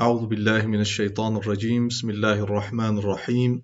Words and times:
أعوذ 0.00 0.26
بالله 0.26 0.66
من 0.66 0.80
الشيطان 0.80 1.36
الرجيم 1.36 1.88
بسم 1.88 2.10
الله 2.10 2.38
الرحمن 2.40 2.98
الرحيم 2.98 3.62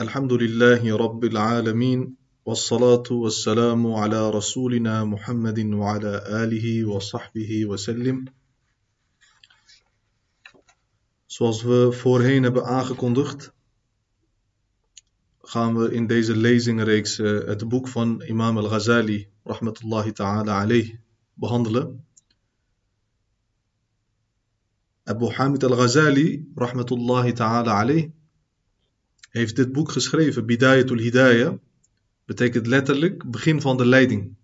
الحمد 0.00 0.32
لله 0.32 0.96
رب 0.96 1.24
العالمين 1.24 2.16
والصلاة 2.44 3.08
والسلام 3.10 3.92
على 3.92 4.30
رسولنا 4.30 5.04
محمد 5.04 5.58
وعلى 5.58 6.22
آله 6.42 6.84
وصحبه 6.84 7.66
وسلم 7.66 8.24
Zoals 11.26 11.62
we 11.62 11.92
voorheen 11.92 12.42
hebben 12.42 12.64
aangekondigd, 12.64 13.52
gaan 15.42 15.76
we 15.76 15.92
in 15.92 16.06
deze 16.06 16.36
lezingenreeks 16.36 17.18
uh, 17.18 17.46
het 17.46 17.68
boek 17.68 17.88
van 17.88 18.22
Imam 18.22 18.58
al-Ghazali, 18.58 19.28
rahmatullahi 19.44 20.12
ta'ala 20.12 20.60
alayh, 20.60 20.94
behandelen. 21.34 22.09
Abu 25.10 25.26
Hamid 25.36 25.64
al-Ghazali, 25.64 26.50
rahmatullahi 26.54 27.32
ta'ala 27.32 27.72
alayh, 27.80 28.10
heeft 29.30 29.56
dit 29.56 29.72
boek 29.72 29.90
geschreven, 29.90 30.46
Bidayatul 30.46 30.98
Hidayah, 30.98 31.54
betekent 32.24 32.66
letterlijk 32.66 33.30
begin 33.30 33.60
van 33.60 33.76
de 33.76 33.86
leiding. 33.86 34.34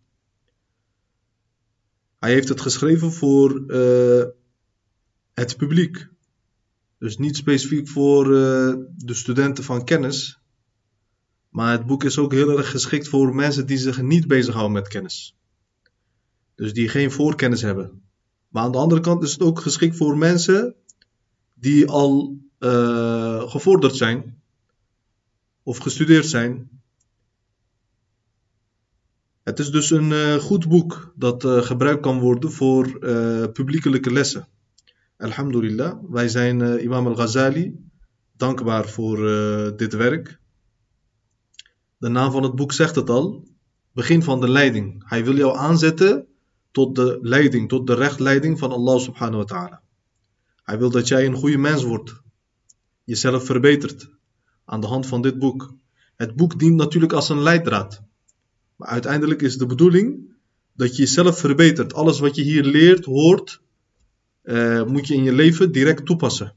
Hij 2.19 2.33
heeft 2.33 2.49
het 2.49 2.61
geschreven 2.61 3.13
voor 3.13 3.65
uh, 3.67 4.25
het 5.35 5.57
publiek. 5.57 6.09
Dus 6.99 7.17
niet 7.17 7.37
specifiek 7.37 7.89
voor 7.89 8.27
uh, 8.27 8.75
de 8.97 9.15
studenten 9.15 9.65
van 9.65 9.85
kennis. 9.85 10.39
Maar 11.49 11.73
het 11.73 11.87
boek 11.87 12.05
is 12.05 12.19
ook 12.19 12.33
heel 12.33 12.59
erg 12.59 12.71
geschikt 12.71 13.09
voor 13.09 13.35
mensen 13.35 13.67
die 13.67 13.79
zich 13.79 14.03
niet 14.03 14.27
bezighouden 14.27 14.73
met 14.73 14.89
kennis. 14.89 15.37
Dus 16.55 16.73
die 16.73 16.89
geen 16.89 17.11
voorkennis 17.11 17.63
hebben. 17.63 18.06
Maar 18.57 18.65
aan 18.65 18.73
de 18.73 18.79
andere 18.79 19.01
kant 19.01 19.23
is 19.23 19.33
het 19.33 19.43
ook 19.43 19.61
geschikt 19.61 19.97
voor 19.97 20.19
mensen 20.19 20.75
die 21.55 21.89
al 21.89 22.37
uh, 22.59 23.51
gevorderd 23.51 23.97
zijn 23.97 24.43
of 25.63 25.79
gestudeerd 25.79 26.27
zijn. 26.27 26.69
Het 29.43 29.59
is 29.59 29.71
dus 29.71 29.91
een 29.91 30.11
uh, 30.11 30.35
goed 30.35 30.69
boek 30.69 31.13
dat 31.17 31.45
uh, 31.45 31.63
gebruikt 31.63 32.03
kan 32.03 32.21
worden 32.21 32.53
voor 32.53 32.99
publiekelijke 33.53 34.13
lessen. 34.13 34.49
Alhamdulillah, 35.17 35.99
wij 36.09 36.29
zijn 36.29 36.83
Imam 36.83 37.07
al-Ghazali 37.07 37.91
dankbaar 38.37 38.89
voor 38.89 39.17
dit 39.77 39.93
werk. 39.93 40.39
De 41.97 42.09
naam 42.09 42.33
van 42.33 42.43
het 42.43 42.55
boek 42.55 42.73
zegt 42.73 42.95
het 42.95 43.11
al, 43.11 43.47
begin 43.93 44.23
van 44.23 44.41
de 44.41 44.49
leiding. 44.49 45.09
Hij 45.09 45.25
wil 45.25 45.37
jou 45.37 45.57
aanzetten 45.57 46.27
tot 46.77 46.95
de 46.95 47.19
leiding, 47.23 47.69
tot 47.69 47.87
de 47.87 47.95
rechtleiding 47.95 48.59
van 48.59 48.71
Allah 48.71 48.99
subhanahu 48.99 49.37
wa 49.37 49.45
ta'ala. 49.45 49.83
Hij 50.63 50.79
wil 50.79 50.91
dat 50.91 51.09
jij 51.09 51.27
een 51.27 51.35
goede 51.35 51.59
mens 51.59 51.83
wordt, 51.83 52.21
jezelf 53.05 53.45
verbetert 53.45 54.11
aan 54.65 54.81
de 54.81 54.87
hand 54.87 55.07
van 55.07 55.23
dit 55.23 55.39
boek. 55.39 55.75
Het 56.17 56.35
boek 56.37 56.59
dient 56.59 56.77
natuurlijk 56.77 57.13
als 57.13 57.29
een 57.29 57.43
leidraad. 57.43 58.03
Maar 58.77 58.89
uiteindelijk 58.89 59.43
is 59.43 59.59
de 59.59 59.67
bedoeling 59.67 60.35
dat 60.73 60.97
je 60.97 61.03
jezelf 61.03 61.39
verbetert. 61.39 61.95
Alles 61.95 62.19
wat 62.19 62.37
je 62.37 62.43
hier 62.43 62.65
leert, 62.65 63.05
hoort, 63.05 63.61
uh, 64.43 64.85
moet 64.85 65.07
je 65.07 65.15
in 65.15 65.25
je 65.25 65.33
leven 65.33 65.73
direct 65.73 66.07
toepassen. 66.07 66.55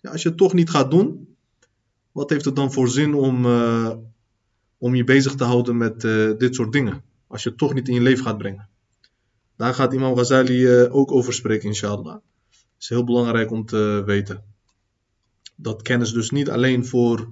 Ja, 0.00 0.10
als 0.10 0.22
je 0.22 0.28
het 0.28 0.38
toch 0.38 0.52
niet 0.52 0.70
gaat 0.70 0.90
doen, 0.90 1.36
wat 2.12 2.30
heeft 2.30 2.44
het 2.44 2.56
dan 2.56 2.72
voor 2.72 2.88
zin 2.88 3.14
om, 3.14 3.46
uh, 3.46 3.92
om 4.78 4.94
je 4.94 5.04
bezig 5.04 5.34
te 5.34 5.44
houden 5.44 5.76
met 5.76 6.04
uh, 6.04 6.32
dit 6.38 6.54
soort 6.54 6.72
dingen? 6.72 7.02
Als 7.26 7.42
je 7.42 7.48
het 7.48 7.58
toch 7.58 7.74
niet 7.74 7.88
in 7.88 7.94
je 7.94 8.00
leven 8.00 8.24
gaat 8.24 8.38
brengen. 8.38 8.74
Daar 9.56 9.74
gaat 9.74 9.92
Imam 9.92 10.14
Ghazali 10.14 10.88
ook 10.88 11.12
over 11.12 11.32
spreken, 11.32 11.68
inshallah. 11.68 12.14
Het 12.50 12.84
is 12.84 12.88
heel 12.88 13.04
belangrijk 13.04 13.50
om 13.50 13.66
te 13.66 14.02
weten. 14.06 14.44
Dat 15.56 15.82
kennis 15.82 16.12
dus 16.12 16.30
niet 16.30 16.50
alleen 16.50 16.86
voor 16.86 17.28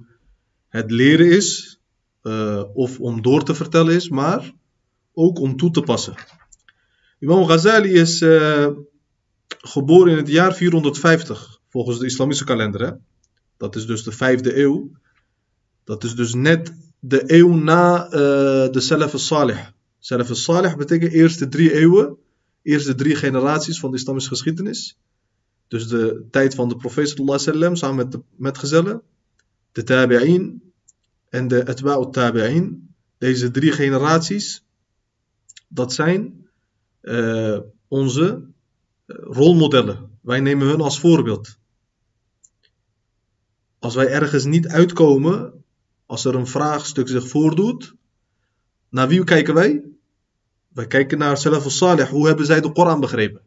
het 0.67 0.91
leren 0.91 1.29
is, 1.31 1.79
uh, 2.23 2.63
of 2.73 2.99
om 2.99 3.21
door 3.21 3.43
te 3.43 3.55
vertellen 3.55 3.93
is, 3.93 4.09
maar 4.09 4.53
ook 5.13 5.39
om 5.39 5.57
toe 5.57 5.71
te 5.71 5.81
passen. 5.81 6.13
Imam 7.19 7.45
Ghazali 7.45 7.89
is 7.89 8.21
uh, 8.21 8.67
geboren 9.47 10.11
in 10.11 10.17
het 10.17 10.27
jaar 10.27 10.53
450, 10.53 11.59
volgens 11.69 11.99
de 11.99 12.05
islamitische 12.05 12.45
kalender. 12.45 12.81
Hè? 12.81 12.91
Dat 13.57 13.75
is 13.75 13.85
dus 13.85 14.03
de 14.03 14.11
vijfde 14.11 14.59
eeuw. 14.59 14.91
Dat 15.83 16.03
is 16.03 16.15
dus 16.15 16.33
net 16.33 16.73
de 16.99 17.23
eeuw 17.25 17.53
na 17.53 18.05
uh, 18.05 18.11
de 18.71 18.79
Salaf 18.79 19.13
al-Salih. 19.13 19.59
Salaf 20.05 20.29
al-Salih 20.29 20.75
betekent 20.75 21.11
eerste 21.11 21.47
drie 21.47 21.73
eeuwen, 21.73 22.17
eerste 22.61 22.95
drie 22.95 23.15
generaties 23.15 23.79
van 23.79 23.91
de 23.91 23.97
islamische 23.97 24.29
geschiedenis. 24.29 24.97
Dus 25.67 25.87
de 25.87 26.27
tijd 26.31 26.55
van 26.55 26.69
de 26.69 26.75
profeet 26.75 27.09
sallam 27.09 27.75
samen 27.75 27.95
met 27.95 28.11
de 28.11 28.21
metgezellen, 28.35 29.01
de 29.71 29.83
tabi'in 29.83 30.61
en 31.29 31.47
de 31.47 31.65
atba'u 31.67 32.11
tabi'in. 32.11 32.93
Deze 33.17 33.51
drie 33.51 33.71
generaties, 33.71 34.63
dat 35.67 35.93
zijn 35.93 36.47
uh, 37.01 37.59
onze 37.87 38.47
rolmodellen. 39.07 40.09
Wij 40.21 40.39
nemen 40.39 40.67
hun 40.67 40.81
als 40.81 40.99
voorbeeld. 40.99 41.57
Als 43.79 43.95
wij 43.95 44.07
ergens 44.07 44.45
niet 44.45 44.67
uitkomen, 44.67 45.63
als 46.05 46.25
er 46.25 46.35
een 46.35 46.47
vraagstuk 46.47 47.07
zich 47.07 47.27
voordoet, 47.27 47.93
naar 48.89 49.07
wie 49.07 49.23
kijken 49.23 49.53
wij? 49.53 49.93
Wij 50.75 50.87
kijken 50.87 51.17
naar 51.17 51.37
Salaf 51.37 51.63
al-Salih. 51.63 52.09
Hoe 52.09 52.27
hebben 52.27 52.45
zij 52.45 52.61
de 52.61 52.71
Koran 52.71 52.99
begrepen? 52.99 53.41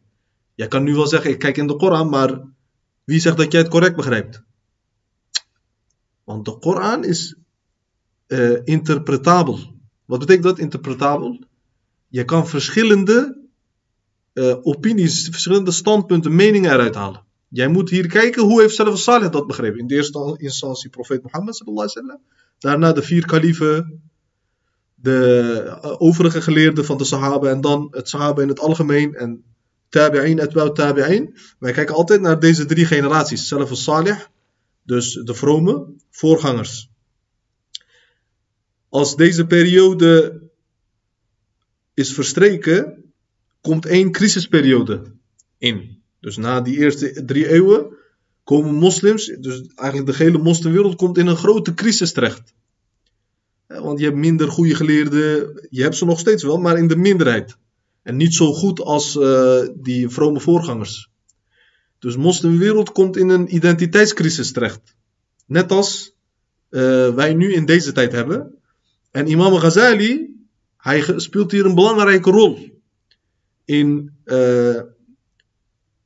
Jij 0.55 0.67
kan 0.67 0.83
nu 0.83 0.93
wel 0.95 1.07
zeggen, 1.07 1.29
ik 1.29 1.39
kijk 1.39 1.57
in 1.57 1.67
de 1.67 1.75
Koran, 1.75 2.09
maar 2.09 2.41
wie 3.03 3.19
zegt 3.19 3.37
dat 3.37 3.51
jij 3.51 3.61
het 3.61 3.69
correct 3.69 3.95
begrijpt? 3.95 4.41
Want 6.23 6.45
de 6.45 6.57
Koran 6.57 7.03
is 7.03 7.35
uh, 8.27 8.59
interpretabel. 8.63 9.59
Wat 10.05 10.19
betekent 10.19 10.43
dat, 10.43 10.59
interpretabel? 10.59 11.39
Je 12.07 12.25
kan 12.25 12.47
verschillende 12.47 13.47
uh, 14.33 14.55
opinies, 14.61 15.27
verschillende 15.27 15.71
standpunten, 15.71 16.35
meningen 16.35 16.71
eruit 16.71 16.95
halen. 16.95 17.23
Jij 17.47 17.67
moet 17.67 17.89
hier 17.89 18.07
kijken, 18.07 18.43
hoe 18.43 18.61
heeft 18.61 18.75
Salaf 18.75 18.99
Salih 18.99 19.31
dat 19.31 19.47
begrepen? 19.47 19.79
In 19.79 19.87
de 19.87 19.95
eerste 19.95 20.35
instantie 20.37 20.89
profeet 20.89 21.23
Mohammed 21.23 21.55
sallallahu 21.55 21.87
alaihi 21.87 22.07
wasallam. 22.07 22.25
Daarna 22.57 22.91
de 22.91 23.01
vier 23.01 23.25
kaliefen, 23.25 24.08
de 25.01 25.97
overige 25.97 26.41
geleerden 26.41 26.85
van 26.85 26.97
de 26.97 27.03
Sahaba 27.03 27.49
en 27.49 27.61
dan 27.61 27.87
het 27.91 28.09
Sahaba 28.09 28.41
in 28.41 28.47
het 28.47 28.59
algemeen 28.59 29.15
en 29.15 29.43
tabi'in, 29.89 30.39
etbouw 30.39 30.71
tabi'in. 30.71 31.35
Wij 31.59 31.71
kijken 31.71 31.95
altijd 31.95 32.21
naar 32.21 32.39
deze 32.39 32.65
drie 32.65 32.85
generaties. 32.85 33.47
Salaf 33.47 33.69
salih, 33.77 34.17
dus 34.83 35.13
de 35.13 35.33
vrome 35.33 35.93
voorgangers. 36.09 36.89
Als 38.89 39.15
deze 39.15 39.45
periode 39.45 40.41
is 41.93 42.13
verstreken, 42.13 43.03
komt 43.61 43.85
één 43.85 44.11
crisisperiode 44.11 45.01
in. 45.57 46.01
Dus 46.19 46.37
na 46.37 46.61
die 46.61 46.77
eerste 46.77 47.25
drie 47.25 47.49
eeuwen 47.49 47.97
komen 48.43 48.73
moslims, 48.73 49.25
dus 49.25 49.61
eigenlijk 49.75 50.17
de 50.17 50.23
hele 50.23 50.37
moslimwereld, 50.37 50.95
komt 50.95 51.17
in 51.17 51.27
een 51.27 51.35
grote 51.35 51.73
crisis 51.73 52.11
terecht. 52.11 52.53
Want 53.77 53.99
je 53.99 54.05
hebt 54.05 54.17
minder 54.17 54.51
goede 54.51 54.75
geleerden, 54.75 55.67
je 55.69 55.81
hebt 55.81 55.95
ze 55.95 56.05
nog 56.05 56.19
steeds 56.19 56.43
wel, 56.43 56.57
maar 56.57 56.77
in 56.77 56.87
de 56.87 56.95
minderheid. 56.95 57.57
En 58.03 58.17
niet 58.17 58.33
zo 58.33 58.53
goed 58.53 58.81
als 58.81 59.15
uh, 59.15 59.61
die 59.75 60.09
vrome 60.09 60.39
voorgangers. 60.39 61.09
Dus 61.99 62.13
de 62.13 62.19
moslimwereld 62.19 62.91
komt 62.91 63.17
in 63.17 63.29
een 63.29 63.55
identiteitscrisis 63.55 64.51
terecht. 64.51 64.95
Net 65.45 65.71
als 65.71 66.15
uh, 66.69 67.13
wij 67.15 67.33
nu 67.33 67.53
in 67.53 67.65
deze 67.65 67.91
tijd 67.91 68.11
hebben. 68.11 68.55
En 69.11 69.27
Imam 69.27 69.55
Ghazali, 69.55 70.35
hij 70.77 71.13
speelt 71.15 71.51
hier 71.51 71.65
een 71.65 71.75
belangrijke 71.75 72.31
rol. 72.31 72.81
In 73.65 74.11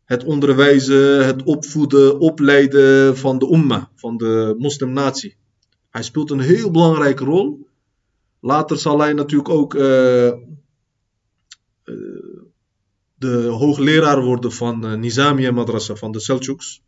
het 0.05 0.23
onderwijzen, 0.23 1.25
het 1.25 1.43
opvoeden, 1.43 2.19
opleiden 2.19 3.17
van 3.17 3.39
de 3.39 3.51
umma, 3.51 3.91
van 3.95 4.17
de 4.17 4.55
moslimnatie. 4.57 5.35
Hij 5.93 6.03
speelt 6.03 6.31
een 6.31 6.39
heel 6.39 6.71
belangrijke 6.71 7.23
rol. 7.23 7.67
Later 8.39 8.77
zal 8.77 8.99
hij 8.99 9.13
natuurlijk 9.13 9.49
ook 9.49 9.71
de 13.15 13.45
hoogleraar 13.47 14.21
worden 14.23 14.51
van 14.51 14.85
uh, 14.85 14.93
Nizamiya 14.93 15.51
Madrasa, 15.51 15.95
van 15.95 16.11
de 16.11 16.19
Seljuks. 16.19 16.81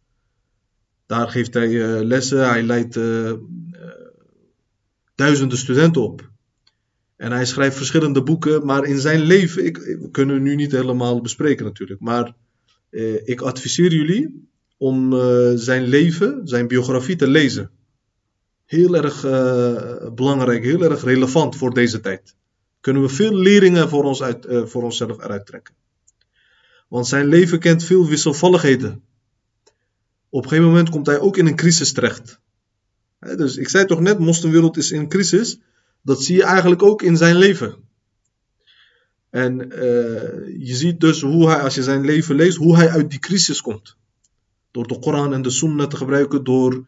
Daar 1.06 1.30
geeft 1.30 1.54
hij 1.54 2.04
lessen, 2.04 2.50
hij 2.50 2.63
leidt 2.63 3.00
duizenden 5.16 5.57
studenten 5.57 6.02
op. 6.02 6.30
En 7.16 7.31
hij 7.31 7.46
schrijft 7.46 7.78
verschillende 7.78 8.24
boeken, 8.24 8.66
maar 8.66 8.84
in 8.84 9.00
zijn 9.00 9.19
leven, 9.19 9.66
ik, 9.66 9.78
we 9.78 10.10
kunnen 10.12 10.42
nu 10.42 10.56
niet 10.56 10.72
helemaal 10.72 11.22
bespreken 11.22 11.66
natuurlijk, 11.66 12.00
maar 12.02 12.36
ik 13.25 13.42
adviseer 13.42 13.94
jullie 13.94 14.50
om 14.78 15.12
zijn 15.57 15.84
leven, 15.84 16.42
zijn 16.48 16.68
biografie 16.68 17.16
te 17.16 17.28
lezen. 17.28 17.72
Heel 18.66 18.96
erg 18.96 19.22
belangrijk, 20.14 20.64
heel 20.64 20.82
erg 20.82 21.04
relevant 21.04 21.56
voor 21.56 21.74
deze 21.74 22.00
tijd. 22.00 22.36
Kunnen 22.80 23.02
we 23.02 23.10
veel 23.10 23.36
leringen 23.36 23.90
voor, 23.90 24.04
ons 24.04 24.22
uit, 24.22 24.48
voor 24.50 24.84
onszelf 24.84 25.24
eruit 25.24 25.46
trekken. 25.46 25.76
Want 26.88 27.08
zijn 27.08 27.26
leven 27.26 27.60
kent 27.60 27.84
veel 27.84 28.08
wisselvalligheden. 28.08 29.04
Op 30.30 30.44
een 30.44 30.50
gegeven 30.50 30.70
moment 30.70 30.90
komt 30.90 31.06
hij 31.06 31.20
ook 31.20 31.38
in 31.38 31.48
een 31.48 31.56
crisis 31.56 31.92
terecht. 31.92 32.40
Dus 33.20 33.58
ik 33.58 33.70
zei 33.70 33.86
toch 33.86 34.00
net, 34.00 34.20
moslimwereld 34.20 34.78
is 34.78 34.92
in 34.92 35.08
crisis. 35.08 35.60
Dat 36.02 36.24
zie 36.24 36.36
je 36.36 36.44
eigenlijk 36.44 36.84
ook 36.84 37.02
in 37.02 37.18
zijn 37.18 37.36
leven. 37.36 37.76
En 39.30 39.62
uh, 39.62 39.78
je 40.68 40.76
ziet 40.76 41.00
dus 41.00 41.22
hoe 41.22 41.50
hij, 41.50 41.60
als 41.60 41.76
je 41.76 41.84
zijn 41.84 42.06
leven 42.06 42.36
leest, 42.36 42.58
hoe 42.58 42.76
hij 42.76 42.90
uit 42.90 43.10
die 43.10 43.20
crisis 43.20 43.62
komt. 43.62 43.98
Door 44.72 44.88
de 44.88 45.00
Koran 45.00 45.34
en 45.34 45.42
de 45.42 45.50
Sunnah 45.50 45.88
te 45.88 45.98
gebruiken, 45.98 46.44
door 46.44 46.86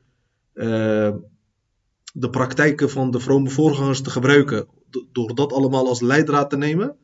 de 2.19 2.29
praktijken 2.29 2.89
van 2.89 3.11
de 3.11 3.19
vrome 3.19 3.49
voorgangers 3.49 4.01
te 4.01 4.09
gebruiken, 4.09 4.67
door 5.11 5.35
dat 5.35 5.53
allemaal 5.53 5.87
als 5.87 6.01
leidraad 6.01 6.49
te 6.49 6.57
nemen, 6.57 6.95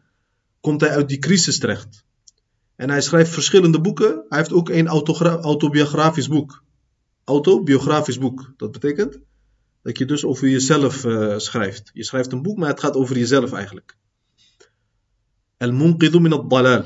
komt 0.60 0.82
hij 0.82 0.90
uit 0.90 1.10
die 1.10 1.20
crisis 1.20 1.60
terecht. 1.60 2.06
En 2.76 2.90
hij 2.90 3.02
schrijft 3.02 3.32
verschillende 3.32 3.82
boeken. 3.82 4.26
Hij 4.30 4.38
heeft 4.38 4.54
ook 4.54 4.70
een 4.70 4.88
autobiografisch 4.88 6.28
boek. 6.28 6.64
Autobiografisch 7.24 8.18
boek. 8.18 8.54
Dat 8.58 8.72
betekent 8.72 9.20
dat 9.82 9.98
je 9.98 10.06
dus 10.06 10.26
over 10.26 10.50
jezelf 10.50 11.06
uh, 11.06 11.38
schrijft. 11.38 11.90
Je 11.94 12.04
schrijft 12.04 12.32
een 12.32 12.42
boek, 12.42 12.58
maar 12.58 12.70
het 12.70 12.80
gaat 12.80 12.96
over 12.96 13.18
jezelf 13.18 13.52
eigenlijk. 13.52 13.98
Al-Munqidu 15.58 16.20
min 16.20 16.34
al-Dalal. 16.34 16.84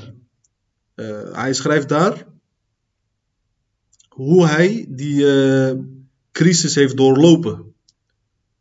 Uh, 0.94 1.32
hij 1.32 1.54
schrijft 1.54 1.88
daar 1.88 2.26
hoe 4.08 4.46
hij 4.46 4.86
die 4.88 5.20
uh, 5.20 5.78
crisis 6.32 6.74
heeft 6.74 6.96
doorlopen. 6.96 7.68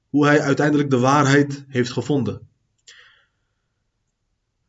Hoe 0.10 0.26
hij 0.26 0.42
uiteindelijk 0.42 0.90
de 0.90 1.00
waarheid 1.00 1.66
heeft 1.68 1.92
gevonden. 1.92 2.48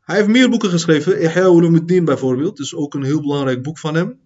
Hij 0.01 0.17
heeft 0.17 0.29
meer 0.29 0.51
boeken 0.51 0.71
geschreven. 0.71 1.21
Ihya 1.21 1.47
Ulumuddin 1.47 2.05
bijvoorbeeld 2.05 2.59
is 2.59 2.75
ook 2.75 2.95
een 2.95 3.03
heel 3.03 3.21
belangrijk 3.21 3.63
boek 3.63 3.79
van 3.79 3.95
hem. 3.95 4.19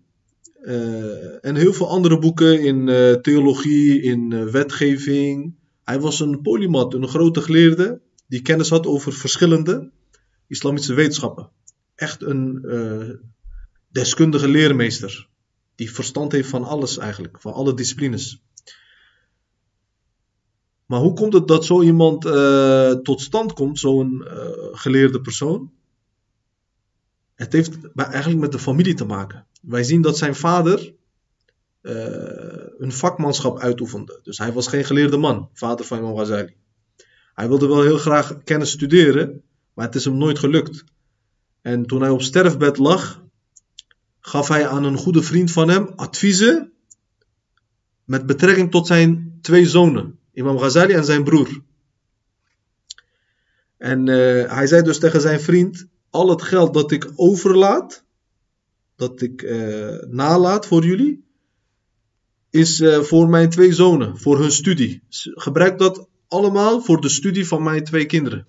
Uh, 0.64 1.44
en 1.44 1.54
heel 1.56 1.72
veel 1.72 1.88
andere 1.88 2.18
boeken 2.18 2.60
in 2.60 2.86
uh, 2.88 3.12
theologie, 3.12 4.02
in 4.02 4.30
uh, 4.30 4.44
wetgeving. 4.44 5.54
Hij 5.84 6.00
was 6.00 6.20
een 6.20 6.40
polymat, 6.40 6.94
een 6.94 7.08
grote 7.08 7.40
geleerde 7.40 8.00
die 8.26 8.42
kennis 8.42 8.68
had 8.68 8.86
over 8.86 9.12
verschillende 9.12 9.90
islamitische 10.46 10.94
wetenschappen. 10.94 11.50
Echt 11.94 12.22
een 12.22 12.66
deskundige 13.88 14.48
leermeester 14.48 15.28
die 15.74 15.92
verstand 15.92 16.32
heeft 16.32 16.48
van 16.48 16.64
alles 16.64 16.98
eigenlijk, 16.98 17.40
van 17.40 17.52
alle 17.52 17.74
disciplines. 17.74 18.42
Maar 20.92 21.00
hoe 21.00 21.12
komt 21.12 21.32
het 21.32 21.48
dat 21.48 21.64
zo 21.64 21.82
iemand 21.82 22.24
uh, 22.24 22.90
tot 22.90 23.20
stand 23.20 23.52
komt, 23.52 23.78
zo'n 23.78 24.24
uh, 24.24 24.30
geleerde 24.72 25.20
persoon? 25.20 25.72
Het 27.34 27.52
heeft 27.52 27.78
eigenlijk 27.94 28.40
met 28.40 28.52
de 28.52 28.58
familie 28.58 28.94
te 28.94 29.04
maken. 29.04 29.46
Wij 29.62 29.82
zien 29.82 30.02
dat 30.02 30.18
zijn 30.18 30.34
vader 30.34 30.94
uh, 31.82 31.94
een 32.78 32.92
vakmanschap 32.92 33.58
uitoefende. 33.58 34.20
Dus 34.22 34.38
hij 34.38 34.52
was 34.52 34.66
geen 34.66 34.84
geleerde 34.84 35.16
man, 35.16 35.48
vader 35.52 35.84
van 35.84 35.98
Imam 35.98 36.14
Ghazali. 36.14 36.54
Hij 37.34 37.48
wilde 37.48 37.66
wel 37.66 37.82
heel 37.82 37.98
graag 37.98 38.42
kennis 38.44 38.70
studeren, 38.70 39.42
maar 39.74 39.86
het 39.86 39.94
is 39.94 40.04
hem 40.04 40.16
nooit 40.16 40.38
gelukt. 40.38 40.84
En 41.60 41.86
toen 41.86 42.00
hij 42.00 42.10
op 42.10 42.22
sterfbed 42.22 42.78
lag, 42.78 43.22
gaf 44.20 44.48
hij 44.48 44.68
aan 44.68 44.84
een 44.84 44.96
goede 44.96 45.22
vriend 45.22 45.50
van 45.50 45.68
hem 45.68 45.92
adviezen 45.96 46.72
met 48.04 48.26
betrekking 48.26 48.70
tot 48.70 48.86
zijn 48.86 49.38
twee 49.40 49.66
zonen. 49.66 50.20
Imam 50.32 50.58
Ghazali 50.58 50.92
en 50.92 51.04
zijn 51.04 51.24
broer. 51.24 51.62
En 53.76 54.06
uh, 54.06 54.52
hij 54.52 54.66
zei 54.66 54.82
dus 54.82 54.98
tegen 54.98 55.20
zijn 55.20 55.40
vriend: 55.40 55.86
Al 56.10 56.30
het 56.30 56.42
geld 56.42 56.74
dat 56.74 56.90
ik 56.90 57.10
overlaat, 57.14 58.04
dat 58.96 59.22
ik 59.22 59.42
uh, 59.42 59.98
nalaat 60.08 60.66
voor 60.66 60.84
jullie, 60.84 61.24
is 62.50 62.80
uh, 62.80 63.00
voor 63.00 63.28
mijn 63.28 63.50
twee 63.50 63.72
zonen, 63.72 64.18
voor 64.18 64.38
hun 64.38 64.52
studie. 64.52 65.02
Gebruik 65.34 65.78
dat 65.78 66.08
allemaal 66.28 66.80
voor 66.80 67.00
de 67.00 67.08
studie 67.08 67.46
van 67.46 67.62
mijn 67.62 67.84
twee 67.84 68.06
kinderen. 68.06 68.46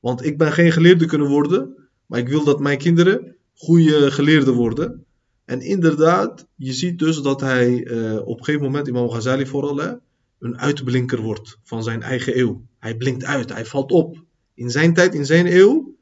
Want 0.00 0.24
ik 0.24 0.38
ben 0.38 0.52
geen 0.52 0.72
geleerde 0.72 1.06
kunnen 1.06 1.28
worden, 1.28 1.88
maar 2.06 2.18
ik 2.18 2.28
wil 2.28 2.44
dat 2.44 2.60
mijn 2.60 2.78
kinderen 2.78 3.36
goede 3.54 4.10
geleerden 4.10 4.54
worden. 4.54 5.04
En 5.50 5.60
inderdaad, 5.60 6.46
je 6.54 6.72
ziet 6.72 6.98
dus 6.98 7.22
dat 7.22 7.40
hij 7.40 7.84
uh, 7.84 8.26
op 8.26 8.38
een 8.38 8.44
gegeven 8.44 8.66
moment, 8.66 8.88
Imam 8.88 9.10
Ghazali 9.10 9.46
vooral, 9.46 9.76
hè, 9.76 9.92
een 10.38 10.58
uitblinker 10.58 11.20
wordt 11.20 11.58
van 11.62 11.82
zijn 11.82 12.02
eigen 12.02 12.38
eeuw. 12.38 12.62
Hij 12.78 12.96
blinkt 12.96 13.24
uit, 13.24 13.52
hij 13.52 13.64
valt 13.64 13.92
op. 13.92 14.24
In 14.54 14.70
zijn 14.70 14.94
tijd, 14.94 15.14
in 15.14 15.26
zijn 15.26 15.46
eeuw, 15.46 15.94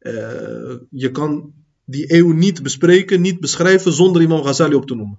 uh, 0.00 0.74
je 0.90 1.10
kan 1.10 1.52
die 1.84 2.14
eeuw 2.14 2.32
niet 2.32 2.62
bespreken, 2.62 3.20
niet 3.20 3.40
beschrijven 3.40 3.92
zonder 3.92 4.22
Imam 4.22 4.42
Ghazali 4.42 4.74
op 4.74 4.86
te 4.86 4.94
noemen. 4.94 5.18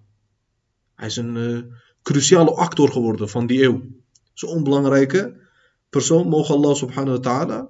Hij 0.96 1.08
is 1.08 1.18
een 1.18 1.36
uh, 1.36 1.60
cruciale 2.02 2.52
actor 2.52 2.92
geworden 2.92 3.30
van 3.30 3.48
die 3.48 3.64
eeuw. 3.64 3.82
Zo'n 4.34 4.64
belangrijke 4.64 5.36
persoon, 5.90 6.28
mogen 6.28 6.56
Allah 6.56 6.76
subhanahu 6.76 7.16
wa 7.16 7.20
ta'ala 7.20 7.70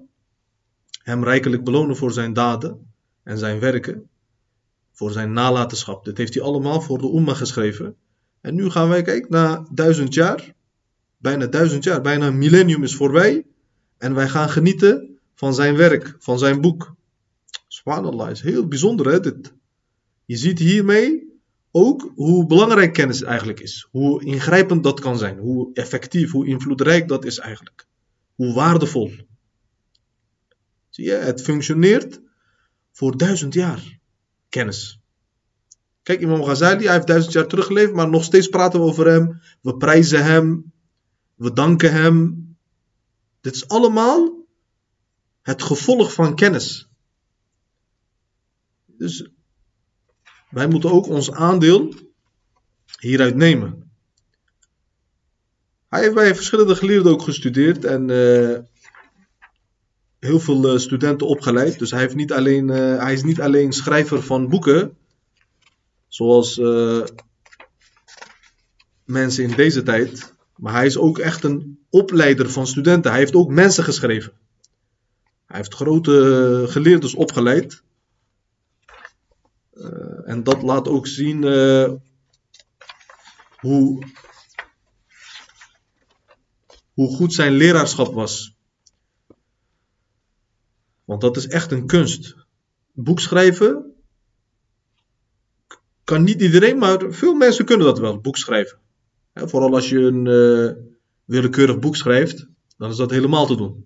hem 1.03 1.23
rijkelijk 1.23 1.63
belonen 1.63 1.95
voor 1.95 2.11
zijn 2.11 2.33
daden 2.33 2.93
en 3.23 3.37
zijn 3.37 3.59
werken 3.59 4.09
voor 4.99 5.11
zijn 5.11 5.33
nalatenschap. 5.33 6.05
Dit 6.05 6.17
heeft 6.17 6.33
hij 6.33 6.43
allemaal 6.43 6.81
voor 6.81 6.97
de 6.97 7.13
Ummah 7.15 7.35
geschreven. 7.35 7.95
En 8.41 8.55
nu 8.55 8.69
gaan 8.69 8.89
wij 8.89 9.01
kijken, 9.01 9.31
na 9.31 9.65
duizend 9.71 10.13
jaar, 10.13 10.53
bijna 11.17 11.45
duizend 11.45 11.83
jaar, 11.83 12.01
bijna 12.01 12.27
een 12.27 12.37
millennium 12.37 12.83
is 12.83 12.95
voorbij. 12.95 13.45
En 13.97 14.13
wij 14.13 14.29
gaan 14.29 14.49
genieten 14.49 15.19
van 15.35 15.53
zijn 15.53 15.75
werk, 15.75 16.15
van 16.19 16.39
zijn 16.39 16.61
boek. 16.61 16.95
Subhanallah, 17.67 18.29
is 18.29 18.41
heel 18.41 18.67
bijzonder 18.67 19.11
hè, 19.11 19.19
dit. 19.19 19.53
Je 20.25 20.37
ziet 20.37 20.59
hiermee 20.59 21.39
ook 21.71 22.11
hoe 22.15 22.45
belangrijk 22.45 22.93
kennis 22.93 23.21
eigenlijk 23.21 23.59
is. 23.59 23.87
Hoe 23.91 24.25
ingrijpend 24.25 24.83
dat 24.83 24.99
kan 24.99 25.17
zijn. 25.17 25.37
Hoe 25.37 25.73
effectief, 25.73 26.31
hoe 26.31 26.47
invloedrijk 26.47 27.07
dat 27.07 27.25
is 27.25 27.37
eigenlijk. 27.37 27.87
Hoe 28.35 28.53
waardevol. 28.53 29.11
Zie 30.89 31.05
je, 31.05 31.11
het 31.11 31.41
functioneert 31.41 32.21
voor 32.91 33.17
duizend 33.17 33.53
jaar 33.53 33.98
kennis. 34.49 34.99
Kijk, 36.03 36.21
Imam 36.21 36.43
Ghazali, 36.43 36.83
hij 36.83 36.93
heeft 36.93 37.07
duizend 37.07 37.33
jaar 37.33 37.47
teruggeleefd, 37.47 37.93
maar 37.93 38.09
nog 38.09 38.23
steeds 38.23 38.47
praten 38.47 38.79
we 38.79 38.85
over 38.85 39.07
hem. 39.07 39.41
We 39.61 39.77
prijzen 39.77 40.23
hem. 40.23 40.73
We 41.35 41.53
danken 41.53 41.91
hem. 41.91 42.47
Dit 43.41 43.55
is 43.55 43.67
allemaal 43.67 44.45
het 45.41 45.63
gevolg 45.63 46.13
van 46.13 46.35
kennis. 46.35 46.89
Dus 48.85 49.29
wij 50.49 50.67
moeten 50.67 50.91
ook 50.91 51.07
ons 51.07 51.31
aandeel 51.31 51.93
hieruit 52.99 53.35
nemen. 53.35 53.91
Hij 55.87 56.01
heeft 56.01 56.13
bij 56.13 56.35
verschillende 56.35 56.75
geleerden 56.75 57.11
ook 57.11 57.21
gestudeerd 57.21 57.85
en 57.85 58.09
uh, 58.09 58.57
heel 60.19 60.39
veel 60.39 60.73
uh, 60.73 60.79
studenten 60.79 61.27
opgeleid. 61.27 61.79
Dus 61.79 61.91
hij, 61.91 61.99
heeft 61.99 62.15
niet 62.15 62.31
alleen, 62.31 62.67
uh, 62.67 63.01
hij 63.01 63.13
is 63.13 63.23
niet 63.23 63.41
alleen 63.41 63.73
schrijver 63.73 64.23
van 64.23 64.49
boeken, 64.49 64.97
zoals 66.07 66.57
uh, 66.57 67.03
mensen 69.05 69.43
in 69.43 69.55
deze 69.55 69.83
tijd, 69.83 70.33
maar 70.55 70.73
hij 70.73 70.85
is 70.85 70.97
ook 70.97 71.17
echt 71.19 71.43
een 71.43 71.79
opleider 71.89 72.51
van 72.51 72.67
studenten. 72.67 73.11
Hij 73.11 73.19
heeft 73.19 73.35
ook 73.35 73.49
mensen 73.49 73.83
geschreven. 73.83 74.31
Hij 75.45 75.57
heeft 75.57 75.73
grote 75.73 76.65
geleerden 76.67 77.15
opgeleid. 77.15 77.83
en 80.25 80.43
dat 80.43 80.61
laat 80.61 80.87
ook 80.87 81.07
zien 81.07 81.43
hoe, 83.59 84.05
hoe 86.93 87.15
goed 87.15 87.33
zijn 87.33 87.51
leraarschap 87.51 88.13
was. 88.13 88.58
Want 91.09 91.21
dat 91.21 91.37
is 91.37 91.47
echt 91.47 91.71
een 91.71 91.85
kunst. 91.85 92.35
Boek 92.93 93.19
schrijven 93.19 93.93
kan 96.03 96.23
niet 96.23 96.41
iedereen, 96.41 96.77
maar 96.77 97.11
veel 97.11 97.33
mensen 97.33 97.65
kunnen 97.65 97.85
dat 97.85 97.99
wel, 97.99 98.19
boek 98.19 98.37
schrijven. 98.37 98.77
vooral 99.33 99.73
als 99.75 99.89
je 99.89 99.99
een 99.99 100.25
uh, 100.25 100.71
willekeurig 101.25 101.79
boek 101.79 101.95
schrijft, 101.95 102.47
dan 102.77 102.89
is 102.89 102.95
dat 102.95 103.11
helemaal 103.11 103.45
te 103.45 103.55
doen. 103.55 103.85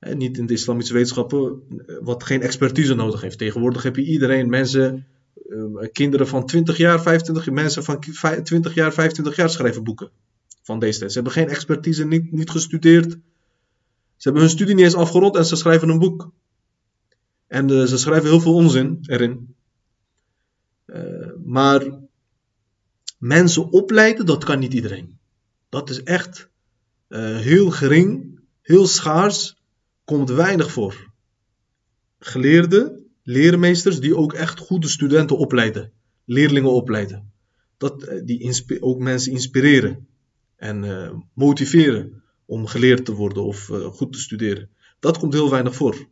niet 0.00 0.38
in 0.38 0.46
de 0.46 0.52
islamitische 0.52 0.94
wetenschappen, 0.94 1.62
eh, 1.86 1.96
wat 2.00 2.24
geen 2.24 2.42
expertise 2.42 2.94
nodig 2.94 3.20
heeft. 3.20 3.38
Tegenwoordig 3.38 3.82
heb 3.82 3.96
je 3.96 4.04
iedereen, 4.04 4.48
mensen, 4.48 5.06
uh, 5.48 5.88
kinderen 5.92 6.28
van 6.28 6.46
20 6.46 6.76
jaar, 6.76 7.02
25, 7.02 7.50
mensen 7.50 7.84
van 7.84 8.00
20 8.42 8.74
jaar, 8.74 8.92
25 8.92 9.36
jaar 9.36 9.50
schrijven 9.50 9.84
boeken 9.84 10.10
van 10.62 10.78
deze 10.78 10.98
tijd. 10.98 11.10
Ze 11.12 11.16
hebben 11.16 11.36
geen 11.36 11.48
expertise, 11.48 12.06
niet, 12.06 12.32
niet 12.32 12.50
gestudeerd. 12.50 13.16
Ze 14.16 14.22
hebben 14.22 14.42
hun 14.42 14.50
studie 14.50 14.74
niet 14.74 14.84
eens 14.84 14.94
afgerond 14.94 15.36
en 15.36 15.44
ze 15.44 15.56
schrijven 15.56 15.88
een 15.88 15.98
boek. 15.98 16.32
En 17.46 17.70
uh, 17.70 17.84
ze 17.84 17.98
schrijven 17.98 18.28
heel 18.28 18.40
veel 18.40 18.54
onzin 18.54 18.98
erin. 19.02 19.54
Uh, 20.86 21.30
maar 21.44 21.98
mensen 23.18 23.72
opleiden, 23.72 24.26
dat 24.26 24.44
kan 24.44 24.58
niet 24.58 24.74
iedereen. 24.74 25.18
Dat 25.68 25.90
is 25.90 26.02
echt 26.02 26.48
uh, 27.08 27.36
heel 27.36 27.70
gering, 27.70 28.40
heel 28.62 28.86
schaars, 28.86 29.62
komt 30.04 30.30
weinig 30.30 30.70
voor. 30.70 31.12
Geleerden 32.18 33.06
leermeesters 33.22 34.00
die 34.00 34.16
ook 34.16 34.32
echt 34.32 34.58
goede 34.58 34.88
studenten 34.88 35.38
opleiden, 35.38 35.92
leerlingen 36.24 36.72
opleiden. 36.72 37.32
Dat, 37.76 38.02
eh, 38.02 38.24
die 38.24 38.80
ook 38.80 38.98
mensen 38.98 39.32
inspireren 39.32 40.08
en 40.56 41.28
motiveren 41.34 42.22
om 42.46 42.66
geleerd 42.66 43.04
te 43.04 43.14
worden 43.14 43.44
of 43.44 43.68
uh, 43.68 43.86
goed 43.86 44.12
te 44.12 44.20
studeren. 44.20 44.70
Dat 44.98 45.18
komt 45.18 45.32
heel 45.32 45.50
weinig 45.50 45.74
voor. 45.74 46.08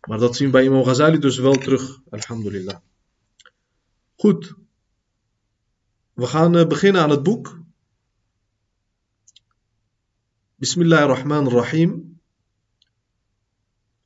Maar 0.00 0.18
dat 0.18 0.36
zien 0.36 0.46
we 0.46 0.52
bij 0.52 0.64
Imam 0.64 0.82
Ghazali 0.82 1.18
dus 1.18 1.38
wel 1.38 1.54
terug, 1.54 2.00
alhamdulillah. 2.08 2.76
Goed, 4.16 4.54
we 6.12 6.26
gaan 6.26 6.56
uh, 6.56 6.66
beginnen 6.66 7.02
aan 7.02 7.10
het 7.10 7.22
boek. 7.22 7.60
Bismillahirrahmanirrahim. 10.54 12.20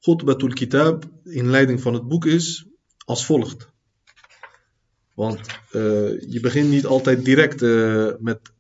Khutbatul 0.00 0.52
Kitab, 0.52 1.10
inleiding 1.24 1.80
van 1.80 1.94
het 1.94 2.08
boek 2.08 2.24
is 2.24 2.66
als 3.04 3.26
volgt. 3.26 3.68
Want 5.14 5.40
uh, 5.72 6.20
je 6.30 6.38
begint 6.40 6.70
niet 6.70 6.86
altijd 6.86 7.24
direct 7.24 7.60
met, 8.20 8.52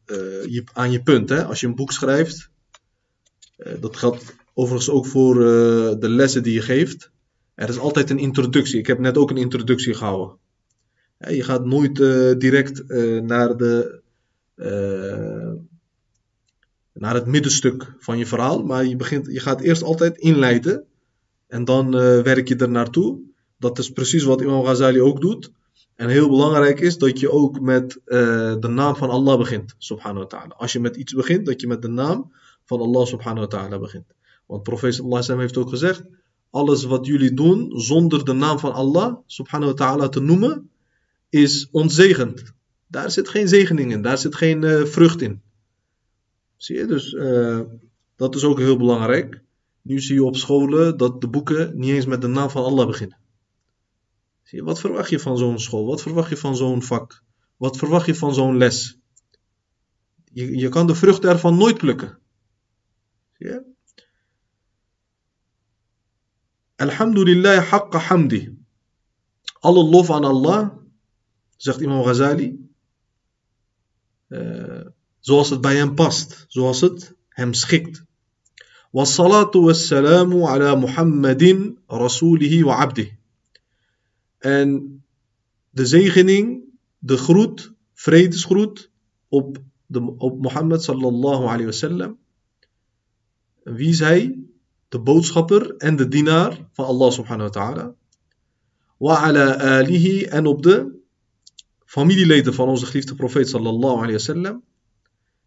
je, 0.48 0.64
aan 0.72 0.90
je 0.90 1.02
punt. 1.02 1.28
Hè? 1.28 1.44
Als 1.44 1.60
je 1.60 1.66
een 1.66 1.74
boek 1.74 1.92
schrijft, 1.92 2.50
dat 3.80 3.96
geldt 3.96 4.34
overigens 4.54 4.90
ook 4.90 5.06
voor 5.06 5.34
de 6.00 6.08
lessen 6.08 6.42
die 6.42 6.54
je 6.54 6.62
geeft. 6.62 7.10
Er 7.54 7.68
is 7.68 7.78
altijd 7.78 8.10
een 8.10 8.18
introductie. 8.18 8.78
Ik 8.78 8.86
heb 8.86 8.98
net 8.98 9.16
ook 9.16 9.30
een 9.30 9.36
introductie 9.36 9.94
gehouden. 9.94 10.36
Je 11.18 11.42
gaat 11.42 11.64
nooit 11.64 11.96
direct 12.40 12.88
naar, 13.22 13.56
de, 13.56 14.00
naar 16.92 17.14
het 17.14 17.26
middenstuk 17.26 17.94
van 17.98 18.18
je 18.18 18.26
verhaal, 18.26 18.62
maar 18.62 18.84
je, 18.84 18.96
begint, 18.96 19.26
je 19.26 19.40
gaat 19.40 19.60
eerst 19.60 19.82
altijd 19.82 20.18
inleiden 20.18 20.84
en 21.46 21.64
dan 21.64 21.90
werk 22.22 22.48
je 22.48 22.56
er 22.56 22.70
naartoe. 22.70 23.20
Dat 23.58 23.78
is 23.78 23.90
precies 23.90 24.22
wat 24.22 24.40
Imam 24.40 24.64
Ghazali 24.64 25.00
ook 25.00 25.20
doet. 25.20 25.50
En 26.00 26.08
heel 26.08 26.28
belangrijk 26.28 26.80
is 26.80 26.98
dat 26.98 27.20
je 27.20 27.30
ook 27.30 27.60
met 27.60 28.00
de 28.04 28.68
naam 28.68 28.96
van 28.96 29.10
Allah 29.10 29.38
begint, 29.38 29.74
subhanahu 29.78 30.18
wa 30.18 30.26
ta'ala. 30.26 30.54
Als 30.56 30.72
je 30.72 30.80
met 30.80 30.96
iets 30.96 31.14
begint, 31.14 31.46
dat 31.46 31.60
je 31.60 31.66
met 31.66 31.82
de 31.82 31.88
naam 31.88 32.32
van 32.64 32.80
Allah 32.80 33.06
subhanahu 33.06 33.40
wa 33.40 33.46
ta'ala 33.46 33.78
begint. 33.78 34.04
Want 34.46 34.62
profeet 34.62 34.94
sallallahu 34.94 35.40
heeft 35.40 35.56
ook 35.56 35.68
gezegd, 35.68 36.02
alles 36.50 36.84
wat 36.84 37.06
jullie 37.06 37.34
doen 37.34 37.72
zonder 37.74 38.24
de 38.24 38.32
naam 38.32 38.58
van 38.58 38.72
Allah 38.72 39.16
subhanahu 39.26 39.70
wa 39.70 39.76
ta'ala 39.76 40.08
te 40.08 40.20
noemen, 40.20 40.70
is 41.28 41.68
ontzegend. 41.70 42.42
Daar 42.86 43.10
zit 43.10 43.28
geen 43.28 43.48
zegening 43.48 43.92
in, 43.92 44.02
daar 44.02 44.18
zit 44.18 44.34
geen 44.34 44.62
uh, 44.62 44.84
vrucht 44.84 45.20
in. 45.20 45.40
Zie 46.56 46.76
je, 46.76 46.86
dus 46.86 47.12
uh, 47.12 47.60
dat 48.16 48.34
is 48.34 48.44
ook 48.44 48.58
heel 48.58 48.76
belangrijk. 48.76 49.42
Nu 49.82 50.00
zie 50.00 50.14
je 50.14 50.24
op 50.24 50.36
scholen 50.36 50.96
dat 50.96 51.20
de 51.20 51.28
boeken 51.28 51.78
niet 51.78 51.90
eens 51.90 52.06
met 52.06 52.20
de 52.20 52.28
naam 52.28 52.50
van 52.50 52.64
Allah 52.64 52.86
beginnen. 52.86 53.18
Wat 54.50 54.80
verwacht 54.80 55.10
je 55.10 55.20
van 55.20 55.38
zo'n 55.38 55.58
school? 55.58 55.86
Wat 55.86 56.02
verwacht 56.02 56.28
je 56.30 56.36
van 56.36 56.56
zo'n 56.56 56.82
vak? 56.82 57.22
Wat 57.56 57.76
verwacht 57.76 58.06
je 58.06 58.14
van 58.14 58.34
zo'n 58.34 58.56
les? 58.56 58.98
Je, 60.32 60.56
je 60.56 60.68
kan 60.68 60.86
de 60.86 60.94
vrucht 60.94 61.24
ervan 61.24 61.56
nooit 61.56 61.78
plukken. 61.78 62.18
Zie 63.32 63.46
je? 63.46 63.64
Alhamdulillah 66.76 67.64
haqqa 67.70 67.98
hamdi. 67.98 68.58
Alle 69.60 69.84
lof 69.84 70.10
aan 70.10 70.24
Allah, 70.24 70.70
zegt 71.56 71.80
Imam 71.80 72.02
Ghazali, 72.02 72.68
eh, 74.28 74.86
zoals 75.18 75.50
het 75.50 75.60
bij 75.60 75.76
hem 75.76 75.94
past, 75.94 76.44
zoals 76.48 76.80
het 76.80 77.14
hem 77.28 77.52
schikt. 77.52 78.04
Wassalatu 78.90 79.60
wassalamu 79.60 80.42
ala 80.42 80.74
Muhammadin 80.74 81.78
rasulihi 81.86 82.62
wa 82.64 82.76
abdi. 82.76 83.19
En 84.40 85.02
de 85.70 85.86
zegening, 85.86 86.64
de 86.98 87.16
groet, 87.16 87.72
vredesgroet 87.94 88.90
op, 89.28 89.58
de, 89.86 90.16
op 90.16 90.42
Mohammed 90.42 90.82
sallallahu 90.82 91.42
alayhi 91.44 91.64
wasallam. 91.64 92.18
Wie 93.62 93.88
is 93.88 93.98
hij? 93.98 94.38
De 94.88 94.98
boodschapper 94.98 95.76
en 95.76 95.96
de 95.96 96.08
dienaar 96.08 96.68
van 96.72 96.84
Allah 96.84 97.10
subhanahu 97.10 97.50
wa 97.50 97.60
ta'ala. 97.60 97.94
Wa 98.96 99.16
ala 99.16 99.56
alihi 99.56 100.24
en 100.24 100.46
op 100.46 100.62
de 100.62 100.98
familieleden 101.84 102.54
van 102.54 102.68
onze 102.68 102.86
geliefde 102.86 103.14
profeet 103.14 103.48
sallallahu 103.48 103.94
alayhi 103.94 104.12
wasallam. 104.12 104.62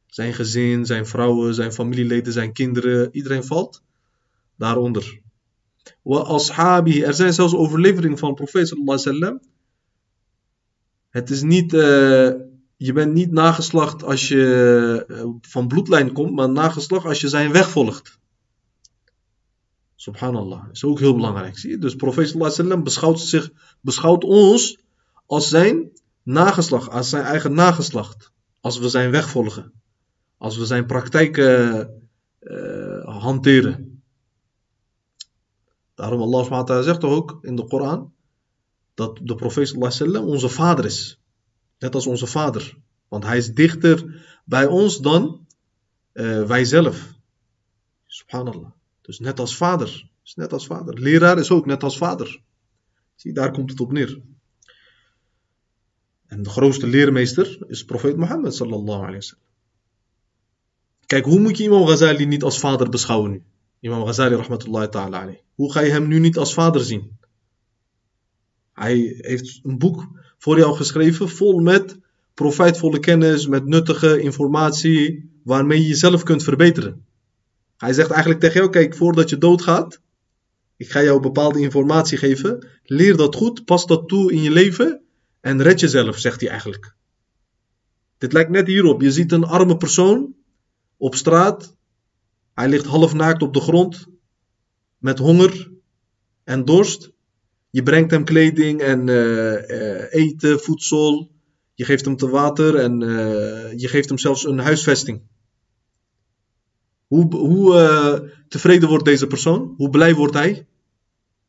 Zijn 0.05 0.33
gezin, 0.33 0.85
zijn 0.85 1.05
vrouwen, 1.05 1.53
zijn 1.53 1.73
familieleden, 1.73 2.33
zijn 2.33 2.53
kinderen, 2.53 3.09
iedereen 3.11 3.43
valt 3.43 3.83
daaronder. 4.55 5.21
Er 6.03 7.13
zijn 7.13 7.33
zelfs 7.33 7.55
overleveringen 7.55 8.17
van 8.17 8.33
profeet 8.33 8.67
sallallahu 8.67 8.97
wasallam. 8.97 9.39
Het 11.09 11.29
is 11.29 11.41
niet, 11.41 11.73
uh, 11.73 12.31
je 12.77 12.93
bent 12.93 13.13
niet 13.13 13.31
nageslacht 13.31 14.03
als 14.03 14.27
je 14.27 15.05
uh, 15.07 15.25
van 15.41 15.67
bloedlijn 15.67 16.11
komt, 16.11 16.31
maar 16.31 16.49
nageslacht 16.49 17.05
als 17.05 17.21
je 17.21 17.27
zijn 17.27 17.51
weg 17.51 17.69
volgt. 17.69 18.19
Subhanallah, 19.95 20.63
is 20.71 20.83
ook 20.83 20.99
heel 20.99 21.15
belangrijk. 21.15 21.57
Zie? 21.57 21.77
Dus 21.77 21.95
profeet 21.95 22.27
sallallahu 22.27 22.55
wasallam 22.55 22.83
beschouwt, 22.83 23.19
zich, 23.19 23.51
beschouwt 23.81 24.23
ons 24.23 24.77
als 25.25 25.49
zijn 25.49 25.91
nageslacht, 26.23 26.89
als 26.89 27.09
zijn 27.09 27.23
eigen 27.23 27.53
nageslacht. 27.53 28.31
Als 28.61 28.79
we 28.79 28.89
zijn 28.89 29.11
weg 29.11 29.29
volgen. 29.29 29.71
Als 30.37 30.57
we 30.57 30.65
zijn 30.65 30.85
praktijken 30.85 31.89
uh, 32.39 33.21
hanteren. 33.21 33.92
Daarom 35.95 36.21
Allah 36.21 36.43
subhanahu 36.43 36.83
zegt 36.83 36.99
toch 36.99 37.11
ook 37.11 37.37
in 37.41 37.55
de 37.55 37.67
Koran 37.67 38.13
dat 38.93 39.19
de 39.23 39.35
profeet 39.35 39.75
sallam 39.87 40.25
onze 40.25 40.49
vader 40.49 40.85
is. 40.85 41.19
Net 41.79 41.95
als 41.95 42.07
onze 42.07 42.27
vader. 42.27 42.77
Want 43.07 43.23
hij 43.23 43.37
is 43.37 43.53
dichter 43.53 44.25
bij 44.45 44.65
ons 44.65 44.99
dan 44.99 45.47
uh, 46.13 46.43
wij 46.43 46.65
zelf. 46.65 47.13
Subhanallah. 48.05 48.71
Dus 49.01 49.19
net 49.19 49.39
als 49.39 49.55
vader. 49.55 50.09
Is 50.23 50.35
net 50.35 50.53
als 50.53 50.65
vader. 50.65 50.99
Leraar 50.99 51.39
is 51.39 51.51
ook 51.51 51.65
net 51.65 51.83
als 51.83 51.97
vader. 51.97 52.41
Zie, 53.15 53.33
daar 53.33 53.51
komt 53.51 53.69
het 53.69 53.79
op 53.79 53.91
neer. 53.91 54.21
En 56.25 56.43
de 56.43 56.49
grootste 56.49 56.87
leermeester 56.87 57.57
is 57.67 57.85
profeet 57.85 58.17
Mohammed 58.17 58.55
sallallahu 58.55 58.99
alayhi 58.99 59.15
wasallam. 59.15 59.43
Kijk, 61.05 61.25
hoe 61.25 61.39
moet 61.39 61.57
je 61.57 61.63
Imam 61.63 61.85
Ghazali 61.85 62.25
niet 62.25 62.43
als 62.43 62.59
vader 62.59 62.89
beschouwen 62.89 63.31
nu? 63.31 63.43
Imam 63.83 64.03
Ghazali 64.05 64.35
rahmatullahi 64.35 64.89
ta'ala. 64.89 65.35
Hoe 65.55 65.71
ga 65.71 65.79
je 65.81 65.91
hem 65.91 66.07
nu 66.07 66.19
niet 66.19 66.37
als 66.37 66.53
vader 66.53 66.81
zien? 66.81 67.17
Hij 68.73 69.15
heeft 69.17 69.59
een 69.63 69.77
boek 69.77 70.07
voor 70.37 70.57
jou 70.57 70.75
geschreven 70.75 71.29
vol 71.29 71.59
met 71.59 71.97
profijtvolle 72.33 72.99
kennis, 72.99 73.47
met 73.47 73.65
nuttige 73.65 74.21
informatie, 74.21 75.29
waarmee 75.43 75.81
je 75.81 75.87
jezelf 75.87 76.23
kunt 76.23 76.43
verbeteren. 76.43 77.05
Hij 77.77 77.93
zegt 77.93 78.09
eigenlijk 78.09 78.39
tegen 78.41 78.59
jou, 78.59 78.69
kijk, 78.69 78.95
voordat 78.95 79.29
je 79.29 79.37
doodgaat, 79.37 80.01
ik 80.77 80.91
ga 80.91 81.03
jou 81.03 81.21
bepaalde 81.21 81.59
informatie 81.59 82.17
geven, 82.17 82.67
leer 82.83 83.17
dat 83.17 83.35
goed, 83.35 83.65
pas 83.65 83.85
dat 83.85 84.07
toe 84.07 84.31
in 84.31 84.41
je 84.41 84.51
leven 84.51 85.01
en 85.41 85.61
red 85.61 85.79
jezelf, 85.79 86.17
zegt 86.17 86.41
hij 86.41 86.49
eigenlijk. 86.49 86.95
Dit 88.17 88.33
lijkt 88.33 88.49
net 88.49 88.67
hierop. 88.67 89.01
Je 89.01 89.11
ziet 89.11 89.31
een 89.31 89.45
arme 89.45 89.77
persoon 89.77 90.35
op 90.97 91.15
straat. 91.15 91.75
Hij 92.53 92.69
ligt 92.69 92.85
half 92.85 93.13
naakt 93.13 93.41
op 93.41 93.53
de 93.53 93.59
grond. 93.59 94.07
Met 94.97 95.19
honger 95.19 95.71
en 96.43 96.65
dorst. 96.65 97.11
Je 97.69 97.83
brengt 97.83 98.11
hem 98.11 98.23
kleding 98.23 98.81
en 98.81 99.07
uh, 99.07 100.13
eten, 100.13 100.59
voedsel. 100.59 101.31
Je 101.73 101.85
geeft 101.85 102.05
hem 102.05 102.15
te 102.15 102.29
water 102.29 102.75
en 102.75 103.01
uh, 103.01 103.79
je 103.79 103.87
geeft 103.87 104.09
hem 104.09 104.17
zelfs 104.17 104.45
een 104.45 104.59
huisvesting. 104.59 105.21
Hoe, 107.07 107.35
hoe 107.35 108.31
tevreden 108.47 108.89
wordt 108.89 109.05
deze 109.05 109.27
persoon? 109.27 109.73
Hoe 109.77 109.89
blij 109.89 110.13
wordt 110.13 110.33
hij 110.33 110.67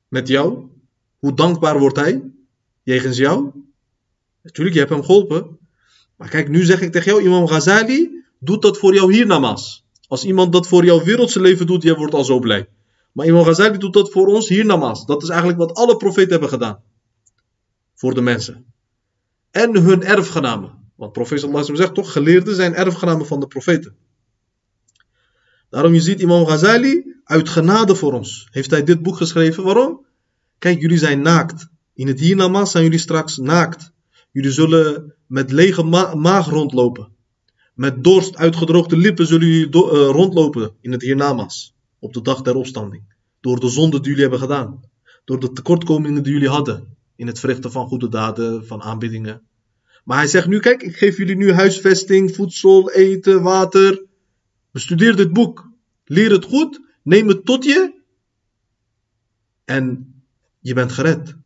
met 0.09 0.29
jou? 0.29 0.69
Hoe 1.19 1.35
dankbaar 1.35 1.79
wordt 1.79 1.97
hij 1.97 2.33
jegens 2.83 3.17
jou? 3.17 3.51
Natuurlijk, 4.43 4.75
je 4.75 4.81
hebt 4.81 4.93
hem 4.93 5.05
geholpen. 5.05 5.59
Maar 6.17 6.29
kijk, 6.29 6.49
nu 6.49 6.65
zeg 6.65 6.81
ik 6.81 6.93
tegen 6.93 7.13
jou, 7.13 7.25
Imam 7.25 7.47
Ghazali 7.47 8.25
doet 8.39 8.63
dat 8.63 8.79
voor 8.79 8.95
jou 8.95 9.13
hiernamaals. 9.13 9.84
Als 10.07 10.25
iemand 10.25 10.53
dat 10.53 10.69
voor 10.69 10.85
jouw 10.85 11.05
wereldse 11.05 11.41
leven 11.41 11.67
doet, 11.67 11.83
jij 11.83 11.95
wordt 11.95 12.15
al 12.15 12.25
zo 12.25 12.39
blij. 12.39 12.69
Maar 13.13 13.27
Imam 13.27 13.43
Ghazali 13.43 13.79
doet 13.79 13.93
dat 13.93 14.11
voor 14.11 14.27
ons 14.27 14.49
hiernamaals. 14.49 15.07
Dat 15.07 15.23
is 15.23 15.29
eigenlijk 15.29 15.59
wat 15.59 15.75
alle 15.75 15.97
profeten 15.97 16.31
hebben 16.31 16.49
gedaan. 16.49 16.83
Voor 17.95 18.15
de 18.15 18.21
mensen. 18.21 18.65
En 19.51 19.77
hun 19.77 20.03
erfgenamen. 20.03 20.83
Want 20.95 21.13
profeet 21.13 21.41
sallallahu 21.41 21.77
zegt 21.77 21.95
toch, 21.95 22.13
geleerden 22.13 22.55
zijn 22.55 22.75
erfgenamen 22.75 23.27
van 23.27 23.41
de 23.41 23.47
profeten. 23.47 23.97
Daarom 25.69 25.95
je 25.95 26.01
ziet 26.01 26.21
Imam 26.21 26.47
Ghazali 26.47 27.21
uit 27.25 27.49
genade 27.49 27.95
voor 27.95 28.13
ons. 28.13 28.49
Heeft 28.51 28.71
hij 28.71 28.85
dit 28.85 29.03
boek 29.03 29.17
geschreven. 29.17 29.65
Waarom? 29.65 30.07
Kijk, 30.59 30.81
jullie 30.81 30.99
zijn 30.99 31.23
naakt. 31.23 31.69
In 31.95 32.07
het 32.07 32.21
hiernamaals 32.21 32.71
zijn 32.71 32.85
jullie 32.85 32.99
straks 32.99 33.37
naakt. 33.37 33.93
Jullie 34.31 34.51
zullen 34.51 35.15
met 35.27 35.53
lege 35.53 35.83
maag 36.17 36.47
rondlopen. 36.47 37.13
Met 37.75 38.04
dorst, 38.04 38.37
uitgedroogde 38.37 38.97
lippen 38.97 39.26
zullen 39.26 39.47
jullie 39.47 39.75
uh, 39.75 39.90
rondlopen 39.90 40.73
in 40.81 40.93
het 40.93 41.02
hiernamaals. 41.02 41.75
Op 41.99 42.12
de 42.12 42.23
dag 42.23 42.43
der 42.43 42.54
opstanding. 42.54 43.02
Door 43.40 43.61
de 43.61 43.69
zonde 43.69 43.97
die 43.97 44.07
jullie 44.07 44.23
hebben 44.23 44.40
gedaan. 44.40 44.81
door 45.25 45.40
de 45.40 45.52
tekortkomingen 45.52 46.23
die 46.23 46.33
jullie 46.33 46.49
hadden 46.49 46.97
in 47.16 47.26
het 47.26 47.38
verrichten 47.40 47.73
van 47.73 47.87
goede 47.87 48.09
daden, 48.09 48.66
van 48.66 48.83
aanbiddingen. 48.83 49.43
Maar 50.04 50.19
hij 50.19 50.26
zegt 50.26 50.47
nu, 50.47 50.61
kijk, 50.61 50.83
ik 50.83 50.97
geef 50.97 51.16
jullie 51.16 51.37
nu 51.37 51.52
huisvesting, 51.52 52.35
voedsel, 52.35 52.90
eten, 52.90 53.43
water. 53.43 54.04
Bestudeer 54.71 55.16
dit 55.16 55.33
boek. 55.33 55.71
Leer 56.04 56.31
het 56.31 56.45
goed, 56.45 56.81
neem 57.02 57.28
het 57.28 57.45
tot 57.45 57.64
je 57.64 58.02
en 59.64 60.14
je 60.61 60.75
bent 60.75 60.93
gered. 60.93 61.37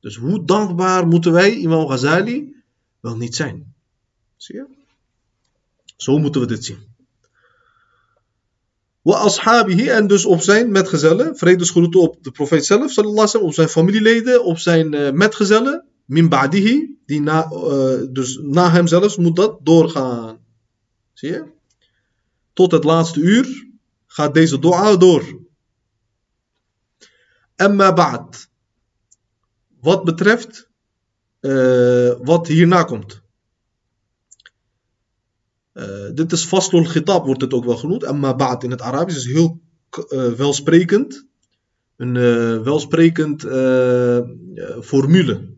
Dus 0.00 0.16
hoe 0.16 0.44
dankbaar 0.44 1.06
moeten 1.06 1.32
wij, 1.32 1.54
Imam 1.54 1.86
Ghazali, 1.86 2.56
wel 3.00 3.16
niet 3.16 3.34
zijn? 3.34 3.71
Zie 4.42 4.54
je? 4.54 4.66
Zo 5.96 6.18
moeten 6.18 6.40
we 6.40 6.46
dit 6.46 6.64
zien. 6.64 6.94
Wa 9.02 9.16
ashabihi, 9.16 9.88
en 9.88 10.06
dus 10.06 10.24
op 10.24 10.40
zijn 10.40 10.70
metgezellen, 10.70 11.36
vredesgroeten 11.36 12.00
op 12.00 12.24
de 12.24 12.30
profeet 12.30 12.64
zelf, 12.64 12.90
sallallahu 12.90 13.38
op 13.38 13.52
zijn 13.52 13.68
familieleden, 13.68 14.44
op 14.44 14.58
zijn 14.58 14.94
uh, 14.94 15.10
metgezellen, 15.10 15.86
min 16.04 16.28
ba'dihi, 16.28 16.98
die 17.06 17.20
na, 17.20 17.50
uh, 17.52 18.00
dus 18.10 18.38
na 18.42 18.70
hem 18.70 18.86
zelfs 18.86 19.16
moet 19.16 19.36
dat 19.36 19.58
doorgaan. 19.62 20.38
Zie 21.12 21.30
je? 21.30 21.44
Tot 22.52 22.72
het 22.72 22.84
laatste 22.84 23.20
uur 23.20 23.68
gaat 24.06 24.34
deze 24.34 24.58
dua 24.58 24.96
door. 24.96 25.40
Amma 27.56 27.92
ba'd. 27.92 28.48
Wat 29.80 30.04
betreft 30.04 30.68
uh, 31.40 32.12
wat 32.22 32.46
hierna 32.46 32.82
komt. 32.82 33.21
Uh, 35.74 36.10
dit 36.14 36.32
is 36.32 36.44
faslul 36.44 36.84
khitab, 36.84 37.24
wordt 37.24 37.40
het 37.40 37.52
ook 37.52 37.64
wel 37.64 37.76
genoemd. 37.76 38.04
Amma 38.04 38.34
ba'd 38.34 38.64
in 38.64 38.70
het 38.70 38.80
Arabisch 38.80 39.16
is 39.16 39.32
heel 39.32 39.60
uh, 40.08 40.32
welsprekend. 40.32 41.26
Een 41.96 42.14
welsprekend 42.62 43.42
formule. 44.84 45.54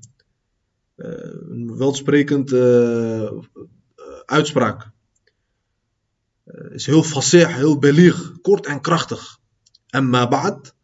een 0.96 1.76
welsprekend 1.76 2.52
uitspraak. 4.24 4.90
is 6.70 6.86
heel 6.86 7.02
fasih, 7.02 7.46
heel 7.46 7.78
belig, 7.78 8.32
kort 8.42 8.66
en 8.66 8.80
krachtig. 8.80 9.38
Amma 9.88 10.28
ba'd. 10.28 10.74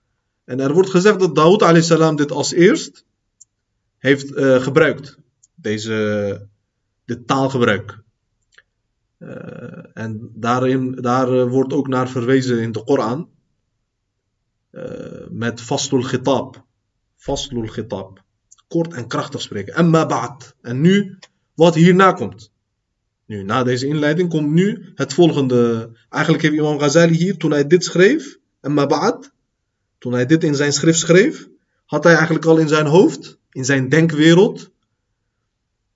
En 0.44 0.60
er 0.60 0.72
wordt 0.72 0.90
gezegd 0.90 1.20
dat 1.20 1.34
Daoud 1.34 1.84
salam 1.84 2.16
dit 2.16 2.30
als 2.30 2.52
eerst 2.52 3.04
heeft 3.98 4.30
uh, 4.30 4.62
gebruikt. 4.62 5.18
Deze, 5.54 6.48
dit 7.04 7.26
taalgebruik. 7.26 8.02
Uh, 9.20 9.86
en 9.94 10.30
daarin, 10.34 10.94
daar 10.94 11.32
uh, 11.32 11.48
wordt 11.48 11.72
ook 11.72 11.88
naar 11.88 12.08
verwezen 12.08 12.60
in 12.60 12.72
de 12.72 12.84
Koran. 12.84 13.28
met 15.28 15.60
faslul 15.60 16.02
khitab. 16.02 16.64
Faslul 17.16 17.66
khitab. 17.66 18.22
Kort 18.68 18.94
en 18.94 19.06
krachtig 19.06 19.40
spreken. 19.40 19.74
Amma 19.74 20.06
ba'd. 20.06 20.56
En 20.60 20.80
nu 20.80 21.18
wat 21.54 21.74
hierna 21.74 22.12
komt. 22.12 22.52
Nu, 23.26 23.42
na 23.42 23.62
deze 23.62 23.86
inleiding 23.86 24.28
komt 24.28 24.50
nu 24.50 24.92
het 24.94 25.14
volgende. 25.14 25.90
Eigenlijk 26.08 26.42
heeft 26.42 26.54
Imam 26.54 26.78
Ghazali 26.78 27.16
hier, 27.16 27.36
toen 27.36 27.50
hij 27.50 27.66
dit 27.66 27.84
schreef, 27.84 28.38
Amma 28.60 28.86
ba'd, 28.86 29.32
toen 29.98 30.12
hij 30.12 30.26
dit 30.26 30.44
in 30.44 30.54
zijn 30.54 30.72
schrift 30.72 30.98
schreef, 30.98 31.48
had 31.84 32.04
hij 32.04 32.14
eigenlijk 32.14 32.44
al 32.44 32.58
in 32.58 32.68
zijn 32.68 32.86
hoofd, 32.86 33.38
in 33.50 33.64
zijn 33.64 33.88
denkwereld, 33.88 34.70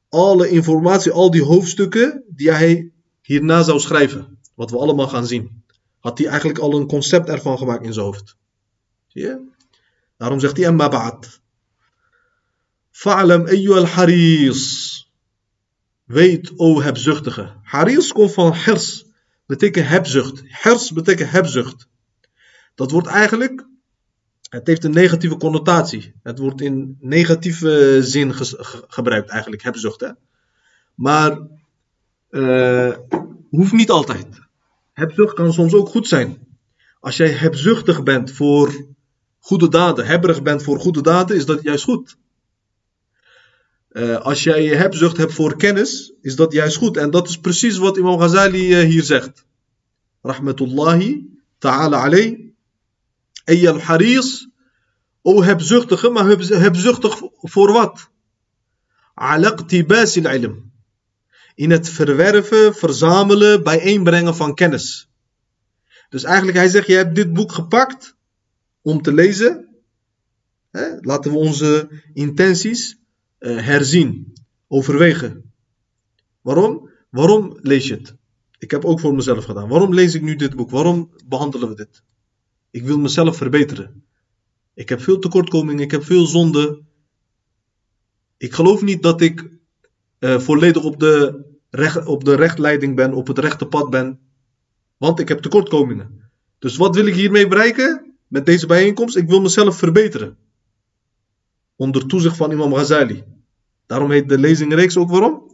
alle 0.09 0.49
informatie, 0.49 1.13
al 1.13 1.31
die 1.31 1.43
hoofdstukken 1.43 2.25
die 2.29 2.51
hij 2.51 2.93
hierna 3.27 3.63
zou 3.63 3.81
schrijven. 3.81 4.39
Wat 4.55 4.71
we 4.71 4.79
allemaal 4.79 5.09
gaan 5.09 5.27
zien. 5.27 5.65
Had 6.01 6.19
hij 6.19 6.27
eigenlijk 6.27 6.59
al 6.59 6.75
een 6.75 6.87
concept 6.87 7.29
ervan 7.29 7.59
gemaakt 7.59 7.85
in 7.85 7.93
zijn 7.93 8.05
hoofd. 8.05 8.37
Zie 9.07 9.23
je? 9.23 9.41
Daarom 10.17 10.41
zegt 10.41 10.57
hij 10.57 10.69
amma 10.69 10.89
ba'd. 10.89 11.41
Fa'lam 12.91 13.47
al 13.49 13.87
haris. 13.87 14.93
Weet, 16.05 16.53
o 16.57 16.81
hebzuchtige. 16.81 17.53
Haris 17.63 18.13
komt 18.13 18.33
van 18.33 18.53
hers. 18.55 19.05
Betekent 19.47 19.89
hebzucht. 19.89 20.43
Hers 20.45 20.93
betekent 20.93 21.31
hebzucht. 21.31 21.89
Dat 22.75 22.91
wordt 22.91 23.07
eigenlijk 23.07 23.67
het 24.55 24.67
heeft 24.67 24.85
een 24.85 24.91
negatieve 24.91 25.37
connotatie. 25.37 26.15
Het 26.23 26.39
wordt 26.39 26.61
in 26.61 26.97
negatieve 27.01 27.99
zin 28.03 28.35
gebruikt 28.89 29.31
eigenlijk, 29.31 29.63
hebzucht. 29.63 30.01
Hè? 30.01 30.09
Maar 30.95 31.39
uh, 32.35 32.97
hoeft 33.51 33.73
niet 33.73 33.91
altijd. 33.91 34.27
Hebzucht 34.93 35.35
kan 35.35 35.53
soms 35.53 35.75
ook 35.75 35.89
goed 35.89 36.09
zijn. 36.09 36.39
Als 37.01 37.17
jij 37.17 37.29
hebzuchtig 37.29 38.03
bent 38.03 38.31
voor 38.31 38.87
goede 39.39 39.69
daden, 39.69 40.07
hebberig 40.07 40.43
bent 40.43 40.63
voor 40.63 40.81
goede 40.81 41.03
daden, 41.03 41.37
is 41.37 41.47
dat 41.47 41.63
juist 41.63 41.85
goed. 41.85 42.17
Uh, 43.91 44.17
als 44.17 44.43
jij 44.43 44.67
hebzucht 44.67 45.17
hebt 45.17 45.33
voor 45.33 45.57
kennis, 45.57 46.13
is 46.21 46.37
dat 46.37 46.53
juist 46.53 46.77
goed. 46.77 46.97
En 46.97 47.11
dat 47.11 47.29
is 47.29 47.39
precies 47.39 47.77
wat 47.77 47.97
Imam 47.97 48.19
Ghazali 48.19 48.81
uh, 48.81 48.89
hier 48.89 49.03
zegt. 49.03 49.45
Rahmatullahi 50.23 51.27
ta'ala 51.59 52.03
alayh. 52.05 52.39
Ey 53.45 53.69
al-haris. 53.69 54.49
O 55.23 55.43
hebzuchtige, 55.43 56.11
maar 56.11 56.27
hebzuchtig 56.27 57.21
voor 57.41 57.73
wat? 57.73 58.11
Alaqtibas 59.15 60.17
ilm. 60.17 60.73
In 61.55 61.71
het 61.71 61.89
verwerven, 61.89 62.75
verzamelen, 62.75 63.63
bijeenbrengen 63.63 64.37
van 64.37 64.55
kennis. 64.55 65.09
Dus 66.09 66.25
eigenlijk, 66.25 66.57
hij 66.57 66.69
zegt, 66.69 66.87
je 66.87 66.95
hebt 66.95 67.15
dit 67.15 67.33
boek 67.33 67.53
gepakt 67.53 68.17
om 68.83 69.03
te 69.03 69.13
lezen. 69.13 69.69
Hè? 70.71 71.01
Laten 71.01 71.31
we 71.31 71.37
onze 71.37 72.03
intenties 72.13 72.99
uh, 73.39 73.67
herzien, 73.67 74.35
overwegen. 74.69 75.53
Waarom? 76.41 76.91
Waarom 77.11 77.59
lees 77.61 77.87
je 77.87 77.95
het? 77.95 78.15
Ik 78.59 78.71
heb 78.71 78.85
ook 78.85 79.01
voor 79.01 79.15
mezelf 79.15 79.45
gedaan. 79.45 79.69
Waarom 79.69 79.95
lees 79.95 80.15
ik 80.15 80.23
nu 80.23 80.37
dit 80.37 80.57
boek? 80.57 80.71
Waarom 80.71 81.11
behandelen 81.27 81.69
we 81.69 81.75
dit? 81.75 82.03
Ik 82.71 82.85
wil 82.85 82.99
mezelf 82.99 83.37
verbeteren. 83.37 84.05
Ik 84.75 84.89
heb 84.89 85.01
veel 85.01 85.19
tekortkomingen, 85.19 85.83
ik 85.83 85.91
heb 85.91 86.05
veel 86.05 86.27
zonde. 86.27 86.83
Ik 88.37 88.53
geloof 88.53 88.83
niet 88.83 89.03
dat 89.03 89.21
ik 89.21 89.54
uh, 90.25 90.39
volledig 90.39 90.85
op 90.85 91.01
de, 91.01 91.45
recht, 91.71 92.07
op 92.07 92.25
de 92.25 92.35
rechtleiding 92.35 92.97
ben, 92.97 93.13
op 93.13 93.27
het 93.27 93.39
rechte 93.39 93.67
pad 93.67 93.91
ben. 93.91 94.19
Want 94.97 95.21
ik 95.21 95.29
heb 95.29 95.39
tekortkomingen. 95.39 96.31
Dus 96.59 96.77
wat 96.77 96.95
wil 96.95 97.07
ik 97.07 97.15
hiermee 97.15 97.49
bereiken 97.49 98.15
met 98.29 98.47
deze 98.47 98.67
bijeenkomst? 98.67 99.17
Ik 99.17 99.29
wil 99.29 99.41
mezelf 99.41 99.77
verbeteren. 99.77 100.37
Onder 101.77 102.07
toezicht 102.07 102.37
van 102.37 102.51
Imam 102.51 102.75
Ghazali. 102.75 103.25
Daarom 103.87 104.11
heet 104.11 104.29
de 104.29 104.39
lezingreeks 104.39 104.97
ook 104.97 105.11
waarom? 105.11 105.53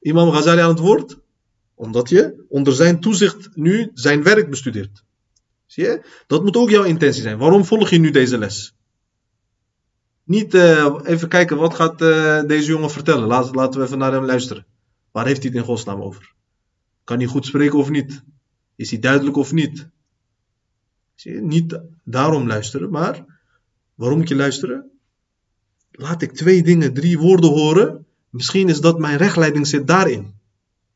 Imam 0.00 0.30
Ghazali 0.30 0.60
aan 0.60 0.68
het 0.68 0.78
woord. 0.78 1.18
Omdat 1.74 2.08
je 2.08 2.44
onder 2.48 2.72
zijn 2.72 3.00
toezicht 3.00 3.48
nu 3.54 3.90
zijn 3.94 4.22
werk 4.22 4.50
bestudeert. 4.50 5.04
Zie 5.66 5.84
je? 5.84 6.02
Dat 6.26 6.42
moet 6.42 6.56
ook 6.56 6.70
jouw 6.70 6.84
intentie 6.84 7.22
zijn. 7.22 7.38
Waarom 7.38 7.64
volg 7.64 7.90
je 7.90 7.98
nu 7.98 8.10
deze 8.10 8.38
les? 8.38 8.77
Niet 10.28 10.54
uh, 10.54 10.98
even 11.04 11.28
kijken, 11.28 11.56
wat 11.56 11.74
gaat 11.74 12.02
uh, 12.02 12.42
deze 12.42 12.70
jongen 12.70 12.90
vertellen? 12.90 13.26
Laat, 13.26 13.54
laten 13.54 13.80
we 13.80 13.86
even 13.86 13.98
naar 13.98 14.12
hem 14.12 14.24
luisteren. 14.24 14.66
Waar 15.10 15.26
heeft 15.26 15.42
hij 15.42 15.50
het 15.50 15.58
in 15.58 15.64
godsnaam 15.64 16.02
over? 16.02 16.34
Kan 17.04 17.18
hij 17.18 17.26
goed 17.26 17.46
spreken 17.46 17.78
of 17.78 17.90
niet? 17.90 18.22
Is 18.76 18.90
hij 18.90 18.98
duidelijk 18.98 19.36
of 19.36 19.52
niet? 19.52 19.88
Niet 21.24 21.80
daarom 22.04 22.46
luisteren, 22.46 22.90
maar 22.90 23.24
waarom 23.94 24.18
moet 24.18 24.28
je 24.28 24.36
luisteren? 24.36 24.90
Laat 25.90 26.22
ik 26.22 26.32
twee 26.32 26.62
dingen, 26.62 26.94
drie 26.94 27.18
woorden 27.18 27.50
horen. 27.50 28.06
Misschien 28.30 28.68
is 28.68 28.80
dat 28.80 28.98
mijn 28.98 29.16
rechtleiding 29.16 29.66
zit 29.66 29.86
daarin. 29.86 30.34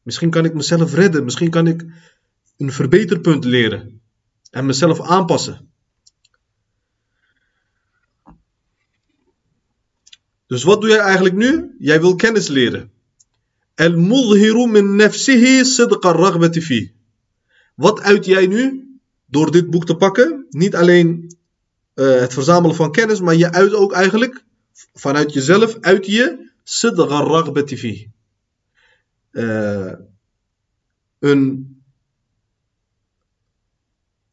Misschien 0.02 0.30
kan 0.30 0.44
ik 0.44 0.54
mezelf 0.54 0.94
redden. 0.94 1.24
Misschien 1.24 1.50
kan 1.50 1.66
ik 1.66 1.84
een 2.56 2.72
verbeterpunt 2.72 3.44
leren 3.44 4.00
en 4.50 4.66
mezelf 4.66 5.00
aanpassen. 5.00 5.71
Dus 10.52 10.62
wat 10.62 10.80
doe 10.80 10.90
jij 10.90 10.98
eigenlijk 10.98 11.34
nu? 11.34 11.74
Jij 11.78 12.00
wil 12.00 12.14
kennis 12.14 12.48
leren. 12.48 12.92
Al-mudhiru 13.74 14.66
min 14.66 14.96
nafsihi 14.96 15.64
sidqa 15.64 16.12
raghbati 16.12 16.62
fi. 16.62 16.94
Wat 17.74 18.00
uit 18.00 18.24
jij 18.24 18.46
nu 18.46 18.88
door 19.26 19.50
dit 19.50 19.70
boek 19.70 19.86
te 19.86 19.96
pakken? 19.96 20.46
Niet 20.50 20.74
alleen 20.74 21.36
uh, 21.94 22.20
het 22.20 22.32
verzamelen 22.32 22.76
van 22.76 22.92
kennis, 22.92 23.20
maar 23.20 23.34
je 23.34 23.52
uit 23.52 23.72
ook 23.72 23.92
eigenlijk 23.92 24.44
vanuit 24.94 25.32
jezelf 25.32 25.76
uit 25.80 26.06
je 26.06 26.50
sidqa 26.62 27.20
raghbati 27.20 27.78
fi. 27.78 28.10
Uh, 29.30 29.92
een 31.18 31.82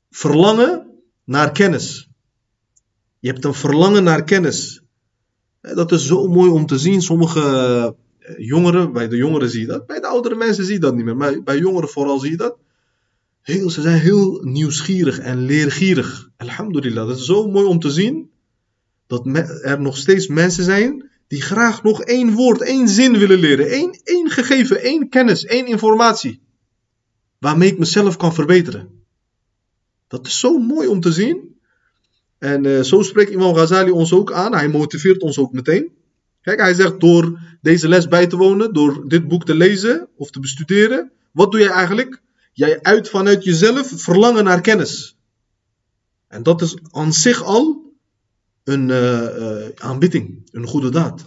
verlangen 0.10 1.02
naar 1.24 1.52
kennis. 1.52 2.10
Je 3.20 3.30
hebt 3.30 3.46
een 3.46 3.54
verlangen 3.54 4.04
naar 4.04 4.24
kennis. 4.24 4.84
Dat 5.62 5.92
is 5.92 6.06
zo 6.06 6.28
mooi 6.28 6.50
om 6.50 6.66
te 6.66 6.80
zien. 6.80 7.02
Sommige 7.02 7.42
eh, 8.20 8.36
jongeren, 8.38 8.94
bij 8.94 9.08
de 9.08 9.16
jongeren 9.16 9.50
zie 9.50 9.62
je 9.62 9.68
dat. 9.68 9.86
Bij 9.86 10.00
de 10.00 10.08
oudere 10.08 10.36
mensen 10.36 10.66
zie 10.66 10.74
je 10.74 10.80
dat 10.80 10.96
niet 10.96 11.06
meer. 11.06 11.18
Maar 11.18 11.44
bij 11.44 11.58
jongeren 11.58 11.90
vooral 11.90 12.20
zie 12.20 12.32
je 12.32 12.38
dat. 12.38 12.58
Ze 13.44 13.82
zijn 13.82 14.00
heel 14.00 14.42
nieuwsgierig 14.44 15.20
en 15.20 15.46
leergierig. 15.46 16.30
Alhamdulillah, 16.38 17.08
dat 17.08 17.18
is 17.18 17.26
zo 17.26 17.48
mooi 17.48 17.66
om 17.68 17.80
te 17.80 17.92
zien. 17.92 18.30
Dat 19.08 19.26
er 19.62 19.82
nog 19.82 19.98
steeds 19.98 20.28
mensen 20.28 20.64
zijn 20.64 21.10
die 21.28 21.42
graag 21.42 21.84
nog 21.84 22.02
één 22.02 22.34
woord, 22.34 22.62
één 22.62 22.90
zin 22.90 23.18
willen 23.18 23.40
leren. 23.40 23.70
Één, 23.70 24.00
één 24.04 24.30
gegeven, 24.30 24.82
één 24.82 25.10
kennis, 25.10 25.46
één 25.46 25.66
informatie. 25.68 26.42
Waarmee 27.40 27.72
ik 27.72 27.80
mezelf 27.80 28.18
kan 28.18 28.34
verbeteren. 28.34 28.90
Dat 30.08 30.28
is 30.28 30.40
zo 30.40 30.58
mooi 30.58 30.88
om 30.88 31.00
te 31.00 31.12
zien. 31.12 31.49
En 32.40 32.64
uh, 32.64 32.82
zo 32.82 33.02
spreekt 33.02 33.32
Imam 33.32 33.54
Ghazali 33.54 33.92
ons 33.92 34.14
ook 34.14 34.32
aan. 34.32 34.54
Hij 34.54 34.70
motiveert 34.70 35.22
ons 35.22 35.38
ook 35.38 35.54
meteen. 35.54 35.92
Kijk, 36.42 36.60
hij 36.60 36.74
zegt 36.74 37.00
door 37.00 37.40
deze 37.62 37.88
les 37.88 38.08
bij 38.08 38.28
te 38.28 38.38
wonen, 38.38 38.74
door 38.74 39.08
dit 39.08 39.28
boek 39.28 39.46
te 39.46 39.56
lezen 39.56 40.08
of 40.16 40.32
te 40.32 40.40
bestuderen, 40.40 41.12
wat 41.32 41.52
doe 41.52 41.60
jij 41.60 41.70
eigenlijk? 41.70 42.22
Jij 42.54 42.82
uit 42.82 43.10
vanuit 43.10 43.44
jezelf 43.44 43.92
verlangen 43.96 44.44
naar 44.44 44.62
kennis. 44.62 45.18
En 46.28 46.44
dat 46.44 46.62
is 46.62 46.78
aan 46.92 47.14
zich 47.14 47.44
al 47.44 47.94
een 48.64 48.90
uh, 48.90 49.70
aanbidding, 49.76 50.50
een 50.52 50.68
goede 50.68 50.90
daad. 50.90 51.26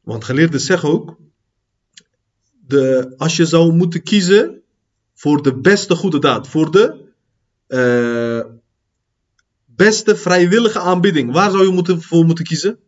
Want 0.00 0.24
geleerden 0.24 0.60
zeggen 0.60 0.88
ook, 0.88 1.16
de, 2.66 3.14
als 3.16 3.36
je 3.36 3.46
zou 3.46 3.72
moeten 3.72 4.02
kiezen 4.02 4.62
voor 5.14 5.42
de 5.42 5.54
beste 5.54 5.94
goede 5.94 6.18
daad, 6.18 6.48
voor 6.48 6.70
de 6.70 7.06
uh, 7.68 8.57
beste 9.78 10.16
vrijwillige 10.16 10.78
aanbidding, 10.78 11.32
waar 11.32 11.50
zou 11.50 11.64
je 11.66 11.72
moeten, 11.72 12.02
voor 12.02 12.24
moeten 12.24 12.44
kiezen? 12.44 12.78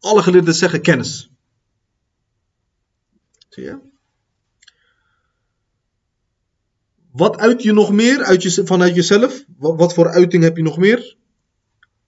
Alle 0.00 0.22
geleerden 0.22 0.54
zeggen 0.54 0.80
kennis. 0.80 1.30
Zie 3.48 3.64
je? 3.64 3.78
Wat 7.10 7.36
uit 7.36 7.62
je 7.62 7.72
nog 7.72 7.92
meer 7.92 8.24
uit 8.24 8.42
je, 8.42 8.66
vanuit 8.66 8.94
jezelf? 8.94 9.44
Wat, 9.56 9.94
voor 9.94 10.08
uiting 10.08 10.42
heb 10.42 10.56
je 10.56 10.62
nog 10.62 10.78
meer? 10.78 11.16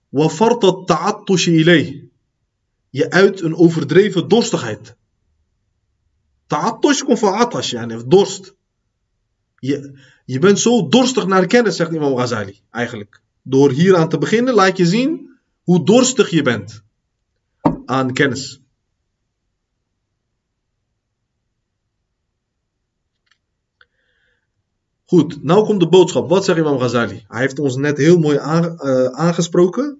Wafartat 0.09 0.87
ta'attushi 0.87 1.51
ilay. 1.51 2.09
Je 2.89 3.09
uit 3.09 3.41
een 3.41 3.55
overdreven 3.55 4.27
dorstigheid. 4.27 4.95
Ta'attush 6.47 7.01
komt 7.01 7.19
van 7.19 7.33
atash, 7.33 7.71
yani 7.71 8.03
dorst. 8.07 8.55
Je, 9.59 9.99
je 10.25 10.39
bent 10.39 10.59
zo 10.59 10.87
dorstig 10.87 11.25
naar 11.27 11.47
kennis, 11.47 11.75
zegt 11.75 11.91
Imam 11.91 12.15
Ghazali, 12.15 12.61
eigenlijk. 12.71 13.21
Door 13.49 13.71
hier 13.71 13.95
aan 13.95 14.09
te 14.09 14.17
beginnen, 14.17 14.53
laat 14.53 14.77
je 14.77 14.85
zien 14.85 15.37
hoe 15.63 15.85
dorstig 15.85 16.29
je 16.29 16.41
bent 16.41 16.83
aan 17.85 18.13
kennis. 18.13 18.61
Goed, 25.05 25.43
nou 25.43 25.65
komt 25.65 25.79
de 25.79 25.87
boodschap. 25.87 26.29
Wat 26.29 26.45
zegt 26.45 26.59
Imam 26.59 26.77
Ghazali? 26.77 27.25
Hij 27.27 27.41
heeft 27.41 27.59
ons 27.59 27.75
net 27.75 27.97
heel 27.97 28.19
mooi 28.19 28.37
uh, 28.37 29.05
aangesproken. 29.05 29.99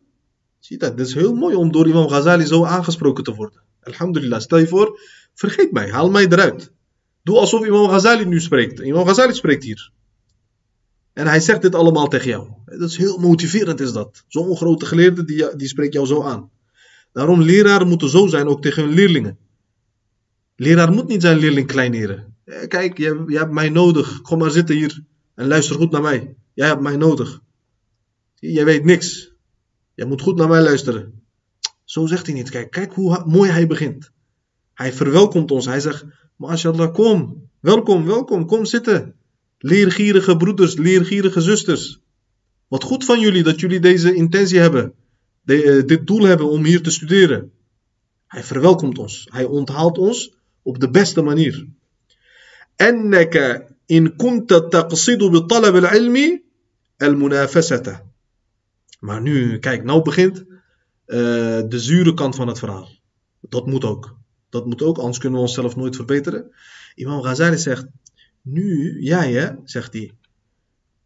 Zie 0.59 0.77
dat? 0.77 0.91
Het 0.91 0.99
is 0.99 1.13
heel 1.13 1.33
mooi 1.33 1.55
om 1.55 1.71
door 1.71 1.87
Imam 1.87 2.07
Ghazali 2.07 2.45
zo 2.45 2.65
aangesproken 2.65 3.23
te 3.23 3.35
worden. 3.35 3.61
Alhamdulillah, 3.81 4.39
stel 4.39 4.57
je 4.57 4.67
voor, 4.67 4.99
vergeet 5.33 5.71
mij, 5.71 5.89
haal 5.89 6.09
mij 6.09 6.27
eruit. 6.27 6.71
Doe 7.23 7.37
alsof 7.37 7.65
Imam 7.65 7.87
Ghazali 7.87 8.25
nu 8.25 8.41
spreekt. 8.41 8.79
Imam 8.79 9.05
Ghazali 9.05 9.33
spreekt 9.33 9.63
hier. 9.63 9.91
En 11.17 11.27
hij 11.27 11.39
zegt 11.39 11.61
dit 11.61 11.75
allemaal 11.75 12.07
tegen 12.07 12.29
jou. 12.29 12.47
Dat 12.65 12.89
is 12.89 12.97
heel 12.97 13.17
motiverend 13.17 13.79
is 13.79 13.91
dat. 13.91 14.23
Zo'n 14.27 14.57
grote 14.57 14.85
geleerde 14.85 15.25
die, 15.25 15.55
die 15.55 15.67
spreekt 15.67 15.93
jou 15.93 16.05
zo 16.05 16.23
aan. 16.23 16.49
Daarom 17.11 17.41
leraren 17.41 17.87
moeten 17.87 18.09
zo 18.09 18.27
zijn 18.27 18.47
ook 18.47 18.61
tegen 18.61 18.83
hun 18.83 18.93
leerlingen. 18.93 19.37
Leraar 20.55 20.91
moet 20.91 21.07
niet 21.07 21.21
zijn 21.21 21.37
leerling 21.37 21.67
kleineren. 21.67 22.35
Eh, 22.43 22.67
kijk, 22.67 22.97
jij, 22.97 23.23
jij 23.27 23.39
hebt 23.39 23.51
mij 23.51 23.69
nodig. 23.69 24.21
Kom 24.21 24.37
maar 24.37 24.51
zitten 24.51 24.75
hier 24.75 25.03
en 25.35 25.47
luister 25.47 25.75
goed 25.75 25.91
naar 25.91 26.01
mij. 26.01 26.35
Jij 26.53 26.67
hebt 26.67 26.81
mij 26.81 26.95
nodig. 26.95 27.41
Jij 28.35 28.65
weet 28.65 28.83
niks. 28.83 29.31
Jij 29.93 30.05
moet 30.05 30.21
goed 30.21 30.37
naar 30.37 30.49
mij 30.49 30.61
luisteren. 30.61 31.23
Zo 31.83 32.05
zegt 32.05 32.25
hij 32.25 32.35
niet. 32.35 32.49
Kijk, 32.49 32.71
kijk 32.71 32.93
hoe 32.93 33.23
mooi 33.25 33.49
hij 33.51 33.67
begint. 33.67 34.11
Hij 34.73 34.93
verwelkomt 34.93 35.51
ons. 35.51 35.65
Hij 35.65 35.79
zegt, 35.79 36.05
mashallah, 36.35 36.93
kom. 36.93 37.49
Welkom, 37.59 38.05
welkom. 38.05 38.45
Kom 38.45 38.65
zitten. 38.65 39.16
Leergierige 39.58 40.36
broeders, 40.36 40.74
leergierige 40.74 41.40
zusters. 41.40 42.00
Wat 42.68 42.84
goed 42.84 43.04
van 43.04 43.20
jullie 43.20 43.42
dat 43.42 43.60
jullie 43.60 43.80
deze 43.80 44.14
intentie 44.14 44.58
hebben. 44.58 44.94
De, 45.42 45.64
uh, 45.64 45.86
dit 45.86 46.06
doel 46.06 46.22
hebben 46.22 46.50
om 46.50 46.64
hier 46.64 46.82
te 46.82 46.90
studeren. 46.90 47.52
Hij 48.26 48.42
verwelkomt 48.42 48.98
ons. 48.98 49.28
Hij 49.30 49.44
onthaalt 49.44 49.98
ons 49.98 50.34
op 50.62 50.80
de 50.80 50.90
beste 50.90 51.22
manier. 51.22 51.66
أنك 52.80 53.66
إن 53.90 54.08
كنت 54.16 54.52
تقصد 54.54 55.18
بطلب 55.18 55.76
العلم 55.76 56.42
المنافسة. 57.02 58.00
Maar 59.00 59.22
nu, 59.22 59.58
kijk, 59.58 59.84
nou 59.84 60.02
begint 60.02 60.38
uh, 60.38 60.46
de 61.68 61.78
zure 61.78 62.14
kant 62.14 62.34
van 62.34 62.48
het 62.48 62.58
verhaal. 62.58 62.88
Dat 63.40 63.66
moet 63.66 63.84
ook. 63.84 64.16
Dat 64.50 64.66
moet 64.66 64.82
ook, 64.82 64.98
anders 64.98 65.18
kunnen 65.18 65.38
we 65.38 65.44
onszelf 65.44 65.76
nooit 65.76 65.96
verbeteren. 65.96 66.50
Imam 66.94 67.22
Ghazali 67.22 67.58
zegt, 67.58 67.86
nu, 68.49 69.01
jij 69.01 69.31
hè, 69.31 69.49
zegt 69.63 69.93
hij. 69.93 70.11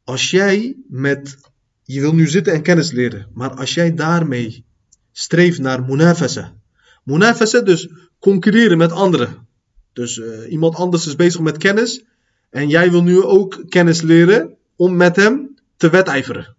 Als 0.04 0.32
jij 0.32 0.78
met, 0.88 1.38
je 1.84 2.00
wil 2.00 2.14
nu 2.14 2.28
zitten 2.28 2.54
en 2.54 2.62
kennis 2.62 2.92
leren. 2.92 3.28
Maar 3.34 3.50
als 3.50 3.74
jij 3.74 3.94
daarmee 3.94 4.66
streeft 5.12 5.60
naar 5.60 5.84
munafasa. 5.84 6.56
Munafasa 7.04 7.62
dus 7.62 7.90
concurreren 8.20 8.78
met 8.78 8.92
anderen. 8.92 9.48
Dus 9.94 10.18
uh, 10.18 10.52
iemand 10.52 10.76
anders 10.76 11.08
is 11.08 11.16
bezig 11.16 11.42
met 11.42 11.58
kennis. 11.58 12.04
En 12.50 12.70
jij 12.70 12.92
wil 12.92 13.04
nu 13.04 13.24
ook 13.24 13.64
kennis 13.70 14.02
leren 14.02 14.56
om 14.76 14.96
met 14.96 15.16
hem 15.16 15.56
te 15.78 15.90
wedijveren. 15.90 16.56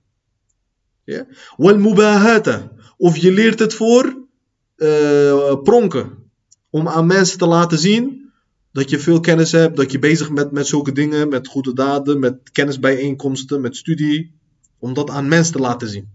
Wal 1.57 1.79
mubahata. 1.79 2.71
Of 2.97 3.17
je 3.17 3.33
leert 3.33 3.59
het 3.59 3.75
voor 3.75 4.27
uh, 4.77 5.63
pronken. 5.63 6.31
Om 6.71 6.89
aan 6.89 7.07
mensen 7.07 7.39
te 7.39 7.47
laten 7.47 7.79
zien 7.79 8.32
dat 8.73 8.91
je 8.91 8.99
veel 8.99 9.21
kennis 9.21 9.53
hebt. 9.53 9.77
Dat 9.77 9.93
je 9.93 9.99
bezig 9.99 10.33
bent 10.33 10.51
met 10.51 10.67
zulke 10.67 10.93
dingen. 10.93 11.29
Met 11.29 11.49
goede 11.49 11.73
daden. 11.73 12.19
Met 12.19 12.51
kennisbijeenkomsten. 12.53 13.61
Met 13.61 13.77
studie. 13.77 14.35
Om 14.79 14.95
dat 14.95 15.11
aan 15.11 15.29
mensen 15.29 15.53
te 15.53 15.61
laten 15.61 15.89
zien. 15.89 16.09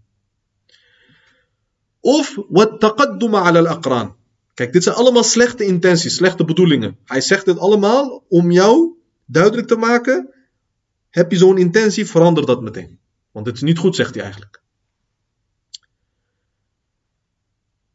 Of 2.00 2.38
wat 2.50 2.80
taqadduma 2.80 3.42
ala 3.42 3.60
al-aqran. 3.60 4.16
Kijk, 4.54 4.74
dit 4.74 4.84
zijn 4.84 4.96
allemaal 4.96 5.24
slechte 5.24 5.64
intenties, 5.64 6.16
slechte 6.16 6.46
bedoelingen. 6.46 6.98
Hij 7.06 7.22
zegt 7.22 7.46
dit 7.46 7.58
allemaal 7.58 8.24
om 8.30 8.52
jou 8.52 8.94
duidelijk 9.26 9.68
te 9.68 9.76
maken. 9.76 10.34
Heb 11.10 11.32
je 11.32 11.38
zo'n 11.38 11.58
intentie, 11.58 12.06
verander 12.06 12.46
dat 12.46 12.62
meteen. 12.62 13.00
Want 13.32 13.46
dit 13.46 13.56
is 13.56 13.62
niet 13.62 13.78
goed, 13.78 13.96
zegt 13.96 14.14
hij 14.14 14.24
eigenlijk. 14.24 14.62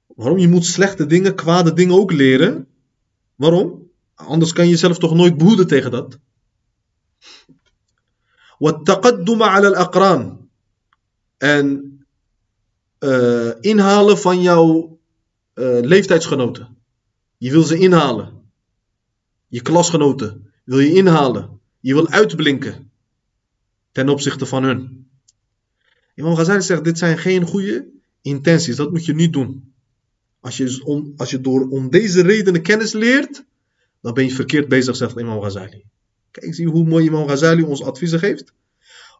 Waarom? 0.06 0.38
Je 0.38 0.48
moet 0.48 0.66
slechte 0.66 1.06
dingen, 1.06 1.34
kwade 1.34 1.72
dingen 1.72 1.94
ook 1.94 2.12
leren. 2.12 2.66
Waarom? 3.34 3.90
Anders 4.21 4.53
kan 4.53 4.65
je 4.65 4.71
jezelf 4.71 4.97
toch 4.97 5.13
nooit 5.13 5.37
behoeden 5.37 5.67
tegen 5.67 5.91
dat. 5.91 6.19
والتقدم 8.59 9.43
على 9.43 9.67
الأقران. 9.67 10.49
En 11.37 11.97
uh, 12.99 13.51
inhalen 13.61 14.17
van 14.17 14.41
jouw 14.41 14.99
uh, 15.55 15.79
leeftijdsgenoten. 15.81 16.77
Je 17.37 17.51
wil 17.51 17.63
ze 17.63 17.77
inhalen. 17.77 18.51
Je 19.47 19.61
klasgenoten 19.61 20.53
wil 20.63 20.79
je 20.79 20.93
inhalen. 20.93 21.59
Je 21.79 21.93
wil 21.93 22.07
uitblinken 22.09 22.91
ten 23.91 24.09
opzichte 24.09 24.45
van 24.45 24.63
hun. 24.63 25.09
Imam 26.15 26.35
Ghazali 26.35 26.61
zegt, 26.61 26.83
dit 26.83 26.97
zijn 26.97 27.17
geen 27.17 27.45
goede 27.45 27.87
intenties. 28.21 28.75
Dat 28.75 28.91
moet 28.91 29.05
je 29.05 29.13
niet 29.13 29.33
doen. 29.33 29.73
Als 30.39 30.57
je, 30.57 30.81
om, 30.85 31.13
als 31.17 31.29
je 31.29 31.41
door 31.41 31.69
om 31.69 31.89
deze 31.89 32.21
redenen 32.21 32.61
kennis 32.61 32.93
leert, 32.93 33.43
dan 34.02 34.14
ben 34.14 34.24
je 34.24 34.30
verkeerd 34.30 34.68
bezig, 34.68 34.96
zegt 34.96 35.18
Imam 35.18 35.40
Ghazali. 35.40 35.84
Kijk, 36.30 36.54
zie 36.54 36.66
hoe 36.66 36.84
mooi 36.84 37.06
Imam 37.06 37.26
Ghazali 37.26 37.62
ons 37.62 37.82
adviezen 37.82 38.18
geeft. 38.18 38.52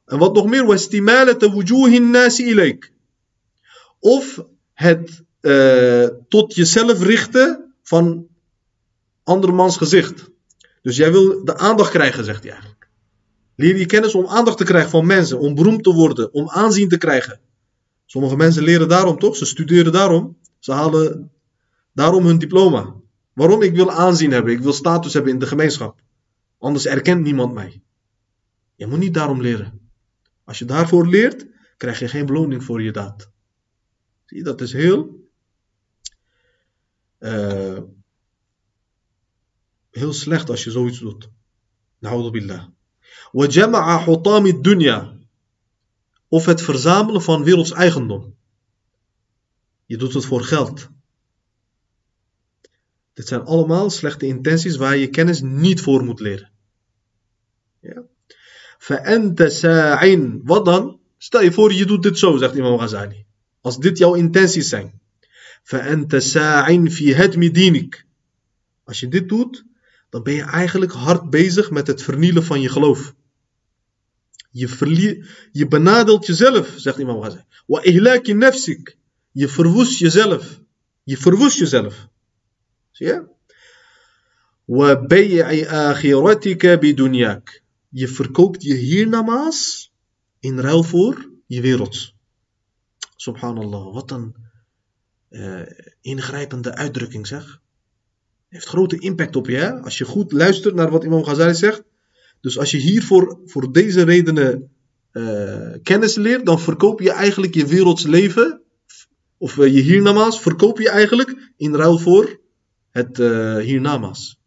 En 0.05 0.19
wat 0.19 0.35
nog 0.35 0.47
meer, 0.47 0.65
Of 3.99 4.45
het 4.73 5.23
uh, 5.41 6.07
tot 6.29 6.55
jezelf 6.55 7.03
richten 7.03 7.75
van 7.83 8.27
andermans 9.23 9.77
gezicht. 9.77 10.31
Dus 10.83 10.97
jij 10.97 11.13
wil 11.13 11.45
de 11.45 11.57
aandacht 11.57 11.91
krijgen, 11.91 12.25
zegt 12.25 12.43
hij 12.43 12.53
eigenlijk. 12.53 12.89
Leer 13.57 13.77
je 13.77 13.87
kennis 13.87 14.15
om 14.15 14.27
aandacht 14.27 14.59
te 14.59 14.65
krijgen 14.65 14.91
van 14.91 15.07
mensen, 15.07 15.39
om 15.39 15.55
beroemd 15.55 15.83
te 15.85 15.93
worden, 15.93 16.33
om 16.33 16.49
aanzien 16.49 16.89
te 16.89 16.99
krijgen. 16.99 17.41
Sommige 18.07 18.37
mensen 18.37 18.63
leren 18.63 18.89
daarom 18.89 19.19
toch? 19.19 19.37
Ze 19.37 19.45
studeren 19.45 19.93
daarom. 19.93 20.39
Ze 20.59 20.73
halen 20.73 21.31
daarom 21.93 22.27
hun 22.27 22.39
diploma. 22.39 22.95
Waarom? 23.34 23.62
Ik 23.62 23.76
wil 23.76 23.92
aanzien 23.92 24.32
hebben, 24.32 24.54
ik 24.54 24.60
wil 24.60 24.74
status 24.74 25.14
hebben 25.14 25.32
in 25.32 25.40
de 25.40 25.48
gemeenschap. 25.48 26.02
Anders 26.58 26.86
erkent 26.86 27.24
niemand 27.24 27.54
mij. 27.54 27.82
Je 28.76 28.88
moet 28.88 29.00
niet 29.00 29.14
daarom 29.14 29.42
leren. 29.42 29.90
Als 30.44 30.60
je 30.60 30.66
daarvoor 30.66 31.08
leert, 31.08 31.46
krijg 31.78 32.00
je 32.00 32.08
geen 32.08 32.26
beloning 32.26 32.64
voor 32.64 32.82
je 32.82 32.92
daad. 32.92 33.32
Zie 34.26 34.38
je, 34.38 34.44
dat 34.44 34.62
is 34.62 34.74
heel 34.74 35.18
uh, 37.20 37.80
heel 39.92 40.14
slecht 40.14 40.50
als 40.50 40.64
je 40.64 40.72
zoiets 40.72 41.00
doet. 41.00 41.30
Na'udhu 42.00 42.32
billah. 42.32 42.66
وَجَمَعَ 43.32 43.98
حُطَامِ 43.98 44.46
الدُّنْيَا 44.46 45.18
Of 46.28 46.46
het 46.46 46.62
verzamelen 46.62 47.22
van 47.22 47.44
werelds 47.44 47.72
eigendom. 47.72 48.36
Je 49.86 49.98
doet 49.98 50.14
het 50.14 50.26
voor 50.26 50.44
geld. 50.44 50.90
Dit 53.13 53.29
zijn 53.29 53.41
allemaal 53.41 53.91
slechte 53.91 54.27
intenties 54.27 54.77
waar 54.77 54.97
je 54.97 55.09
kennis 55.09 55.41
niet 55.41 55.81
voor 55.81 56.05
moet 56.05 56.21
leren. 56.21 56.51
Ja? 57.81 58.03
Wat 60.45 60.65
dan? 60.65 61.01
Stel 61.19 61.43
je 61.43 61.53
voor, 61.53 61.73
je 61.73 61.87
doet 61.87 62.03
dit 62.03 62.19
zo, 62.19 62.37
zegt 62.37 62.55
Imam 62.55 62.79
Ghazali. 62.79 63.25
Als 63.61 63.79
dit 63.79 63.99
jouw 63.99 64.15
intenties 64.15 64.69
zijn. 64.69 65.01
Als 68.85 69.01
je 69.01 69.09
dit 69.09 69.29
doet, 69.29 69.65
dan 70.11 70.23
ben 70.23 70.35
je 70.35 70.43
eigenlijk 70.43 70.93
hard 70.93 71.31
bezig 71.31 71.71
met 71.71 71.87
het 71.87 72.03
vernielen 72.03 72.45
van 72.45 72.61
je 72.61 72.69
geloof. 72.69 73.15
Je, 74.51 75.27
je 75.53 75.69
benadeelt 75.69 76.27
jezelf, 76.27 76.73
zegt 76.77 76.99
Imam 76.99 77.23
Ghazali. 77.23 77.45
Je 79.33 79.49
verwoest 79.49 79.99
jezelf. 79.99 80.61
Je 81.03 81.17
verwoest 81.17 81.59
jezelf. 81.59 82.09
Zie 83.03 83.11
je? 83.11 85.07
Bay'i 85.07 85.67
akhiratika 85.67 86.79
bidunyak. 86.79 87.63
Je 87.89 88.09
verkoopt 88.09 88.63
je 88.63 88.75
hiernamaals 88.75 89.93
in 90.41 90.59
ruil 90.59 90.83
voor 90.83 91.31
je 91.47 91.61
wereld. 91.61 92.15
Subhanallah, 93.17 93.93
wat 93.93 94.11
een 94.11 94.35
uh, 95.31 95.63
ingrijpende 96.01 96.75
uitdrukking 96.75 97.27
zeg. 97.27 97.61
Heeft 98.49 98.67
grote 98.67 98.99
impact 98.99 99.37
op 99.37 99.47
je, 99.47 99.81
als 99.81 99.99
je 99.99 100.05
goed 100.05 100.33
luistert 100.33 100.75
naar 100.75 100.91
wat 100.91 101.05
Imam 101.05 101.25
Ghazali 101.25 101.55
zegt. 101.55 101.83
Dus 102.41 102.59
als 102.59 102.71
je 102.71 102.79
hier 102.79 103.03
voor, 103.03 103.73
deze 103.73 104.03
redenen 104.03 104.71
uh, 105.13 105.71
kennis 105.83 106.15
leert, 106.15 106.47
dan 106.47 106.61
verkoop 106.61 107.01
je 107.01 107.11
eigenlijk 107.11 107.55
je 107.55 107.67
werelds 107.67 108.03
leven, 108.03 108.63
of 109.39 109.57
uh, 109.57 109.75
je 109.75 109.81
hiernamaals, 109.81 110.41
verkoop 110.41 110.79
je 110.79 110.89
eigenlijk 110.89 111.53
in 111.57 111.75
ruil 111.75 111.99
voor 111.99 112.41
het 112.93 113.19
uh, 113.19 113.57
hiernamaals. 113.57 114.41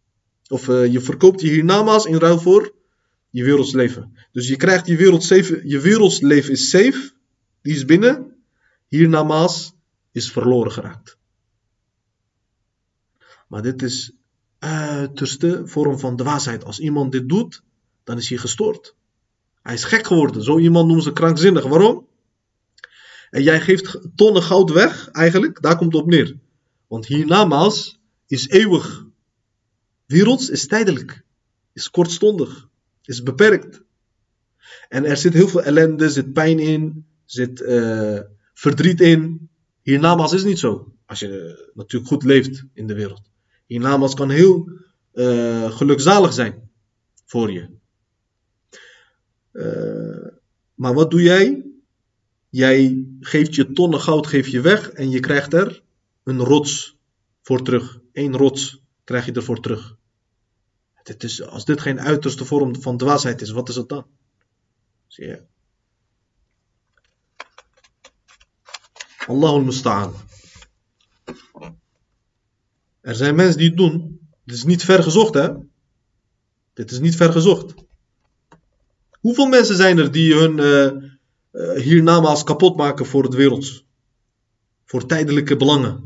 Of 0.47 0.67
je 0.67 1.01
verkoopt 1.01 1.41
je 1.41 1.47
hiernamaals 1.47 2.05
in 2.05 2.15
ruil 2.15 2.39
voor 2.39 2.73
je 3.29 3.43
werelds 3.43 3.73
leven. 3.73 4.17
Dus 4.31 4.47
je 4.47 4.55
krijgt 4.55 4.87
je 4.87 4.95
werelds, 4.95 5.27
je 6.17 6.45
is 6.51 6.69
safe, 6.69 7.11
die 7.61 7.73
is 7.73 7.85
binnen, 7.85 8.35
hiernamaals 8.87 9.73
is 10.11 10.31
verloren 10.31 10.71
geraakt. 10.71 11.17
Maar 13.47 13.61
dit 13.61 13.81
is 13.81 14.11
uiterste 14.59 15.61
vorm 15.65 15.99
van 15.99 16.15
dwaasheid. 16.15 16.65
Als 16.65 16.79
iemand 16.79 17.11
dit 17.11 17.29
doet, 17.29 17.63
dan 18.03 18.17
is 18.17 18.29
hij 18.29 18.37
gestoord. 18.37 18.95
Hij 19.61 19.73
is 19.73 19.83
gek 19.83 20.07
geworden. 20.07 20.43
Zo 20.43 20.59
iemand 20.59 20.85
noemen 20.85 21.03
ze 21.03 21.13
krankzinnig. 21.13 21.65
Waarom? 21.65 22.07
En 23.29 23.43
jij 23.43 23.61
geeft 23.61 23.99
tonnen 24.15 24.43
goud 24.43 24.71
weg, 24.71 25.07
eigenlijk. 25.07 25.61
Daar 25.61 25.77
komt 25.77 25.93
het 25.93 26.01
op 26.01 26.09
neer. 26.09 26.37
Want 26.87 27.05
hiernamaals 27.05 27.99
is 28.27 28.47
eeuwig. 28.47 29.05
Werelds 30.05 30.49
is 30.49 30.67
tijdelijk. 30.67 31.23
Is 31.73 31.89
kortstondig. 31.89 32.67
Is 33.03 33.23
beperkt. 33.23 33.83
En 34.89 35.05
er 35.05 35.17
zit 35.17 35.33
heel 35.33 35.47
veel 35.47 35.63
ellende, 35.63 36.09
zit 36.09 36.33
pijn 36.33 36.59
in, 36.59 37.05
zit 37.25 37.61
uh, 37.61 38.19
verdriet 38.53 39.01
in. 39.01 39.49
Hiernamaals 39.81 40.33
is 40.33 40.43
niet 40.43 40.59
zo. 40.59 40.93
Als 41.05 41.19
je 41.19 41.69
natuurlijk 41.73 42.11
goed 42.11 42.23
leeft 42.23 42.65
in 42.73 42.87
de 42.87 42.93
wereld. 42.93 43.29
Hiernamaals 43.65 44.13
kan 44.13 44.29
heel 44.29 44.69
uh, 45.13 45.71
gelukzalig 45.71 46.33
zijn 46.33 46.69
voor 47.25 47.51
je. 47.51 47.69
Maar 50.75 50.93
wat 50.93 51.11
doe 51.11 51.21
jij? 51.21 51.65
Jij 52.49 53.05
geeft 53.19 53.55
je 53.55 53.71
tonnen 53.71 53.99
goud 53.99 54.27
geef 54.27 54.47
je 54.47 54.61
weg 54.61 54.89
en 54.89 55.09
je 55.09 55.19
krijgt 55.19 55.53
er 55.53 55.83
een 56.23 56.39
rots 56.39 56.97
voor 57.41 57.61
terug. 57.61 57.99
Eén 58.15 58.37
rots 58.37 58.81
krijg 59.03 59.25
je 59.25 59.31
ervoor 59.31 59.59
terug. 59.59 59.97
Dit 61.03 61.23
is, 61.23 61.41
als 61.41 61.65
dit 61.65 61.81
geen 61.81 61.99
uiterste 61.99 62.45
vorm 62.45 62.81
van 62.81 62.97
dwaasheid 62.97 63.41
is, 63.41 63.49
wat 63.49 63.69
is 63.69 63.75
het 63.75 63.89
dan? 63.89 64.05
Zie 65.07 65.25
je? 65.25 65.41
Allahul 69.27 69.61
musta'an. 69.61 70.13
Er 73.01 73.15
zijn 73.15 73.35
mensen 73.35 73.57
die 73.57 73.67
het 73.67 73.77
doen. 73.77 74.19
Dit 74.43 74.55
is 74.55 74.63
niet 74.63 74.83
ver 74.83 75.03
gezocht, 75.03 75.33
hè? 75.33 75.49
Dit 76.73 76.91
is 76.91 76.99
niet 76.99 77.15
ver 77.15 77.31
gezocht. 77.31 77.73
Hoeveel 79.11 79.47
mensen 79.47 79.75
zijn 79.75 79.97
er 79.97 80.11
die 80.11 80.35
hun 80.35 80.57
uh, 81.51 81.81
hiernamaals 81.81 82.43
kapot 82.43 82.77
maken 82.77 83.05
voor 83.05 83.23
het 83.23 83.33
wereld? 83.33 83.83
Voor 84.85 85.05
tijdelijke 85.05 85.57
belangen. 85.57 86.04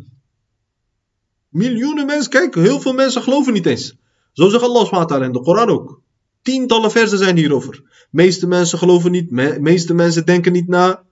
Miljoenen 1.49 2.05
mensen, 2.05 2.31
kijk, 2.31 2.55
heel 2.55 2.79
veel 2.79 2.93
mensen 2.93 3.21
geloven 3.21 3.53
niet 3.53 3.65
eens. 3.65 3.97
Zo 4.31 4.49
zegt 4.49 4.63
Allah 4.63 4.85
SWT 4.85 5.11
in 5.11 5.31
de 5.31 5.41
Koran 5.41 5.69
ook. 5.69 6.01
Tientallen 6.41 6.91
versen 6.91 7.17
zijn 7.17 7.37
hierover. 7.37 8.07
Meeste 8.11 8.47
mensen 8.47 8.77
geloven 8.77 9.11
niet, 9.11 9.31
meeste 9.59 9.93
mensen 9.93 10.25
denken 10.25 10.51
niet 10.51 10.67
na. 10.67 11.03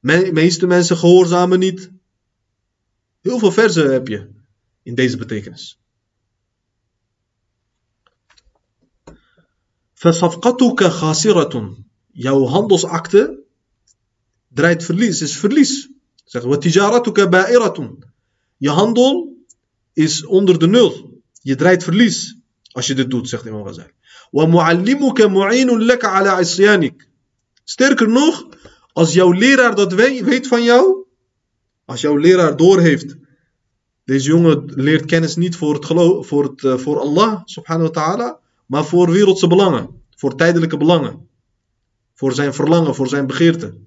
Meeste 0.00 0.66
mensen 0.66 0.96
gehoorzamen 0.96 1.58
niet. 1.58 1.90
Heel 3.20 3.38
veel 3.38 3.52
versen 3.52 3.92
heb 3.92 4.08
je 4.08 4.30
in 4.82 4.94
deze 4.94 5.16
betekenis. 5.16 5.80
Fasafqatuka. 9.92 10.92
Jouw 12.12 12.44
handelsakte 12.44 13.44
draait 14.48 14.84
verlies, 14.84 15.20
is 15.20 15.36
verlies. 15.36 15.88
Zegt, 16.24 16.44
wa 16.44 16.58
tijaratuka 16.58 17.28
ba'iratun. 17.28 18.05
Je 18.56 18.70
handel 18.70 19.36
is 19.92 20.26
onder 20.26 20.58
de 20.58 20.66
nul. 20.66 21.20
Je 21.42 21.54
draait 21.54 21.84
verlies 21.84 22.36
als 22.72 22.86
je 22.86 22.94
dit 22.94 23.10
doet, 23.10 23.28
zegt 23.28 23.44
Imam 23.44 23.64
Ghazali. 23.64 23.90
Wa 24.30 24.46
muallimuka 24.46 25.28
mu'inun 25.28 25.84
laka 25.84 26.08
ala. 26.08 26.42
Sterker 27.64 28.08
nog, 28.08 28.46
als 28.92 29.12
jouw 29.12 29.32
leraar 29.32 29.74
dat 29.74 29.92
weet 29.92 30.46
van 30.46 30.62
jou, 30.62 31.04
als 31.84 32.00
jouw 32.00 32.16
leraar 32.16 32.56
doorheeft, 32.56 33.16
deze 34.04 34.28
jongen 34.28 34.62
leert 34.74 35.04
kennis 35.04 35.36
niet 35.36 35.56
voor, 35.56 35.74
het 35.74 35.84
geloof, 35.84 36.26
voor, 36.26 36.44
het, 36.44 36.80
voor 36.80 37.00
Allah 37.00 37.40
subhanahu 37.44 37.90
wa 37.92 38.00
ta'ala, 38.00 38.40
maar 38.66 38.84
voor 38.84 39.10
wereldse 39.10 39.46
belangen, 39.46 40.02
voor 40.16 40.34
tijdelijke 40.34 40.76
belangen, 40.76 41.28
voor 42.14 42.32
zijn 42.32 42.54
verlangen, 42.54 42.94
voor 42.94 43.08
zijn 43.08 43.26
begeerte. 43.26 43.85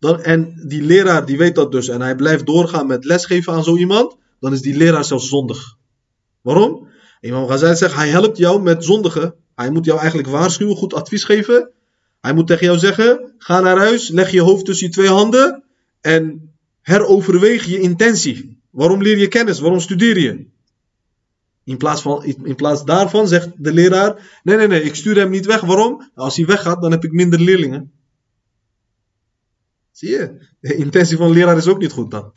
Dan, 0.00 0.22
en 0.22 0.62
die 0.66 0.82
leraar 0.82 1.26
die 1.26 1.38
weet 1.38 1.54
dat 1.54 1.72
dus 1.72 1.88
en 1.88 2.00
hij 2.00 2.14
blijft 2.14 2.46
doorgaan 2.46 2.86
met 2.86 3.04
lesgeven 3.04 3.52
aan 3.52 3.64
zo 3.64 3.76
iemand, 3.76 4.16
dan 4.38 4.52
is 4.52 4.62
die 4.62 4.76
leraar 4.76 5.04
zelfs 5.04 5.28
zondig. 5.28 5.76
Waarom? 6.40 6.88
Imam 7.20 7.46
Ghazali 7.46 7.76
zegt, 7.76 7.94
hij 7.94 8.08
helpt 8.08 8.36
jou 8.36 8.62
met 8.62 8.84
zondigen. 8.84 9.34
Hij 9.54 9.70
moet 9.70 9.84
jou 9.84 9.98
eigenlijk 9.98 10.28
waarschuwen, 10.28 10.76
goed 10.76 10.94
advies 10.94 11.24
geven. 11.24 11.70
Hij 12.20 12.32
moet 12.32 12.46
tegen 12.46 12.66
jou 12.66 12.78
zeggen, 12.78 13.34
ga 13.38 13.60
naar 13.60 13.78
huis, 13.78 14.08
leg 14.08 14.30
je 14.30 14.40
hoofd 14.40 14.64
tussen 14.64 14.86
je 14.86 14.92
twee 14.92 15.08
handen 15.08 15.64
en 16.00 16.52
heroverweeg 16.80 17.64
je 17.64 17.80
intentie. 17.80 18.62
Waarom 18.70 19.02
leer 19.02 19.18
je 19.18 19.28
kennis? 19.28 19.60
Waarom 19.60 19.80
studeer 19.80 20.18
je? 20.18 20.46
In 21.64 21.76
plaats, 21.76 22.02
van, 22.02 22.24
in 22.24 22.54
plaats 22.54 22.84
daarvan 22.84 23.28
zegt 23.28 23.48
de 23.56 23.72
leraar: 23.72 24.40
Nee, 24.42 24.56
nee, 24.56 24.66
nee, 24.66 24.82
ik 24.82 24.94
stuur 24.94 25.16
hem 25.16 25.30
niet 25.30 25.46
weg. 25.46 25.60
Waarom? 25.60 26.10
Als 26.14 26.36
hij 26.36 26.46
weggaat, 26.46 26.82
dan 26.82 26.90
heb 26.90 27.04
ik 27.04 27.12
minder 27.12 27.40
leerlingen. 27.40 27.92
Zie 30.00 30.10
je? 30.10 30.48
De 30.60 30.74
intentie 30.74 31.16
van 31.16 31.28
de 31.28 31.34
leraar 31.34 31.56
is 31.56 31.66
ook 31.66 31.78
niet 31.78 31.92
goed 31.92 32.10
dan. 32.10 32.32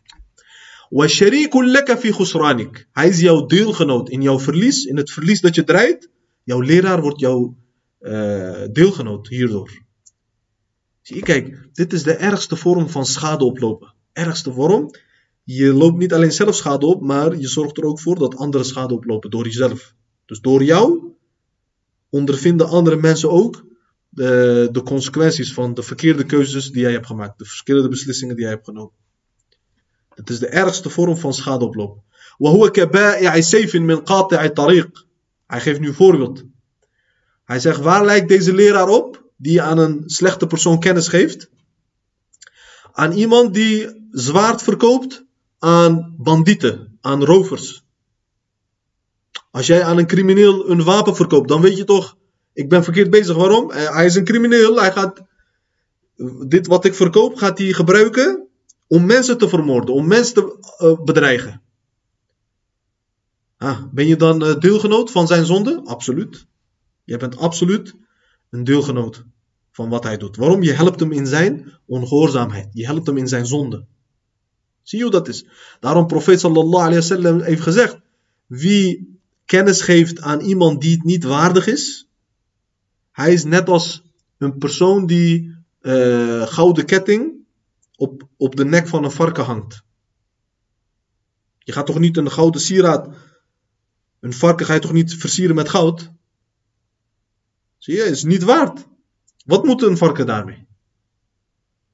Hij 2.91 3.09
is 3.09 3.19
jouw 3.19 3.45
deelgenoot 3.45 4.09
in 4.09 4.21
jouw 4.21 4.39
verlies, 4.39 4.85
in 4.85 4.97
het 4.97 5.11
verlies 5.11 5.41
dat 5.41 5.55
je 5.55 5.63
draait. 5.63 6.09
Jouw 6.43 6.59
leraar 6.59 7.01
wordt 7.01 7.19
jouw 7.19 7.57
uh, 8.01 8.63
deelgenoot 8.71 9.27
hierdoor. 9.27 9.69
Zie 11.01 11.15
je, 11.15 11.21
kijk, 11.21 11.69
dit 11.73 11.93
is 11.93 12.03
de 12.03 12.13
ergste 12.13 12.55
vorm 12.55 12.89
van 12.89 13.05
schade 13.05 13.43
oplopen. 13.43 13.93
Ergste 14.13 14.53
vorm 14.53 14.89
je 15.43 15.73
loopt 15.73 15.97
niet 15.97 16.13
alleen 16.13 16.31
zelf 16.31 16.55
schade 16.55 16.85
op, 16.85 17.01
maar 17.01 17.37
je 17.37 17.47
zorgt 17.47 17.77
er 17.77 17.83
ook 17.83 17.99
voor 17.99 18.19
dat 18.19 18.35
anderen 18.35 18.67
schade 18.67 18.93
oplopen 18.93 19.29
door 19.29 19.45
jezelf. 19.45 19.93
Dus 20.25 20.39
door 20.39 20.63
jou 20.63 21.13
ondervinden 22.09 22.67
andere 22.67 22.95
mensen 22.95 23.31
ook 23.31 23.65
de, 24.15 24.69
de 24.71 24.83
consequenties 24.83 25.53
van 25.53 25.73
de 25.73 25.83
verkeerde 25.83 26.25
keuzes 26.25 26.71
die 26.71 26.81
jij 26.81 26.91
hebt 26.91 27.05
gemaakt, 27.05 27.39
de 27.39 27.45
verkeerde 27.45 27.89
beslissingen 27.89 28.35
die 28.35 28.43
jij 28.43 28.53
hebt 28.53 28.65
genomen. 28.65 28.93
Het 30.09 30.29
is 30.29 30.39
de 30.39 30.47
ergste 30.47 30.89
vorm 30.89 31.17
van 31.17 31.33
schade 31.33 31.65
oplopen. 31.65 32.03
Hij 35.47 35.61
geeft 35.61 35.79
nu 35.79 35.87
een 35.87 35.93
voorbeeld. 35.93 36.43
Hij 37.45 37.59
zegt, 37.59 37.79
waar 37.79 38.05
lijkt 38.05 38.27
deze 38.27 38.53
leraar 38.53 38.87
op 38.87 39.23
die 39.37 39.61
aan 39.61 39.77
een 39.77 40.03
slechte 40.05 40.47
persoon 40.47 40.79
kennis 40.79 41.07
geeft? 41.07 41.49
Aan 42.91 43.11
iemand 43.11 43.53
die 43.53 44.07
zwaard 44.11 44.61
verkoopt 44.61 45.25
aan 45.59 46.15
bandieten, 46.17 46.97
aan 47.01 47.23
rovers. 47.23 47.83
Als 49.51 49.67
jij 49.67 49.83
aan 49.83 49.97
een 49.97 50.07
crimineel 50.07 50.69
een 50.69 50.83
wapen 50.83 51.15
verkoopt, 51.15 51.47
dan 51.47 51.61
weet 51.61 51.77
je 51.77 51.83
toch, 51.83 52.17
Ik 52.53 52.69
ben 52.69 52.83
verkeerd 52.83 53.09
bezig. 53.09 53.35
Waarom? 53.35 53.71
Eh, 53.71 53.95
hij 53.95 54.05
is 54.05 54.15
een 54.15 54.23
crimineel. 54.23 54.79
Hij 54.79 54.91
gaat, 54.91 55.21
dit 56.47 56.67
wat 56.67 56.85
ik 56.85 56.93
verkoop, 56.93 57.35
gaat 57.35 57.57
hij 57.57 57.73
gebruiken 57.73 58.47
om 58.87 59.05
mensen 59.05 59.37
te 59.37 59.49
vermoorden, 59.49 59.95
om 59.95 60.07
mensen 60.07 60.33
te 60.33 60.73
uh, 60.81 61.03
bedreigen. 61.03 61.61
Ah, 63.57 63.83
ben 63.91 64.07
je 64.07 64.15
dan 64.15 64.43
uh, 64.43 64.59
deelgenoot 64.59 65.11
van 65.11 65.27
zijn 65.27 65.45
zonde? 65.45 65.81
Absoluut. 65.85 66.45
Je 67.03 67.17
bent 67.17 67.37
absoluut 67.37 67.95
een 68.49 68.63
deelgenoot 68.63 69.23
van 69.71 69.89
wat 69.89 70.03
hij 70.03 70.17
doet. 70.17 70.35
Waarom? 70.35 70.63
Je 70.63 70.71
helpt 70.71 70.99
hem 70.99 71.11
in 71.11 71.27
zijn 71.27 71.73
ongehoorzaamheid. 71.85 72.67
Je 72.71 72.85
helpt 72.85 73.07
hem 73.07 73.17
in 73.17 73.27
zijn 73.27 73.45
zonde. 73.45 73.85
Zie 74.81 74.97
je 74.97 75.03
hoe 75.03 75.13
dat 75.13 75.27
is? 75.27 75.45
Daarom 75.79 76.07
profeet 76.07 76.39
sallallahu 76.39 76.83
alayhi 76.83 76.95
wasallam 76.95 77.41
heeft 77.41 77.61
gezegd: 77.61 77.97
wie 78.45 79.19
kennis 79.45 79.81
geeft 79.81 80.21
aan 80.21 80.39
iemand 80.39 80.81
die 80.81 80.91
het 80.91 81.03
niet 81.03 81.23
waardig 81.23 81.67
is, 81.67 82.02
hij 83.13 83.33
is 83.33 83.43
net 83.43 83.69
als 83.69 84.03
een 84.37 84.57
persoon 84.57 85.05
die 85.05 85.55
uh, 85.81 86.47
gouden 86.47 86.85
ketting 86.85 87.33
op, 87.95 88.27
op 88.37 88.55
de 88.55 88.65
nek 88.65 88.87
van 88.87 89.03
een 89.03 89.11
varken 89.11 89.43
hangt. 89.43 89.83
Je 91.59 91.71
gaat 91.71 91.85
toch 91.85 91.99
niet 91.99 92.17
een 92.17 92.31
gouden 92.31 92.61
sieraad, 92.61 93.15
een 94.19 94.33
varken 94.33 94.65
ga 94.65 94.73
je 94.73 94.79
toch 94.79 94.91
niet 94.91 95.15
versieren 95.15 95.55
met 95.55 95.69
goud? 95.69 96.11
Zie 97.77 97.95
je, 97.95 98.03
is 98.03 98.23
niet 98.23 98.43
waard. 98.43 98.85
Wat 99.45 99.63
moet 99.63 99.81
een 99.81 99.97
varken 99.97 100.25
daarmee? 100.25 100.65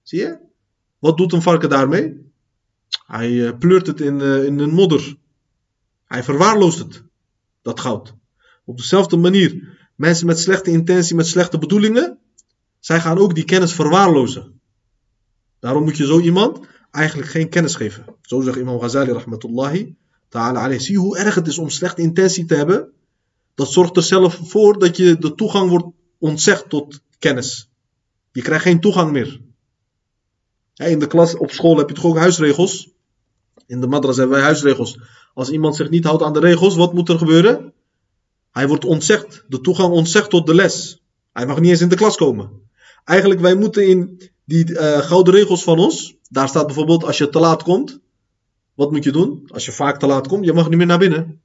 Zie 0.03 0.19
je? 0.19 0.37
Wat 0.99 1.17
doet 1.17 1.33
een 1.33 1.41
varken 1.41 1.69
daarmee? 1.69 2.31
Hij 3.05 3.47
eh, 3.47 3.57
pleurt 3.57 3.87
het 3.87 4.01
in, 4.01 4.19
uh, 4.19 4.45
in 4.45 4.59
een 4.59 4.73
modder. 4.73 5.15
Hij 6.05 6.23
verwaarloost 6.23 6.79
het, 6.79 7.03
dat 7.61 7.79
goud. 7.79 8.13
Op 8.65 8.77
dezelfde 8.77 9.17
manier, 9.17 9.77
mensen 9.99 10.25
met 10.25 10.39
slechte 10.39 10.71
intentie, 10.71 11.15
met 11.15 11.27
slechte 11.27 11.57
bedoelingen, 11.57 12.17
zij 12.79 12.99
gaan 12.99 13.17
ook 13.17 13.35
die 13.35 13.43
kennis 13.43 13.73
verwaarlozen. 13.73 14.61
Daarom 15.59 15.83
moet 15.83 15.97
je 15.97 16.05
zo 16.05 16.19
iemand 16.19 16.59
eigenlijk 16.91 17.29
geen 17.29 17.49
kennis 17.49 17.75
geven. 17.75 18.05
Zo 18.21 18.41
zegt 18.41 18.57
Imam 18.57 18.79
Ghazali 18.79 19.11
rahmatullahi 19.11 19.95
ta'ala 20.29 20.59
alayhi. 20.59 20.79
Zie 20.79 20.97
hoe 20.97 21.17
erg 21.17 21.35
het 21.35 21.47
is 21.47 21.57
om 21.57 21.69
slechte 21.69 22.01
intentie 22.01 22.45
te 22.45 22.55
hebben. 22.55 22.91
Dat 23.55 23.71
zorgt 23.71 23.97
er 23.97 24.03
zelf 24.03 24.39
voor 24.43 24.79
dat 24.79 24.97
je 24.97 25.17
de 25.17 25.35
toegang 25.35 25.69
wordt 25.69 25.85
ontzegd 26.17 26.69
tot 26.69 27.01
kennis. 27.19 27.69
Je 28.31 28.41
krijgt 28.41 28.63
geen 28.63 28.79
toegang 28.79 29.11
meer. 29.11 29.41
In 30.75 30.99
de 30.99 31.07
klas 31.07 31.37
op 31.37 31.51
school 31.51 31.77
heb 31.77 31.89
je 31.89 31.95
toch 31.95 32.05
ook 32.05 32.17
huisregels. 32.17 32.89
In 33.67 33.81
de 33.81 33.87
madras 33.87 34.17
hebben 34.17 34.35
wij 34.35 34.45
huisregels. 34.45 34.99
Als 35.33 35.49
iemand 35.49 35.75
zich 35.75 35.89
niet 35.89 36.03
houdt 36.03 36.23
aan 36.23 36.33
de 36.33 36.39
regels, 36.39 36.75
wat 36.75 36.93
moet 36.93 37.09
er 37.09 37.17
gebeuren? 37.17 37.73
Hij 38.59 38.67
wordt 38.67 38.85
ontzegd, 38.85 39.43
de 39.47 39.61
toegang 39.61 39.93
ontzegd 39.93 40.29
tot 40.29 40.47
de 40.47 40.55
les. 40.55 41.01
Hij 41.33 41.45
mag 41.45 41.59
niet 41.59 41.69
eens 41.69 41.81
in 41.81 41.89
de 41.89 41.95
klas 41.95 42.17
komen. 42.17 42.49
Eigenlijk, 43.03 43.39
wij 43.39 43.55
moeten 43.55 43.87
in 43.87 44.21
die 44.45 44.69
uh, 44.69 44.97
gouden 44.97 45.33
regels 45.33 45.63
van 45.63 45.79
ons, 45.79 46.17
daar 46.29 46.47
staat 46.47 46.65
bijvoorbeeld 46.65 47.03
als 47.03 47.17
je 47.17 47.29
te 47.29 47.39
laat 47.39 47.63
komt, 47.63 47.99
wat 48.73 48.91
moet 48.91 49.03
je 49.03 49.11
doen? 49.11 49.43
Als 49.47 49.65
je 49.65 49.71
vaak 49.71 49.99
te 49.99 50.07
laat 50.07 50.27
komt, 50.27 50.45
je 50.45 50.53
mag 50.53 50.69
niet 50.69 50.77
meer 50.77 50.87
naar 50.87 50.99
binnen. 50.99 51.41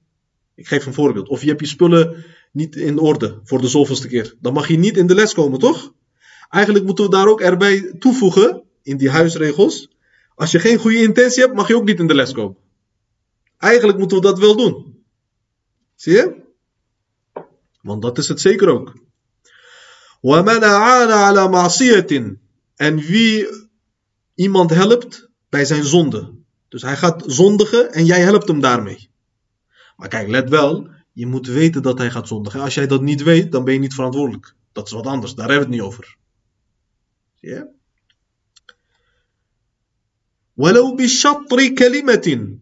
Ik 0.54 0.66
geef 0.66 0.86
een 0.86 0.94
voorbeeld. 0.94 1.28
Of 1.28 1.42
je 1.42 1.48
hebt 1.48 1.60
je 1.60 1.66
spullen 1.66 2.24
niet 2.52 2.76
in 2.76 2.98
orde 2.98 3.40
voor 3.44 3.60
de 3.60 3.68
zoveelste 3.68 4.08
keer. 4.08 4.34
Dan 4.40 4.52
mag 4.52 4.68
je 4.68 4.78
niet 4.78 4.96
in 4.96 5.06
de 5.06 5.14
les 5.14 5.34
komen, 5.34 5.58
toch? 5.58 5.92
Eigenlijk 6.50 6.84
moeten 6.84 7.04
we 7.04 7.10
daar 7.10 7.28
ook 7.28 7.40
erbij 7.40 7.94
toevoegen, 7.98 8.62
in 8.82 8.96
die 8.96 9.10
huisregels. 9.10 9.88
Als 10.34 10.50
je 10.50 10.58
geen 10.58 10.78
goede 10.78 11.02
intentie 11.02 11.42
hebt, 11.42 11.54
mag 11.54 11.68
je 11.68 11.76
ook 11.76 11.84
niet 11.84 11.98
in 11.98 12.06
de 12.06 12.14
les 12.14 12.32
komen. 12.32 12.56
Eigenlijk 13.58 13.98
moeten 13.98 14.16
we 14.16 14.22
dat 14.22 14.38
wel 14.38 14.56
doen. 14.56 15.02
Zie 15.94 16.12
je? 16.12 16.42
Want 17.84 18.02
dat 18.02 18.18
is 18.18 18.28
het 18.28 18.40
zeker 18.40 18.68
ook. 18.68 18.94
En 22.76 22.96
wie 22.96 23.46
iemand 24.34 24.70
helpt 24.70 25.28
bij 25.48 25.64
zijn 25.64 25.84
zonde. 25.84 26.34
Dus 26.68 26.82
hij 26.82 26.96
gaat 26.96 27.22
zondigen 27.26 27.92
en 27.92 28.04
jij 28.04 28.20
helpt 28.20 28.48
hem 28.48 28.60
daarmee. 28.60 29.10
Maar 29.96 30.08
kijk, 30.08 30.28
let 30.28 30.48
wel, 30.48 30.88
je 31.12 31.26
moet 31.26 31.46
weten 31.46 31.82
dat 31.82 31.98
hij 31.98 32.10
gaat 32.10 32.28
zondigen. 32.28 32.60
Als 32.60 32.74
jij 32.74 32.86
dat 32.86 33.02
niet 33.02 33.22
weet, 33.22 33.52
dan 33.52 33.64
ben 33.64 33.74
je 33.74 33.80
niet 33.80 33.94
verantwoordelijk. 33.94 34.54
Dat 34.72 34.86
is 34.86 34.92
wat 34.92 35.06
anders, 35.06 35.34
daar 35.34 35.48
hebben 35.48 35.68
we 35.68 35.74
het 35.74 35.82
niet 35.82 35.92
over. 35.92 36.16
Zie 37.34 37.48
je? 37.48 37.66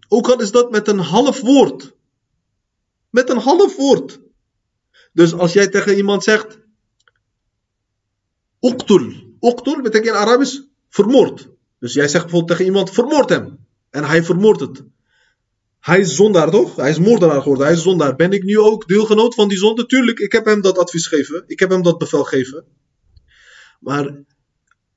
Ook 0.08 0.28
al 0.28 0.40
is 0.40 0.50
dat 0.50 0.70
met 0.70 0.88
een 0.88 0.98
half 0.98 1.40
woord. 1.40 1.94
Met 3.10 3.30
een 3.30 3.38
half 3.38 3.76
woord. 3.76 4.21
Dus 5.12 5.32
als 5.32 5.52
jij 5.52 5.68
tegen 5.68 5.96
iemand 5.96 6.24
zegt. 6.24 6.58
Oktul. 8.58 9.12
Oktul 9.38 9.82
betekent 9.82 10.14
in 10.14 10.20
Arabisch 10.20 10.60
vermoord. 10.88 11.48
Dus 11.78 11.92
jij 11.92 12.08
zegt 12.08 12.22
bijvoorbeeld 12.22 12.50
tegen 12.50 12.64
iemand: 12.64 12.90
vermoord 12.90 13.28
hem. 13.28 13.58
En 13.90 14.04
hij 14.04 14.24
vermoordt 14.24 14.60
het. 14.60 14.82
Hij 15.80 16.00
is 16.00 16.14
zondaar 16.14 16.50
toch? 16.50 16.76
Hij 16.76 16.90
is 16.90 16.98
moordenaar 16.98 17.42
geworden. 17.42 17.66
Hij 17.66 17.74
is 17.74 17.82
zondaar. 17.82 18.16
Ben 18.16 18.32
ik 18.32 18.42
nu 18.42 18.58
ook 18.58 18.88
deelgenoot 18.88 19.34
van 19.34 19.48
die 19.48 19.58
zonde? 19.58 19.86
Tuurlijk, 19.86 20.18
ik 20.18 20.32
heb 20.32 20.44
hem 20.44 20.60
dat 20.60 20.78
advies 20.78 21.06
gegeven. 21.06 21.44
Ik 21.46 21.58
heb 21.58 21.70
hem 21.70 21.82
dat 21.82 21.98
bevel 21.98 22.24
gegeven. 22.24 22.64
Maar 23.80 24.22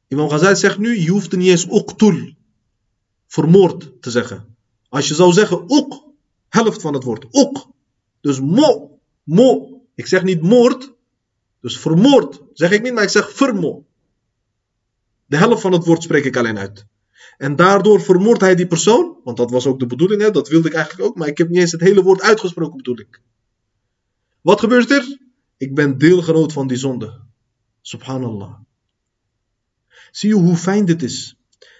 Imam 0.07 0.27
Ghazali 0.29 0.55
zegt 0.55 0.77
nu: 0.77 0.99
je 0.99 1.09
hoeft 1.09 1.35
niet 1.35 1.49
eens 1.49 1.65
oktul 1.65 2.33
vermoord 3.27 3.91
te 4.01 4.11
zeggen. 4.11 4.55
Als 4.89 5.07
je 5.07 5.13
zou 5.13 5.33
zeggen 5.33 5.63
ook, 5.67 6.03
helft 6.49 6.81
van 6.81 6.93
het 6.93 7.03
woord, 7.03 7.25
ook. 7.31 7.67
Dus 8.21 8.39
mo, 8.39 8.99
mo. 9.23 9.74
Ik 9.95 10.07
zeg 10.07 10.23
niet 10.23 10.41
moord, 10.41 10.93
dus 11.59 11.79
vermoord 11.79 12.41
zeg 12.53 12.71
ik 12.71 12.81
niet, 12.81 12.93
maar 12.93 13.03
ik 13.03 13.09
zeg 13.09 13.31
vermo. 13.33 13.85
De 15.25 15.37
helft 15.37 15.61
van 15.61 15.71
het 15.71 15.85
woord 15.85 16.03
spreek 16.03 16.25
ik 16.25 16.37
alleen 16.37 16.57
uit. 16.57 16.85
En 17.37 17.55
daardoor 17.55 18.01
vermoordt 18.01 18.41
hij 18.41 18.55
die 18.55 18.67
persoon, 18.67 19.17
want 19.23 19.37
dat 19.37 19.51
was 19.51 19.67
ook 19.67 19.79
de 19.79 19.85
bedoeling, 19.85 20.21
hè? 20.21 20.31
dat 20.31 20.47
wilde 20.47 20.67
ik 20.67 20.73
eigenlijk 20.73 21.09
ook, 21.09 21.15
maar 21.15 21.27
ik 21.27 21.37
heb 21.37 21.49
niet 21.49 21.57
eens 21.57 21.71
het 21.71 21.81
hele 21.81 22.03
woord 22.03 22.21
uitgesproken, 22.21 22.77
bedoel 22.77 22.99
ik. 22.99 23.21
Wat 24.41 24.59
gebeurt 24.59 24.91
er? 24.91 25.19
Ik 25.57 25.75
ben 25.75 25.97
deelgenoot 25.97 26.53
van 26.53 26.67
die 26.67 26.77
zonde. 26.77 27.21
Subhanallah. 27.81 28.53
Zie 30.11 30.29
je 30.29 30.35
hoe 30.35 30.55
fijn 30.55 30.85
dit 30.85 31.03
is? 31.03 31.37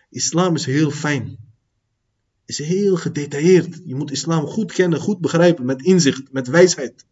Islam 0.10 0.56
is 0.56 0.66
heel 0.66 0.92
fijn. 0.92 1.38
Is 2.46 2.58
heel 2.58 2.96
gedetailleerd. 2.96 3.82
Je 3.86 3.96
moet 3.96 4.12
islam 4.12 4.46
goed 4.46 4.72
kennen, 4.72 5.00
goed 5.00 5.20
begrijpen, 5.20 5.66
met 5.66 5.82
inzicht, 5.82 6.32
met 6.32 6.48
wijsheid. 6.48 7.06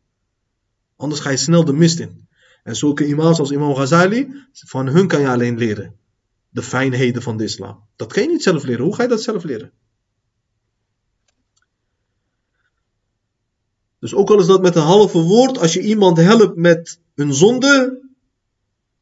Anders 0.96 1.20
ga 1.20 1.30
je 1.30 1.36
snel 1.36 1.64
de 1.64 1.72
mist 1.72 1.98
in. 1.98 2.28
En 2.62 2.76
zulke 2.76 3.06
imams 3.06 3.38
als 3.38 3.50
Imam 3.50 3.74
Ghazali, 3.74 4.34
van 4.52 4.86
hun 4.86 5.06
kan 5.06 5.20
je 5.20 5.28
alleen 5.28 5.58
leren. 5.58 5.94
De 6.48 6.62
fijnheden 6.62 7.22
van 7.22 7.36
de 7.36 7.44
islam. 7.44 7.82
Dat 7.96 8.12
kan 8.12 8.22
je 8.22 8.28
niet 8.28 8.42
zelf 8.42 8.64
leren. 8.64 8.84
Hoe 8.84 8.94
ga 8.94 9.02
je 9.02 9.08
dat 9.08 9.22
zelf 9.22 9.44
leren? 9.44 9.72
Dus 13.98 14.14
ook 14.14 14.30
al 14.30 14.38
is 14.40 14.46
dat 14.46 14.62
met 14.62 14.76
een 14.76 14.82
halve 14.82 15.18
woord, 15.18 15.58
als 15.58 15.72
je 15.72 15.80
iemand 15.80 16.16
helpt 16.16 16.56
met 16.56 17.00
een 17.14 17.34
zonde, 17.34 18.00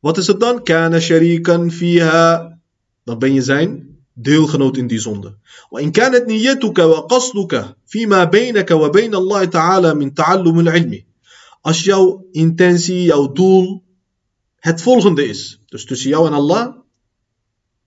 wat 0.01 0.17
is 0.17 0.27
het 0.27 0.41
dan? 0.41 0.63
Kana 0.63 1.01
sharikan 1.01 1.71
fiha. 1.71 2.59
Dan 3.05 3.19
ben 3.19 3.33
je 3.35 3.43
zijn 3.43 3.99
deelgenoot 4.13 4.77
in 4.77 4.87
die 4.87 4.99
zonde. 4.99 5.39
وإن 5.71 5.91
كانت 5.93 6.27
نيتك 6.27 6.79
وقصدك 6.79 7.77
فيما 7.87 8.25
بينك 8.25 8.71
وبين 8.71 9.15
الله 9.15 9.45
تعالى 9.45 9.95
من 9.95 10.15
تعلم 10.15 10.59
العلم. 10.61 11.05
Als 11.62 11.84
jouw 11.84 12.28
intentie, 12.32 13.04
jouw 13.04 13.32
doel 13.32 13.84
het 14.56 14.82
volgende 14.82 15.28
is. 15.28 15.60
Dus 15.66 15.86
tussen 15.86 16.10
jou 16.10 16.28
en 16.28 16.34
Allah 16.34 16.76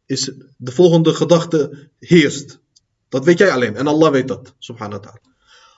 is 0.06 0.30
de 0.56 0.72
volgende 0.72 1.14
gedachte 1.14 1.88
heerst. 1.98 2.60
Dat 3.08 3.24
weet 3.24 3.38
jij 3.38 3.50
alleen 3.50 3.76
en 3.76 3.86
Allah 3.86 4.12
weet 4.12 4.28
dat. 4.28 4.54
Subhanahu 4.58 5.00
wa 5.00 5.06
ta'ala. 5.06 5.36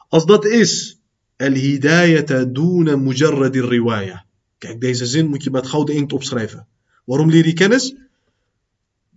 Als 0.08 0.26
dat 0.26 0.44
is 0.44 0.98
al-hidayata 1.36 2.44
duna 2.44 2.96
mujarrad 2.96 3.54
riwaya. 3.54 4.26
Kijk, 4.58 4.80
deze 4.80 5.06
zin 5.06 5.26
moet 5.28 5.44
je 5.44 5.50
met 5.50 5.66
gouden 5.66 5.94
inkt 5.94 6.12
opschrijven. 6.12 6.66
Waarom 7.04 7.30
leer 7.30 7.46
je 7.46 7.52
kennis? 7.52 7.94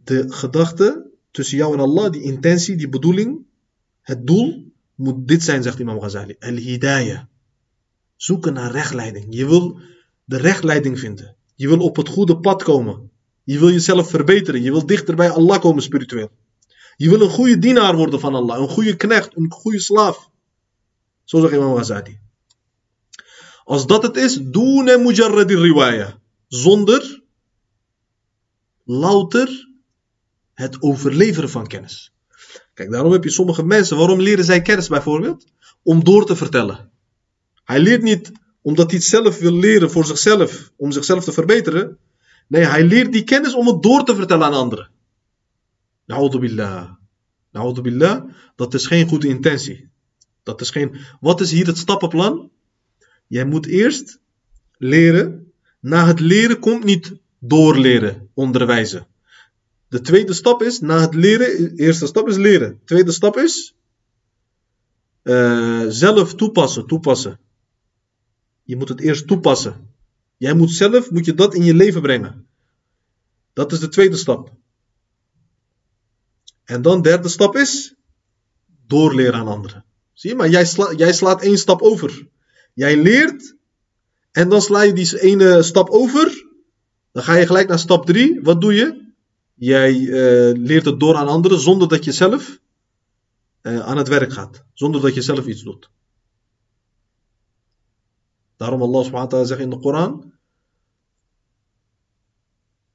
De 0.04 0.32
gedachte 0.32 1.10
tussen 1.32 1.58
jou 1.58 1.74
en 1.74 1.80
Allah, 1.80 2.12
die 2.12 2.22
intentie, 2.22 2.76
die 2.76 2.90
bedoeling, 2.90 3.46
het 4.02 4.28
doel 4.28 4.72
moet 4.96 5.28
dit 5.28 5.44
zijn, 5.44 5.64
zegt 5.64 5.80
Imam 5.80 6.00
Ghazali. 6.00 6.36
Al-hidayah. 6.40 7.24
Zoeken 8.20 8.54
naar 8.54 8.72
rechtleiding. 8.72 9.26
Je 9.30 9.48
wil 9.48 9.80
de 10.26 10.38
rechtleiding 10.38 11.00
vinden. 11.00 11.36
Je 11.56 11.68
wil 11.68 11.80
op 11.80 11.96
het 11.96 12.10
goede 12.10 12.40
pad 12.40 12.64
komen. 12.64 13.12
Je 13.44 13.60
wil 13.60 13.70
jezelf 13.70 14.10
verbeteren. 14.10 14.62
Je 14.62 14.72
wil 14.72 14.86
dichter 14.86 15.16
bij 15.16 15.30
Allah 15.30 15.60
komen 15.60 15.84
spiritueel. 15.84 16.30
Je 16.96 17.10
wil 17.10 17.22
een 17.22 17.30
goede 17.30 17.60
dienaar 17.60 17.96
worden 17.96 18.20
van 18.20 18.36
Allah. 18.36 18.60
Een 18.60 18.70
goede 18.70 18.96
knecht, 18.96 19.36
een 19.36 19.52
goede 19.52 19.80
slaaf. 19.80 20.30
Zo 21.24 21.40
zegt 21.42 21.54
Imam 21.54 21.76
Ghazali. 21.76 22.20
Als 23.64 23.88
dat 23.88 24.04
het 24.04 24.16
is, 24.16 24.40
doen 24.42 24.84
mujarradi 25.04 25.56
riwaya. 25.56 26.20
Zonder 26.48 27.24
louter 28.84 29.70
het 30.54 30.82
overleveren 30.82 31.50
van 31.50 31.68
kennis. 31.68 32.14
Kijk, 32.74 32.92
daarom 32.92 33.12
heb 33.12 33.24
je 33.24 33.30
sommige 33.30 33.64
mensen, 33.64 33.98
waarom 33.98 34.22
leren 34.22 34.46
zij 34.46 34.62
kennis 34.62 34.88
bijvoorbeeld? 34.88 35.46
Om 35.84 36.04
door 36.04 36.26
te 36.26 36.36
vertellen. 36.36 36.92
Hij 37.70 37.80
leert 37.80 38.02
niet 38.02 38.32
omdat 38.62 38.90
hij 38.90 39.00
het 39.00 39.08
zelf 39.08 39.40
wil 39.40 39.54
leren 39.54 39.92
voor 39.92 40.06
zichzelf, 40.06 40.72
om 40.76 40.92
zichzelf 40.92 41.24
te 41.24 41.32
verbeteren. 41.32 41.98
Nee, 42.48 42.64
hij 42.64 42.84
leert 42.84 43.12
die 43.12 43.24
kennis 43.24 43.54
om 43.54 43.68
het 43.68 43.84
door 43.84 44.04
te 44.04 44.16
vertellen 44.16 44.46
aan 44.46 44.54
anderen. 44.54 44.90
Na'udhu. 46.06 46.56
Na'udhu 47.52 47.82
billah, 47.82 48.24
dat 48.56 48.74
is 48.74 48.88
geen 48.88 49.08
goede 49.08 49.28
intentie. 49.28 49.90
Dat 50.44 50.62
is 50.62 50.70
geen... 50.70 50.96
Wat 51.20 51.42
is 51.42 51.52
hier 51.52 51.66
het 51.66 51.78
stappenplan? 51.78 52.52
Jij 53.28 53.46
moet 53.46 53.66
eerst 53.66 54.20
leren. 54.78 55.52
Na 55.80 56.06
het 56.06 56.20
leren 56.20 56.60
komt 56.60 56.84
niet 56.84 57.14
doorleren, 57.40 58.30
onderwijzen. 58.34 59.08
De 59.88 60.02
tweede 60.02 60.34
stap 60.34 60.62
is, 60.62 60.80
na 60.80 61.00
het 61.00 61.14
leren, 61.14 61.76
eerste 61.76 62.08
stap 62.08 62.28
is 62.28 62.38
leren. 62.38 62.80
Tweede 62.86 63.12
stap 63.12 63.38
is 63.38 63.76
uh, 65.24 65.86
zelf 65.88 66.36
toepassen, 66.36 66.88
toepassen. 66.88 67.40
Je 68.70 68.76
moet 68.76 68.90
het 68.90 69.00
eerst 69.00 69.28
toepassen. 69.28 69.94
Jij 70.38 70.54
moet 70.54 70.72
zelf, 70.72 71.12
moet 71.12 71.26
je 71.26 71.34
dat 71.34 71.54
in 71.54 71.64
je 71.64 71.74
leven 71.74 72.02
brengen. 72.02 72.48
Dat 73.54 73.72
is 73.72 73.80
de 73.80 73.88
tweede 73.88 74.18
stap. 74.18 74.52
En 76.64 76.82
dan 76.82 77.02
derde 77.02 77.28
stap 77.28 77.56
is 77.56 77.96
doorleren 78.88 79.34
aan 79.34 79.48
anderen. 79.48 79.86
Zie 80.14 80.30
je, 80.30 80.36
maar 80.36 80.50
jij, 80.50 80.66
sla, 80.66 80.94
jij 80.94 81.14
slaat 81.14 81.42
één 81.42 81.58
stap 81.58 81.82
over. 81.82 82.28
Jij 82.74 82.98
leert 82.98 83.56
en 84.32 84.50
dan 84.50 84.62
sla 84.62 84.82
je 84.82 84.94
die 84.94 85.22
ene 85.22 85.64
stap 85.64 85.90
over. 85.90 86.46
Dan 87.12 87.24
ga 87.24 87.36
je 87.36 87.46
gelijk 87.46 87.68
naar 87.68 87.80
stap 87.80 88.06
3. 88.06 88.40
Wat 88.42 88.62
doe 88.62 88.74
je? 88.74 89.12
Jij 89.54 89.96
uh, 89.96 90.58
leert 90.58 90.86
het 90.86 91.00
door 91.00 91.16
aan 91.16 91.28
anderen 91.28 91.60
zonder 91.60 91.88
dat 91.88 92.04
je 92.04 92.12
zelf 92.12 92.60
uh, 93.62 93.80
aan 93.80 93.98
het 93.98 94.08
werk 94.08 94.34
gaat. 94.34 94.64
Zonder 94.74 95.02
dat 95.02 95.14
je 95.14 95.22
zelf 95.22 95.46
iets 95.46 95.64
doet. 95.64 95.90
Daarom 98.59 98.83
Allah 98.83 99.05
subhanahu 99.05 99.25
wa 99.25 99.31
ta'ala 99.31 99.47
zegt 99.47 99.61
in 99.61 99.71
de 99.71 99.79
Koran. 99.79 100.33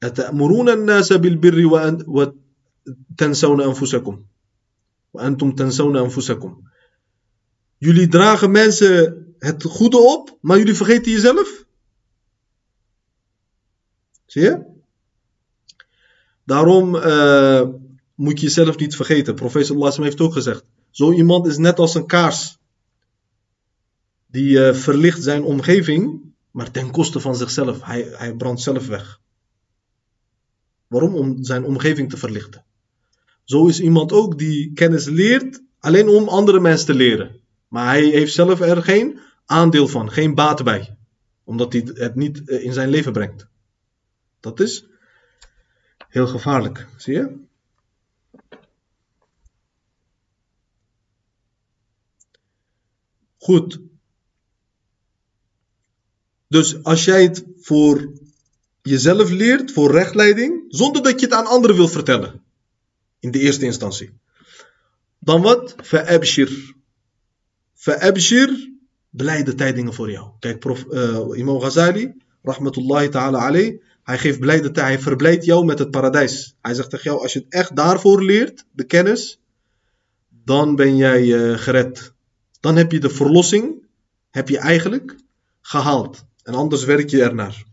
أتأمرون 0.04 0.70
الناس 0.70 1.14
بالبر 1.14 1.66
وتنسون 2.08 3.62
أنفسكم 3.62 4.26
وأنتم 5.14 5.52
تنسون 5.52 5.98
أنفسكم 5.98 6.64
Jullie 7.82 8.08
dragen 8.08 8.52
mensen 8.52 9.26
het 9.40 9.64
goede 9.64 9.98
op, 9.98 10.38
maar 10.42 10.58
jullie 10.58 10.74
vergeten 10.74 11.12
jezelf. 11.12 11.66
Zie 14.26 14.42
je? 14.42 14.66
Daarom 16.44 16.96
uh, 16.96 17.68
moet 18.16 18.40
je 18.40 18.46
jezelf 18.46 18.78
niet 18.78 18.96
vergeten. 18.96 19.36
Profeet 19.36 19.72
Allah 19.72 19.98
heeft 19.98 20.22
ook 20.22 20.34
gezegd. 20.34 20.64
Zo 20.90 21.12
iemand 21.14 21.48
is 21.48 21.58
net 21.58 21.80
als 21.80 21.96
een 21.96 22.06
kaars. 22.06 22.58
Die 24.35 24.59
uh, 24.59 24.75
verlicht 24.75 25.23
zijn 25.23 25.43
omgeving, 25.43 26.21
maar 26.51 26.71
ten 26.71 26.91
koste 26.91 27.21
van 27.21 27.37
zichzelf. 27.37 27.83
Hij, 27.83 28.03
hij 28.03 28.35
brandt 28.35 28.61
zelf 28.61 28.87
weg. 28.87 29.21
Waarom? 30.87 31.15
Om 31.15 31.45
zijn 31.45 31.65
omgeving 31.65 32.11
te 32.11 32.17
verlichten. 32.17 32.65
Zo 33.45 33.67
is 33.67 33.81
iemand 33.81 34.13
ook 34.13 34.39
die 34.39 34.73
kennis 34.73 35.05
leert 35.05 35.63
alleen 35.79 36.09
om 36.09 36.29
andere 36.29 36.61
mensen 36.61 36.87
te 36.87 36.95
leren. 36.95 37.41
Maar 37.69 37.87
hij 37.87 38.05
heeft 38.05 38.33
zelf 38.33 38.61
er 38.61 38.83
geen 38.83 39.19
aandeel 39.47 39.89
van, 39.89 40.11
geen 40.11 40.35
baat 40.35 40.65
bij. 40.65 40.97
Omdat 41.45 41.73
hij 41.73 41.91
het 41.95 42.15
niet 42.15 42.49
eh, 42.49 42.65
in 42.65 42.73
zijn 42.73 42.89
leven 42.89 43.13
brengt. 43.13 43.47
Dat 44.41 44.61
is 44.61 44.87
heel 46.09 46.27
gevaarlijk, 46.27 46.87
zie 46.97 47.15
je? 47.15 47.37
Goed. 53.39 53.93
Dus 56.55 56.83
als 56.83 57.05
jij 57.05 57.23
het 57.23 57.45
voor 57.61 58.13
jezelf 58.83 59.31
leert, 59.31 59.73
voor 59.73 59.91
rechtleiding, 59.91 60.65
zonder 60.69 61.03
dat 61.03 61.21
je 61.21 61.27
het 61.27 61.35
aan 61.35 61.47
anderen 61.47 61.77
wilt 61.77 61.91
vertellen. 61.91 62.43
In 63.21 63.31
de 63.31 63.39
eerste 63.39 63.65
instantie. 63.65 64.11
Dan 65.19 65.43
wat? 65.43 65.75
Fa'abshir. 65.83 66.75
Fa'abshir, 67.75 68.71
blijde 69.11 69.55
tijdingen 69.55 69.95
voor 69.95 70.11
jou. 70.11 70.31
Kijk, 70.39 70.59
prof, 70.59 70.85
uh, 70.91 71.39
Imam 71.39 71.61
Ghazali, 71.61 72.15
rahmatullahi 72.43 73.09
ta'ala 73.09 73.39
alayh, 73.39 73.81
hij 74.03 74.19
geeft 74.19 74.41
blijde 74.41 74.81
hij 74.81 74.99
verblijdt 74.99 75.45
jou 75.45 75.65
met 75.65 75.79
het 75.79 75.91
paradijs. 75.91 76.55
Hij 76.61 76.75
zegt 76.75 76.91
tegen 76.91 77.11
jou, 77.11 77.23
als 77.23 77.33
je 77.33 77.39
het 77.39 77.53
echt 77.53 77.77
daarvoor 77.77 78.25
leert, 78.25 78.65
de 78.71 78.85
kennis, 78.85 79.41
dan 80.45 80.77
ben 80.77 80.97
jij 80.97 81.23
uh, 81.23 81.59
gered. 81.59 82.13
Dan 82.61 82.77
heb 82.77 82.93
je 82.93 83.01
de 83.01 83.11
verlossing, 83.11 83.87
heb 84.31 84.49
je 84.49 84.59
eigenlijk 84.59 85.17
gehaald. 85.61 86.25
En 86.45 86.55
anders 86.55 86.85
werk 86.85 87.11
je 87.11 87.23
ernaar. 87.23 87.65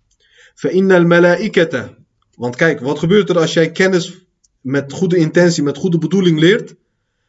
Malaikata. 1.05 1.95
Want 2.35 2.55
kijk, 2.55 2.79
wat 2.79 2.99
gebeurt 2.99 3.29
er 3.29 3.39
als 3.39 3.53
jij 3.53 3.71
kennis 3.71 4.25
met 4.61 4.93
goede 4.93 5.17
intentie, 5.17 5.63
met 5.63 5.77
goede 5.77 5.97
bedoeling 5.97 6.39
leert? 6.39 6.75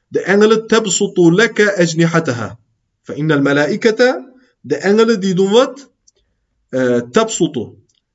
De 0.09 0.23
engelen 0.23 0.67
tabsutu 0.67 1.33
laka 1.33 1.75
ajnihataha. 1.77 2.59
Fa'innal 3.03 3.41
malaikata. 3.41 4.33
De 4.61 4.77
engelen 4.77 5.21
die 5.21 5.35
doen 5.35 5.51
wat? 5.51 5.91
Uh, 6.71 7.01
tabsutu. 7.11 7.69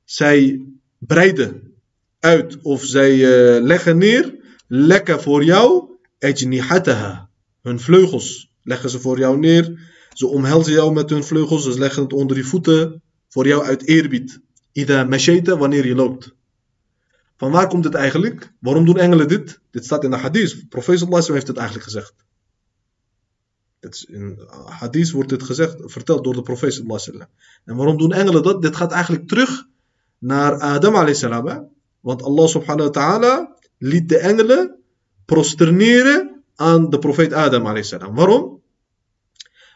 Zij 0.04 0.66
breiden 0.98 1.74
uit 2.20 2.58
of 2.62 2.84
zij 2.84 3.14
uh, 3.14 3.62
leggen 3.64 3.98
neer. 3.98 4.36
Lekker 4.66 5.22
voor 5.22 5.44
jou. 5.44 5.90
Ajnihataha. 6.18 7.30
Hun 7.62 7.80
vleugels 7.80 8.52
leggen 8.62 8.90
ze 8.90 9.00
voor 9.00 9.18
jou 9.18 9.38
neer. 9.38 9.80
Ze 10.12 10.26
omhelzen 10.26 10.72
jou 10.72 10.92
met 10.92 11.10
hun 11.10 11.24
vleugels. 11.24 11.62
Ze 11.62 11.78
leggen 11.78 12.02
het 12.02 12.12
onder 12.12 12.36
je 12.36 12.44
voeten. 12.44 13.02
Voor 13.28 13.46
jou 13.46 13.64
uit 13.64 13.86
eerbied. 13.86 14.40
Ida 14.72 15.04
mashayta, 15.04 15.56
wanneer 15.56 15.86
je 15.86 15.94
loopt. 15.94 16.36
Van 17.36 17.50
waar 17.50 17.68
komt 17.68 17.84
het 17.84 17.94
eigenlijk? 17.94 18.52
Waarom 18.58 18.84
doen 18.84 18.98
engelen 18.98 19.28
dit? 19.28 19.60
Dit 19.70 19.84
staat 19.84 20.04
in 20.04 20.10
de 20.10 20.16
hadith. 20.16 20.68
Profeet 20.68 20.98
sallallahu 20.98 21.32
heeft 21.32 21.46
het 21.46 21.56
eigenlijk 21.56 21.86
gezegd. 21.86 22.14
in 24.08 24.38
hadith 24.64 25.10
wordt 25.10 25.28
dit 25.28 25.42
gezegd, 25.42 25.76
verteld 25.78 26.24
door 26.24 26.34
de 26.34 26.42
profeet 26.42 26.72
sallallahu 26.72 27.24
En 27.64 27.76
waarom 27.76 27.98
doen 27.98 28.12
engelen 28.12 28.42
dat? 28.42 28.62
Dit 28.62 28.76
gaat 28.76 28.92
eigenlijk 28.92 29.28
terug 29.28 29.66
naar 30.18 30.58
Adam 30.60 30.96
alayhi 30.96 31.60
Want 32.00 32.22
Allah 32.22 32.46
subhanahu 32.46 32.84
wa 32.84 32.90
ta'ala 32.90 33.56
liet 33.78 34.08
de 34.08 34.18
engelen 34.18 34.78
prosterneren 35.24 36.44
aan 36.54 36.90
de 36.90 36.98
profeet 36.98 37.32
Adam 37.32 37.66
alayhi 37.66 37.96
Waarom? 38.12 38.62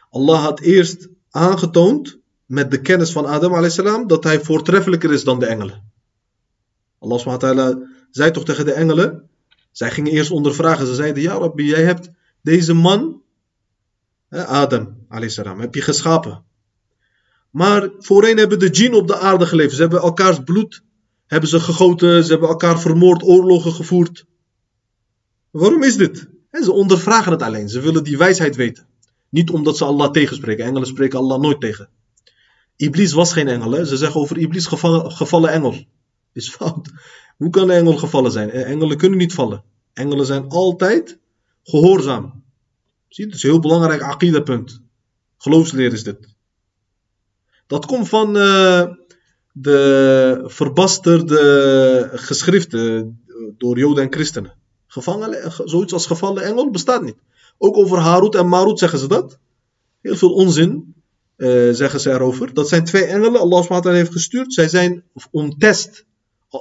Allah 0.09 0.41
had 0.41 0.59
eerst 0.59 1.09
aangetoond 1.29 2.19
met 2.45 2.71
de 2.71 2.81
kennis 2.81 3.11
van 3.11 3.25
Adam 3.25 3.53
a.s. 3.53 3.75
dat 4.07 4.23
hij 4.23 4.39
voortreffelijker 4.39 5.11
is 5.13 5.23
dan 5.23 5.39
de 5.39 5.45
engelen. 5.45 5.91
Allah 6.99 7.77
zei 8.11 8.31
toch 8.31 8.45
tegen 8.45 8.65
de 8.65 8.73
engelen, 8.73 9.29
zij 9.71 9.91
gingen 9.91 10.11
eerst 10.11 10.31
ondervragen, 10.31 10.85
ze 10.85 10.95
zeiden, 10.95 11.23
ja 11.23 11.33
Rabbi, 11.33 11.65
jij 11.65 11.83
hebt 11.83 12.09
deze 12.41 12.73
man, 12.73 13.21
Adam 14.29 14.97
a.s. 15.13 15.35
heb 15.35 15.75
je 15.75 15.81
geschapen. 15.81 16.43
Maar 17.49 17.89
voorheen 17.97 18.37
hebben 18.37 18.59
de 18.59 18.69
djinn 18.69 18.93
op 18.93 19.07
de 19.07 19.17
aarde 19.17 19.45
geleefd, 19.45 19.75
ze 19.75 19.81
hebben 19.81 20.01
elkaars 20.01 20.43
bloed 20.43 20.83
hebben 21.33 21.49
ze 21.49 21.59
gegoten, 21.59 22.23
ze 22.23 22.31
hebben 22.31 22.49
elkaar 22.49 22.79
vermoord, 22.79 23.23
oorlogen 23.23 23.71
gevoerd. 23.71 24.25
Waarom 25.51 25.83
is 25.83 25.97
dit? 25.97 26.27
ze 26.51 26.71
ondervragen 26.71 27.31
het 27.31 27.41
alleen, 27.41 27.69
ze 27.69 27.79
willen 27.79 28.03
die 28.03 28.17
wijsheid 28.17 28.55
weten. 28.55 28.87
Niet 29.29 29.49
omdat 29.49 29.77
ze 29.77 29.85
Allah 29.85 30.11
tegenspreken, 30.11 30.65
engelen 30.65 30.87
spreken 30.87 31.19
Allah 31.19 31.39
nooit 31.39 31.61
tegen. 31.61 31.89
Iblis 32.75 33.11
was 33.11 33.33
geen 33.33 33.47
engel. 33.47 33.85
Ze 33.85 33.97
zeggen 33.97 34.21
over 34.21 34.37
Iblis 34.37 34.65
gevallen, 34.65 35.11
gevallen 35.11 35.51
engel. 35.51 35.75
Is 36.33 36.49
fout. 36.49 36.89
Hoe 37.37 37.49
kan 37.49 37.63
een 37.63 37.77
engel 37.77 37.97
gevallen 37.97 38.31
zijn? 38.31 38.51
Eh, 38.51 38.69
engelen 38.69 38.97
kunnen 38.97 39.17
niet 39.17 39.33
vallen. 39.33 39.63
Engelen 39.93 40.25
zijn 40.25 40.47
altijd 40.47 41.19
gehoorzaam. 41.63 42.43
Zie, 43.07 43.25
het 43.25 43.35
is 43.35 43.43
een 43.43 43.49
heel 43.49 43.59
belangrijk 43.59 44.01
akida-punt. 44.01 44.81
Geloofsleer 45.37 45.93
is 45.93 46.03
dit. 46.03 46.17
Dat 47.67 47.85
komt 47.85 48.09
van 48.09 48.37
uh, 48.37 48.85
de 49.51 50.43
verbasterde 50.45 52.09
geschriften 52.13 53.19
door 53.57 53.77
Joden 53.77 54.03
en 54.03 54.13
christenen. 54.13 54.53
Gevangen, 54.87 55.51
zoiets 55.65 55.93
als 55.93 56.05
gevallen 56.05 56.43
engel 56.43 56.71
bestaat 56.71 57.03
niet. 57.03 57.17
Ook 57.57 57.77
over 57.77 57.97
Harut 57.97 58.35
en 58.35 58.47
Marut 58.47 58.79
zeggen 58.79 58.99
ze 58.99 59.07
dat. 59.07 59.39
Heel 60.01 60.15
veel 60.15 60.33
onzin. 60.33 60.92
Uh, 61.37 61.73
zeggen 61.73 61.99
ze 61.99 62.11
erover. 62.11 62.53
Dat 62.53 62.67
zijn 62.69 62.83
twee 62.83 63.03
engelen, 63.03 63.41
Allah 63.41 63.63
SWT 63.63 63.83
heeft 63.83 64.11
gestuurd. 64.11 64.53
Zij 64.53 64.69
zijn 64.69 65.03
ontest. 65.31 66.05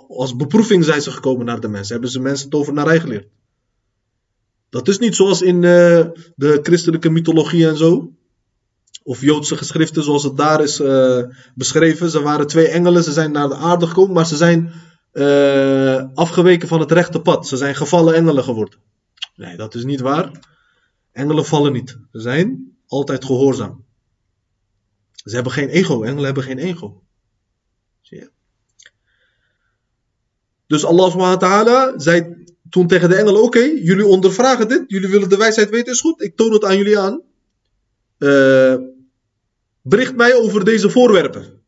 Als 0.08 0.36
beproeving 0.36 0.84
zijn 0.84 1.02
ze 1.02 1.10
gekomen 1.10 1.46
naar 1.46 1.60
de 1.60 1.68
mensen. 1.68 1.92
Hebben 1.92 2.10
ze 2.10 2.20
mensen 2.20 2.48
tovenarij 2.48 3.00
geleerd. 3.00 3.28
Dat 4.70 4.88
is 4.88 4.98
niet 4.98 5.16
zoals 5.16 5.42
in 5.42 5.54
uh, 5.54 5.62
de 6.36 6.58
christelijke 6.62 7.10
mythologie 7.10 7.68
en 7.68 7.76
zo. 7.76 8.12
Of 9.02 9.20
Joodse 9.20 9.56
geschriften 9.56 10.02
zoals 10.02 10.22
het 10.22 10.36
daar 10.36 10.62
is 10.62 10.80
uh, 10.80 11.22
beschreven. 11.54 12.10
Ze 12.10 12.22
waren 12.22 12.46
twee 12.46 12.68
engelen, 12.68 13.04
ze 13.04 13.12
zijn 13.12 13.32
naar 13.32 13.48
de 13.48 13.54
aarde 13.54 13.86
gekomen, 13.86 14.12
maar 14.12 14.26
ze 14.26 14.36
zijn 14.36 14.72
afgeweken 16.14 16.68
van 16.68 16.80
het 16.80 16.92
rechte 16.92 17.20
pad. 17.20 17.48
Ze 17.48 17.56
zijn 17.56 17.74
gevallen 17.74 18.14
engelen 18.14 18.44
geworden. 18.44 18.78
Nee, 19.36 19.56
dat 19.56 19.74
is 19.74 19.84
niet 19.84 20.00
waar. 20.00 20.30
Engelen 21.12 21.44
vallen 21.44 21.72
niet. 21.72 21.98
Ze 22.12 22.20
zijn 22.20 22.76
altijd 22.86 23.24
gehoorzaam. 23.24 23.84
Ze 25.24 25.34
hebben 25.34 25.52
geen 25.52 25.68
ego. 25.68 26.02
Engelen 26.02 26.24
hebben 26.24 26.42
geen 26.42 26.58
ego. 26.58 27.02
Zie 28.00 28.18
je? 28.18 28.30
Dus 30.66 30.84
Allah 30.84 31.10
subhanahu 31.10 31.38
wa 31.38 31.48
ta'ala 31.48 31.98
zei 31.98 32.44
toen 32.70 32.86
tegen 32.86 33.08
de 33.08 33.14
engelen: 33.14 33.42
Oké, 33.42 33.58
jullie 33.58 34.06
ondervragen 34.06 34.68
dit. 34.68 34.84
Jullie 34.86 35.08
willen 35.08 35.28
de 35.28 35.36
wijsheid 35.36 35.70
weten, 35.70 35.92
is 35.92 36.00
goed. 36.00 36.22
Ik 36.22 36.36
toon 36.36 36.52
het 36.52 36.64
aan 36.64 36.76
jullie 36.76 36.98
aan. 36.98 37.22
Uh, 38.18 38.76
bericht 39.82 40.16
mij 40.16 40.34
over 40.34 40.64
deze 40.64 40.90
voorwerpen. 40.90 41.60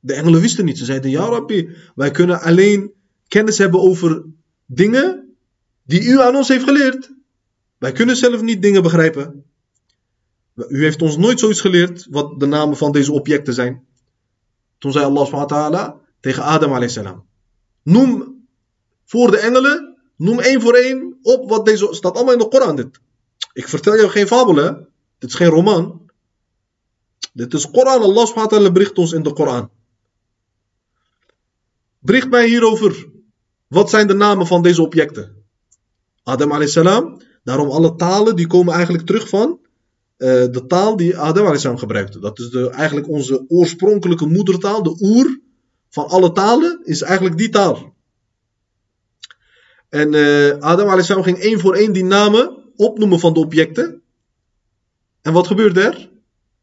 De 0.00 0.14
engelen 0.14 0.40
wisten 0.40 0.64
niet. 0.64 0.78
Ze 0.78 0.84
zeiden: 0.84 1.10
Ja, 1.10 1.24
Rabbi, 1.24 1.68
wij 1.94 2.10
kunnen 2.10 2.40
alleen 2.40 2.92
kennis 3.28 3.58
hebben 3.58 3.80
over 3.80 4.24
dingen 4.66 5.36
die 5.82 6.04
u 6.04 6.20
aan 6.20 6.36
ons 6.36 6.48
heeft 6.48 6.64
geleerd. 6.64 7.12
Wij 7.78 7.92
kunnen 7.92 8.16
zelf 8.16 8.42
niet 8.42 8.62
dingen 8.62 8.82
begrijpen. 8.82 9.44
U 10.54 10.82
heeft 10.82 11.02
ons 11.02 11.16
nooit 11.16 11.38
zoiets 11.38 11.60
geleerd 11.60 12.06
wat 12.10 12.40
de 12.40 12.46
namen 12.46 12.76
van 12.76 12.92
deze 12.92 13.12
objecten 13.12 13.54
zijn. 13.54 13.84
Toen 14.78 14.92
zei 14.92 15.04
Allah 15.04 15.24
subhanahu 15.24 15.54
wa 15.54 15.60
ta'ala 15.60 16.00
tegen 16.20 16.42
Adam 16.42 16.70
alayhi 16.70 16.92
salam. 16.92 17.26
Noem 17.82 18.40
voor 19.04 19.30
de 19.30 19.38
engelen, 19.38 19.96
noem 20.16 20.40
één 20.40 20.60
voor 20.60 20.74
één 20.74 21.18
op 21.22 21.48
wat 21.48 21.64
deze, 21.64 21.88
staat 21.90 22.14
allemaal 22.14 22.32
in 22.32 22.38
de 22.38 22.48
Koran 22.48 22.76
dit. 22.76 23.00
Ik 23.52 23.68
vertel 23.68 23.96
jou 23.96 24.08
geen 24.08 24.26
fabel 24.26 24.54
hè. 24.56 24.72
Dit 25.18 25.30
is 25.30 25.34
geen 25.34 25.48
roman. 25.48 26.10
Dit 27.32 27.54
is 27.54 27.70
Koran. 27.70 28.02
Allah 28.02 28.26
subhanahu 28.26 28.50
wa 28.50 28.56
ta'ala 28.56 28.72
bericht 28.72 28.98
ons 28.98 29.12
in 29.12 29.22
de 29.22 29.32
Koran. 29.32 29.70
Bericht 31.98 32.30
mij 32.30 32.46
hierover. 32.46 33.10
Wat 33.68 33.90
zijn 33.90 34.06
de 34.06 34.14
namen 34.14 34.46
van 34.46 34.62
deze 34.62 34.82
objecten? 34.82 35.44
Adam 36.22 36.50
alayhi 36.52 36.70
salam. 36.70 37.20
Daarom 37.44 37.70
alle 37.70 37.94
talen 37.94 38.36
die 38.36 38.46
komen 38.46 38.74
eigenlijk 38.74 39.06
terug 39.06 39.28
van 39.28 39.61
de 40.22 40.64
taal 40.66 40.96
die 40.96 41.18
Adam 41.18 41.42
alayhi 41.42 41.60
salam 41.60 41.78
gebruikte. 41.78 42.18
Dat 42.18 42.38
is 42.38 42.50
de, 42.50 42.70
eigenlijk 42.70 43.08
onze 43.08 43.44
oorspronkelijke 43.48 44.26
moedertaal. 44.26 44.82
De 44.82 44.96
oer 45.00 45.40
van 45.88 46.08
alle 46.08 46.32
talen 46.32 46.80
is 46.84 47.02
eigenlijk 47.02 47.38
die 47.38 47.48
taal. 47.48 47.94
En 49.88 50.12
uh, 50.12 50.58
Adam 50.58 50.88
a.s. 50.88 51.10
ging 51.10 51.38
één 51.38 51.60
voor 51.60 51.74
één 51.74 51.92
die 51.92 52.04
namen 52.04 52.56
opnoemen 52.76 53.20
van 53.20 53.32
de 53.32 53.40
objecten. 53.40 54.02
En 55.22 55.32
wat 55.32 55.46
gebeurde 55.46 55.80
er? 55.80 56.10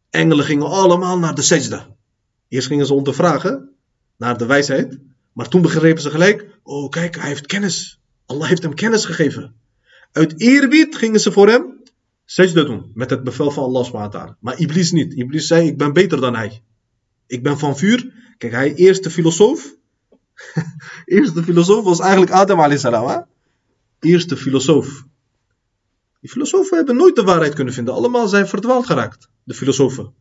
Engelen 0.10 0.46
gingen 0.46 0.70
allemaal 0.70 1.20
naar 1.20 1.36
de 1.36 1.42
sajda. 1.42 1.96
Eerst 2.48 2.68
gingen 2.68 2.86
ze 2.86 2.94
ondervragen 2.94 3.70
naar 4.18 4.38
de 4.38 4.46
wijsheid. 4.46 5.00
Maar 5.34 5.48
toen 5.48 5.62
begrepen 5.62 6.02
ze 6.02 6.10
gelijk: 6.10 6.48
oh, 6.64 6.90
kijk, 6.90 7.16
hij 7.16 7.28
heeft 7.28 7.46
kennis. 7.46 8.00
Allah 8.26 8.48
heeft 8.48 8.64
hem 8.64 8.74
kennis 8.74 9.06
gegeven. 9.06 9.56
Uit 10.12 10.40
eerbied 10.42 10.96
gingen 10.96 11.20
ze 11.20 11.32
voor 11.32 11.48
hem 11.48 11.69
sajda 12.32 12.64
doen. 12.64 12.92
Met 12.94 13.10
het 13.10 13.24
bevel 13.24 13.52
van 13.52 13.64
Allah 13.64 13.86
subhanahu 13.86 14.34
Maar 14.40 14.60
Iblis 14.60 14.92
niet. 14.92 15.14
Iblis 15.14 15.48
zei: 15.48 15.68
Ik 15.68 15.78
ben 15.78 15.94
beter 15.94 16.22
dan 16.22 16.36
hij. 16.36 16.64
Ik 17.28 17.44
ben 17.44 17.60
van 17.60 17.78
vuur. 17.78 18.14
Kijk, 18.38 18.54
hij 18.54 18.76
eerste 18.76 19.10
filosoof. 19.10 19.76
eerste 21.06 21.44
filosoof 21.44 21.84
was 21.84 22.00
eigenlijk 22.00 22.32
Adam 22.32 22.60
alayhi 22.60 22.78
salam. 22.78 23.26
Eerste 24.00 24.38
filosoof. 24.38 25.06
Die 26.20 26.30
filosofen 26.30 26.78
hebben 26.78 26.96
nooit 26.96 27.16
de 27.16 27.24
waarheid 27.24 27.54
kunnen 27.54 27.74
vinden. 27.74 27.94
Allemaal 27.94 28.28
zijn 28.28 28.48
verdwaald 28.48 28.86
geraakt. 28.86 29.30
De 29.44 29.54
filosofen. 29.54 30.14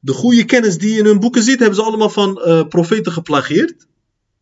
De 0.00 0.12
goede 0.12 0.44
kennis 0.44 0.78
die 0.78 0.92
je 0.92 0.98
in 0.98 1.04
hun 1.04 1.20
boeken 1.20 1.42
ziet, 1.42 1.58
hebben 1.58 1.76
ze 1.76 1.82
allemaal 1.82 2.10
van 2.10 2.42
uh, 2.46 2.66
profeten 2.68 3.12
geplagieerd. 3.12 3.86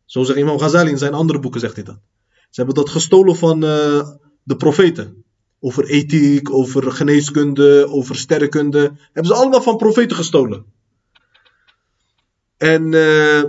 Zo 0.05 0.23
zegt 0.23 0.39
Imam 0.39 0.59
Ghazali 0.59 0.91
in 0.91 0.99
zijn 0.99 1.15
andere 1.15 1.39
boeken, 1.39 1.61
zegt 1.61 1.75
hij 1.75 1.85
dat. 1.85 2.01
Ze 2.51 2.61
hebben 2.61 2.75
dat 2.75 2.91
gestolen 2.91 3.37
van 3.37 3.65
uh, 3.65 4.09
de 4.43 4.57
profeten. 4.57 5.25
Over 5.61 5.85
ethiek, 5.85 6.51
over 6.51 6.93
geneeskunde, 6.93 7.87
over 7.89 8.17
sterrenkunde. 8.17 8.93
Hebben 9.13 9.33
ze 9.33 9.35
allemaal 9.35 9.63
van 9.63 9.77
profeten 9.77 10.17
gestolen. 10.17 10.65
En 12.57 12.93
uh, 12.93 13.45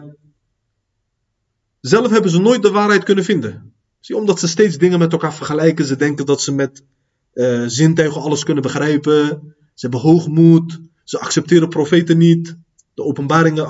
zelf 1.81 2.09
hebben 2.09 2.31
ze 2.31 2.39
nooit 2.39 2.61
de 2.61 2.71
waarheid 2.71 3.03
kunnen 3.03 3.23
vinden. 3.23 3.73
Omdat 4.13 4.39
ze 4.39 4.47
steeds 4.47 4.77
dingen 4.77 4.99
met 4.99 5.11
elkaar 5.11 5.33
vergelijken. 5.33 5.85
Ze 5.85 5.95
denken 5.95 6.25
dat 6.25 6.41
ze 6.41 6.51
met 6.51 6.83
uh, 7.33 7.63
zintuigen 7.67 8.21
alles 8.21 8.43
kunnen 8.43 8.63
begrijpen. 8.63 9.55
Ze 9.73 9.87
hebben 9.87 9.99
hoogmoed. 9.99 10.79
Ze 11.03 11.19
accepteren 11.19 11.69
profeten 11.69 12.17
niet. 12.17 12.57
De 12.93 13.03
openbaringen 13.03 13.67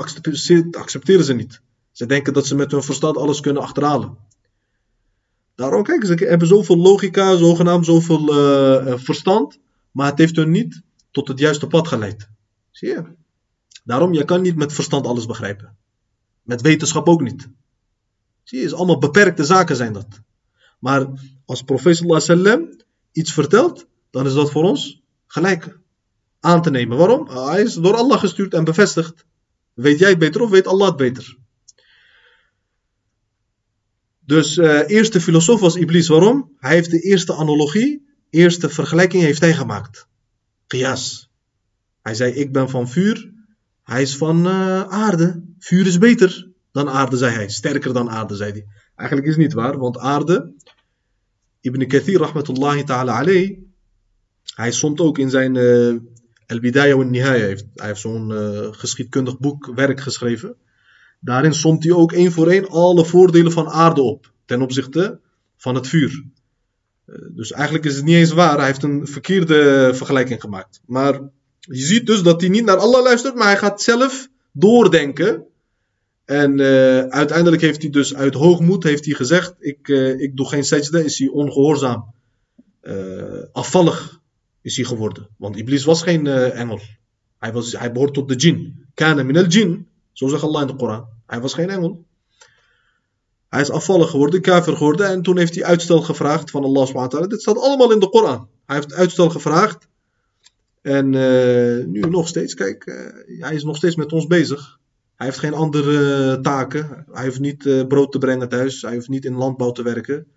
accepteren 0.72 1.26
ze 1.26 1.34
niet. 1.34 1.62
Ze 1.92 2.06
denken 2.06 2.34
dat 2.34 2.48
ze 2.48 2.56
met 2.56 2.72
hun 2.72 2.84
verstand 2.84 3.18
alles 3.18 3.39
kunnen 3.39 3.62
achterhalen. 3.62 4.18
Daarom, 5.56 5.84
kijk, 5.84 6.06
ze 6.06 6.14
hebben 6.14 6.47
zoveel 6.47 6.78
logica, 6.78 7.36
zogenaamd 7.36 7.86
zoveel 7.86 8.30
uh, 8.30 8.97
verstand. 8.97 9.60
Maar 9.91 10.10
het 10.10 10.18
heeft 10.18 10.36
hun 10.36 10.52
niet 10.52 10.82
tot 11.12 11.28
het 11.28 11.39
juiste 11.39 11.68
pad 11.68 11.88
geleid. 11.88 12.30
Zie 12.72 12.89
je? 12.89 13.04
Daarom, 13.84 14.14
je 14.14 14.26
kan 14.26 14.41
niet 14.41 14.56
met 14.56 14.74
verstand 14.74 15.08
alles 15.08 15.26
begrijpen. 15.26 15.78
Met 16.43 16.62
wetenschap 16.62 17.08
ook 17.08 17.22
niet. 17.22 17.49
Zie 18.43 18.60
je, 18.60 18.66
is 18.66 18.74
allemaal 18.74 18.97
beperkte 18.97 19.43
zaken 19.43 19.76
zijn 19.76 19.93
dat. 19.93 20.08
Maar 20.80 21.08
als 21.45 21.62
profeet 21.62 22.22
sallam 22.22 22.70
iets 23.12 23.34
vertelt, 23.34 23.88
dan 24.10 24.26
is 24.26 24.34
dat 24.34 24.52
voor 24.52 24.64
ons 24.64 25.02
gelijk 25.28 25.80
aan 26.39 26.62
te 26.62 26.70
nemen. 26.70 26.97
Waarom? 26.97 27.28
Hij 27.30 27.62
is 27.62 27.74
door 27.74 27.95
Allah 27.95 28.20
gestuurd 28.20 28.54
en 28.54 28.64
bevestigd. 28.64 29.26
Weet 29.74 29.99
jij 29.99 30.10
het 30.10 30.20
beter 30.20 30.41
of 30.41 30.49
weet 30.49 30.68
Allah 30.68 30.88
het 30.88 30.97
beter? 30.97 31.38
Dus 34.26 34.58
uh, 34.58 34.90
eerste 34.90 35.22
filosoof 35.22 35.60
was 35.60 35.76
Iblis. 35.76 36.08
Waarom? 36.08 36.52
Hij 36.58 36.74
heeft 36.74 36.92
de 36.92 37.00
eerste 37.00 37.36
analogie, 37.36 38.06
eerste 38.30 38.70
vergelijking 38.70 39.24
heeft 39.24 39.40
hij 39.40 39.54
gemaakt. 39.54 40.08
Qiyas. 40.68 41.30
Hij 42.02 42.14
zei, 42.14 42.34
ik 42.34 42.52
ben 42.52 42.70
van 42.70 42.90
vuur, 42.90 43.32
hij 43.84 44.02
is 44.02 44.18
van 44.18 44.48
uh, 44.48 44.82
aarde. 44.82 45.44
Vuur 45.60 45.86
is 45.88 45.98
beter 45.98 46.50
dan 46.72 46.90
aarde, 46.90 47.18
zei 47.18 47.36
hij. 47.36 47.50
Sterker 47.50 47.94
dan 47.94 48.10
aarde, 48.10 48.36
zei 48.36 48.52
hij. 48.52 48.66
Eigenlijk 48.96 49.30
is 49.30 49.36
het 49.36 49.44
niet 49.44 49.54
waar, 49.54 49.78
want 49.78 49.98
aarde, 49.98 50.54
Ibn 51.62 51.88
Kathir 51.88 52.20
rahmatullahi 52.20 52.84
ta'ala 52.84 53.20
alayh, 53.20 53.58
hij 54.56 54.72
stond 54.72 55.00
ook 55.00 55.18
in 55.18 55.30
zijn 55.30 55.56
uh, 55.56 55.96
Al-Bidayah 56.48 56.98
wa 56.98 57.04
Nihaya, 57.04 57.56
hij 57.76 57.88
heeft 57.88 58.00
zo'n 58.00 58.32
geschiedkundig 58.74 59.40
boek, 59.40 59.72
werk 59.76 60.00
geschreven. 60.00 60.56
Daarin 61.24 61.54
somt 61.54 61.84
hij 61.84 61.94
ook 61.94 62.12
één 62.12 62.32
voor 62.32 62.48
één 62.48 62.70
alle 62.70 63.06
voordelen 63.06 63.52
van 63.52 63.68
aarde 63.70 64.02
op, 64.02 64.32
ten 64.46 64.62
opzichte 64.62 65.20
van 65.58 65.76
het 65.76 65.88
vuur. 65.88 66.24
Uh, 67.06 67.16
dus 67.36 67.52
eigenlijk 67.52 67.86
is 67.86 67.96
het 67.96 68.06
niet 68.06 68.16
eens 68.16 68.32
waar, 68.32 68.58
hij 68.58 68.66
heeft 68.66 68.84
een 68.84 69.08
verkeerde 69.08 69.92
vergelijking 69.94 70.42
gemaakt. 70.42 70.82
Maar 70.86 71.14
je 71.60 71.86
ziet 71.86 72.06
dus 72.06 72.24
dat 72.24 72.42
hij 72.42 72.50
niet 72.50 72.66
naar 72.66 72.78
Allah 72.78 73.04
luistert, 73.04 73.36
maar 73.36 73.48
hij 73.48 73.58
gaat 73.58 73.82
zelf 73.82 74.30
doordenken 74.52 75.46
en 76.26 76.60
uh, 76.60 77.00
uiteindelijk 77.00 77.62
heeft 77.62 77.82
hij 77.82 77.92
dus 77.92 78.16
uit 78.16 78.34
hoogmoed 78.34 78.84
heeft 78.84 79.06
hij 79.06 79.14
gezegd: 79.14 79.56
Ik, 79.60 79.88
uh, 79.88 80.20
ik 80.20 80.38
doe 80.38 80.48
geen 80.48 80.64
sajda, 80.64 81.00
is 81.00 81.20
hij 81.20 81.28
ongehoorzaam. 81.28 82.14
Afvallig 83.52 84.22
is 84.62 84.76
hij 84.76 84.86
geworden. 84.86 85.28
Want 85.38 85.56
Iblis 85.58 85.84
was 85.84 86.02
geen 86.04 86.28
engel. 86.28 86.80
Hij, 87.38 87.52
was, 87.54 87.72
hij 87.72 87.92
behoort 87.92 88.14
tot 88.14 88.28
de 88.28 88.36
jin. 88.36 88.86
Kana 88.94 89.24
min 89.24 89.38
al 89.38 89.46
jin. 89.46 89.88
Zo 90.22 90.28
zegt 90.28 90.44
Allah 90.44 90.62
in 90.62 90.68
de 90.68 90.76
Koran. 90.76 91.08
Hij 91.26 91.42
was 91.42 91.54
geen 91.54 91.70
engel. 91.70 92.06
Hij 93.50 93.62
is 93.62 93.70
afvallig 93.70 94.10
geworden, 94.10 94.42
kafir 94.42 94.78
geworden. 94.78 95.08
En 95.08 95.22
toen 95.22 95.38
heeft 95.38 95.56
hij 95.56 95.64
uitstel 95.64 96.02
gevraagd 96.02 96.52
van 96.52 96.64
Allah. 96.64 97.28
Dit 97.28 97.42
staat 97.42 97.58
allemaal 97.58 97.92
in 97.92 98.00
de 98.00 98.10
Koran. 98.10 98.48
Hij 98.66 98.76
heeft 98.76 98.94
uitstel 98.94 99.30
gevraagd. 99.30 99.88
En 100.82 101.10
nu 101.92 102.00
nog 102.00 102.28
steeds, 102.28 102.54
kijk, 102.54 102.84
hij 103.40 103.56
is 103.56 103.64
nog 103.64 103.76
steeds 103.76 103.96
met 103.96 104.12
ons 104.12 104.28
bezig. 104.28 104.80
Hij 105.16 105.26
heeft 105.26 105.40
geen 105.40 105.54
andere 105.54 106.40
taken. 106.42 107.06
Hij 107.12 107.26
hoeft 107.26 107.40
niet 107.40 107.88
brood 107.88 108.12
te 108.12 108.18
brengen 108.18 108.50
thuis. 108.50 108.82
Hij 108.82 108.94
hoeft 108.94 109.10
niet 109.10 109.26
in 109.26 109.36
landbouw 109.36 109.72
te 109.72 109.84
werken. 109.84 110.28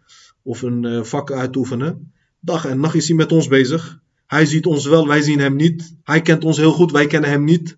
Of 0.43 0.63
een 0.63 1.07
vak 1.07 1.33
uit 1.33 1.53
te 1.53 1.59
oefenen. 1.59 2.13
Dag 2.41 2.67
en 2.67 2.81
nacht 2.81 2.95
is 2.95 3.09
hij 3.09 3.17
met 3.17 3.33
ons 3.33 3.49
bezig. 3.49 4.01
Hij 4.27 4.47
ziet 4.47 4.67
ons 4.67 4.87
wel, 4.87 5.07
wij 5.07 5.23
zien 5.23 5.39
hem 5.39 5.57
niet. 5.57 5.95
Hij 6.03 6.23
kent 6.23 6.45
ons 6.45 6.57
heel 6.57 6.73
goed, 6.73 6.93
wij 6.93 7.07
kennen 7.07 7.31
hem 7.31 7.45
niet. 7.45 7.77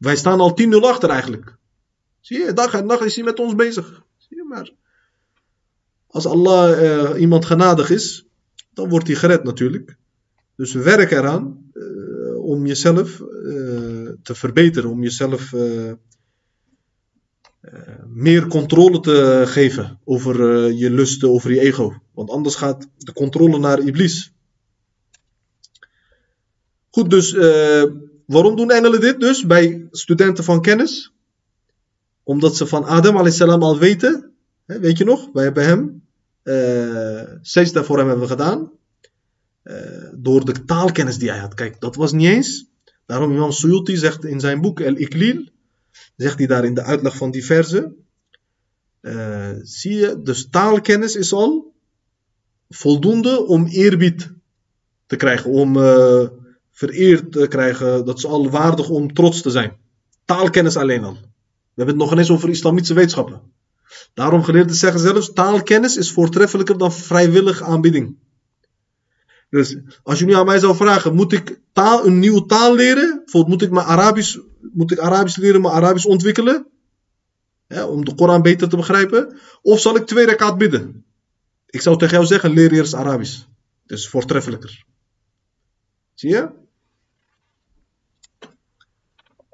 Wij 0.00 0.16
staan 0.16 0.40
al 0.40 0.58
10-0 0.62 0.76
achter 0.80 1.10
eigenlijk. 1.10 1.56
Zie 2.20 2.38
je, 2.38 2.52
dag 2.52 2.74
en 2.74 2.86
nacht 2.86 3.04
is 3.04 3.14
hij 3.14 3.24
met 3.24 3.38
ons 3.38 3.54
bezig. 3.54 4.02
Zie 4.16 4.36
je 4.36 4.44
maar. 4.48 4.72
Als 6.06 6.26
Allah 6.26 6.82
uh, 6.82 7.20
iemand 7.20 7.44
genadig 7.44 7.90
is, 7.90 8.26
dan 8.72 8.88
wordt 8.88 9.06
hij 9.06 9.16
gered 9.16 9.44
natuurlijk. 9.44 9.96
Dus 10.56 10.72
werk 10.72 11.10
eraan 11.10 11.70
om 12.36 12.66
jezelf 12.66 13.16
te 14.22 14.34
verbeteren, 14.34 14.90
om 14.90 15.02
jezelf 15.02 15.54
meer 18.06 18.46
controle 18.46 19.00
te 19.00 19.42
geven 19.46 20.00
over 20.04 20.66
je 20.72 20.90
lusten, 20.90 21.30
over 21.30 21.52
je 21.52 21.60
ego. 21.60 22.02
Want 22.14 22.30
anders 22.30 22.54
gaat 22.54 22.88
de 22.96 23.12
controle 23.12 23.58
naar 23.58 23.78
Iblis. 23.78 24.32
Goed, 26.90 27.10
dus 27.10 27.32
waarom 28.32 28.56
doen 28.56 28.70
engelen 28.70 29.00
dit 29.00 29.20
dus 29.20 29.46
bij 29.46 29.88
studenten 29.90 30.44
van 30.44 30.62
kennis? 30.62 31.12
Omdat 32.22 32.56
ze 32.56 32.66
van 32.66 32.84
Adam 32.84 33.16
a.s. 33.16 33.40
al 33.40 33.78
weten, 33.78 34.32
weet 34.66 34.98
je 34.98 35.04
nog, 35.04 35.28
wij 35.32 35.44
hebben 35.44 35.64
hem, 35.64 36.02
steeds 37.42 37.72
daarvoor 37.72 37.98
hem 37.98 38.08
hebben 38.08 38.28
gedaan. 38.28 38.70
door 40.14 40.44
de 40.44 40.64
taalkennis 40.64 41.18
die 41.18 41.30
hij 41.30 41.38
had. 41.38 41.54
Kijk, 41.54 41.80
dat 41.80 41.96
was 41.96 42.12
niet 42.12 42.28
eens 42.28 42.70
Daarom 43.10 43.32
Imam 43.32 43.52
Suyuti 43.52 43.96
zegt 43.96 44.24
in 44.24 44.40
zijn 44.40 44.60
boek 44.60 44.80
El 44.80 44.96
Iklil, 44.96 45.48
zegt 46.16 46.38
hij 46.38 46.46
daar 46.46 46.64
in 46.64 46.74
de 46.74 46.82
uitleg 46.82 47.16
van 47.16 47.30
die 47.30 47.44
verzen, 47.44 47.96
uh, 49.00 49.50
zie 49.62 49.94
je, 49.94 50.20
dus 50.22 50.48
taalkennis 50.50 51.14
is 51.16 51.32
al 51.32 51.74
voldoende 52.68 53.46
om 53.46 53.66
eerbied 53.66 54.32
te 55.06 55.16
krijgen, 55.16 55.50
om 55.50 55.76
uh, 55.76 56.28
vereerd 56.80 57.32
te 57.32 57.46
krijgen, 57.48 58.04
dat 58.04 58.18
is 58.18 58.26
al 58.26 58.50
waardig 58.50 58.88
om 58.88 59.14
trots 59.14 59.42
te 59.42 59.50
zijn. 59.50 59.76
Taalkennis 60.24 60.76
alleen 60.76 61.04
al. 61.04 61.12
We 61.12 61.82
hebben 61.82 61.94
het 61.94 62.04
nog 62.04 62.18
eens 62.18 62.30
over 62.30 62.48
islamitische 62.48 62.94
wetenschappen. 62.94 63.40
Daarom 64.14 64.42
geleerden 64.42 64.76
zeggen 64.76 65.00
zelfs, 65.00 65.32
taalkennis 65.32 65.96
is 65.96 66.12
voortreffelijker 66.12 66.78
dan 66.78 66.92
vrijwillig 66.92 67.62
aanbieding. 67.62 68.16
Dus 69.50 69.76
als 70.02 70.18
je 70.18 70.24
nu 70.24 70.34
aan 70.34 70.46
mij 70.46 70.58
zou 70.58 70.76
vragen, 70.76 71.14
moet 71.14 71.32
ik 71.32 71.60
taal, 71.72 72.06
een 72.06 72.18
nieuwe 72.18 72.46
taal 72.46 72.74
leren? 72.74 73.20
Bijvoorbeeld, 73.24 73.52
moet 73.52 73.62
ik, 73.62 73.70
mijn 73.70 73.86
Arabisch, 73.86 74.38
moet 74.72 74.90
ik 74.90 74.98
Arabisch 74.98 75.36
leren, 75.36 75.60
mijn 75.60 75.74
Arabisch 75.74 76.06
ontwikkelen? 76.06 76.66
om 77.88 78.04
de 78.04 78.14
Koran 78.14 78.42
beter 78.42 78.68
te 78.68 78.76
begrijpen? 78.76 79.38
Of 79.62 79.80
zal 79.80 79.96
ik 79.96 80.06
twee 80.06 80.26
rakaat 80.26 80.58
bidden? 80.58 81.04
Ik 81.66 81.80
zou 81.80 81.98
tegen 81.98 82.14
jou 82.14 82.26
zeggen, 82.26 82.50
leer 82.50 82.72
eerst 82.72 82.94
Arabisch. 82.94 83.38
Het 83.82 83.98
is 83.98 84.08
voortreffelijker. 84.08 84.84
Zie 86.14 86.30
je? 86.30 86.59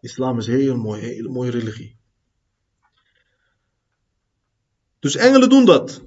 Islam 0.01 0.38
is 0.38 0.47
heel 0.47 0.76
mooi, 0.76 1.03
een 1.03 1.09
hele 1.09 1.28
mooie 1.28 1.51
religie. 1.51 1.97
Dus 4.99 5.16
engelen 5.16 5.49
doen 5.49 5.64
dat. 5.64 6.03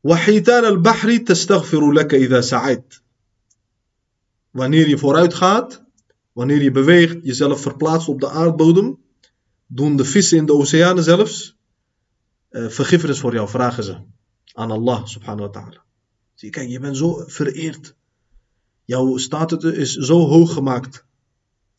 Wahitan 0.00 0.64
al-Bahri 0.64 1.22
laka 1.92 2.16
idha 2.16 2.40
sa'id. 2.40 3.02
Wanneer 4.50 4.88
je 4.88 4.98
vooruit 4.98 5.34
gaat, 5.34 5.84
wanneer 6.32 6.62
je 6.62 6.70
beweegt, 6.70 7.18
jezelf 7.22 7.60
verplaatst 7.60 8.08
op 8.08 8.20
de 8.20 8.30
aardbodem, 8.30 8.98
doen 9.66 9.96
de 9.96 10.04
vissen 10.04 10.38
in 10.38 10.46
de 10.46 10.52
oceanen 10.52 11.04
zelfs 11.04 11.56
uh, 12.50 12.68
vergiffenis 12.68 13.20
voor 13.20 13.34
jou, 13.34 13.48
vragen 13.48 13.84
ze 13.84 13.96
aan 14.52 14.70
Allah 14.70 15.06
subhanahu 15.06 15.46
wa 15.46 15.60
ta'ala. 15.60 15.84
Zie, 16.34 16.50
kijk, 16.50 16.68
je 16.68 16.80
bent 16.80 16.96
zo 16.96 17.24
vereerd. 17.26 17.94
Jouw 18.84 19.16
status 19.16 19.64
is 19.64 19.94
zo 19.94 20.26
hoog 20.26 20.52
gemaakt. 20.52 21.04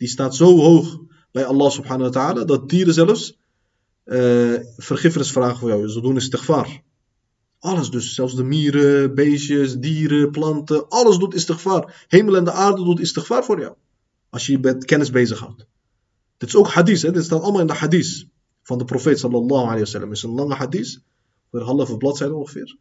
Die 0.03 0.11
staat 0.11 0.35
zo 0.35 0.57
hoog 0.57 0.99
bij 1.31 1.45
Allah 1.45 1.71
subhanahu 1.71 2.03
wa 2.03 2.09
ta'ala, 2.09 2.43
dat 2.43 2.69
dieren 2.69 2.93
zelfs 2.93 3.37
uh, 4.05 4.59
vergiffenis 4.77 5.31
vragen 5.31 5.57
voor 5.57 5.69
jou. 5.69 5.89
Ze 5.89 6.01
doen 6.01 6.15
istighfar. 6.15 6.81
Alles 7.59 7.89
dus, 7.89 8.13
zelfs 8.13 8.35
de 8.35 8.43
mieren, 8.43 9.15
beestjes, 9.15 9.75
dieren, 9.75 10.31
planten, 10.31 10.89
alles 10.89 11.17
doet 11.17 11.33
istighfar. 11.33 12.05
Hemel 12.07 12.35
en 12.35 12.43
de 12.43 12.51
aarde 12.51 12.83
doet 12.83 12.99
istighfar 12.99 13.43
voor 13.43 13.59
jou. 13.59 13.73
Als 14.29 14.45
je 14.45 14.51
je 14.51 14.59
met 14.59 14.85
kennis 14.85 15.09
bezighoudt. 15.09 15.65
Dit 16.37 16.49
is 16.49 16.55
ook 16.55 16.67
hadith, 16.67 17.01
hè? 17.01 17.11
dit 17.11 17.23
staat 17.23 17.41
allemaal 17.41 17.61
in 17.61 17.67
de 17.67 17.73
hadith 17.73 18.27
van 18.63 18.77
de 18.77 18.85
profeet 18.85 19.19
sallallahu 19.19 19.63
alayhi 19.63 19.79
wa 19.79 19.85
sallam. 19.85 20.09
Het 20.09 20.17
is 20.17 20.23
een 20.23 20.35
lange 20.35 20.55
hadith, 20.55 21.01
voor 21.49 21.59
een 21.59 21.65
halve 21.65 21.97
bladzijde 21.97 22.33
ongeveer. 22.33 22.77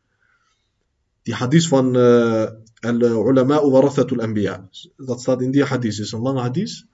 Die 1.23 1.35
hadith 1.35 1.67
van 1.67 1.97
uh, 1.97 2.47
al-ulama 2.81 3.69
warathatul 3.69 4.21
anbiya. 4.21 4.69
Dat 4.97 5.21
staat 5.21 5.43
in 5.43 5.51
die 5.51 5.65
hadith, 5.65 5.97
het 5.97 6.07
is 6.07 6.13
een 6.13 6.21
lange 6.21 6.41
hadith. 6.41 6.91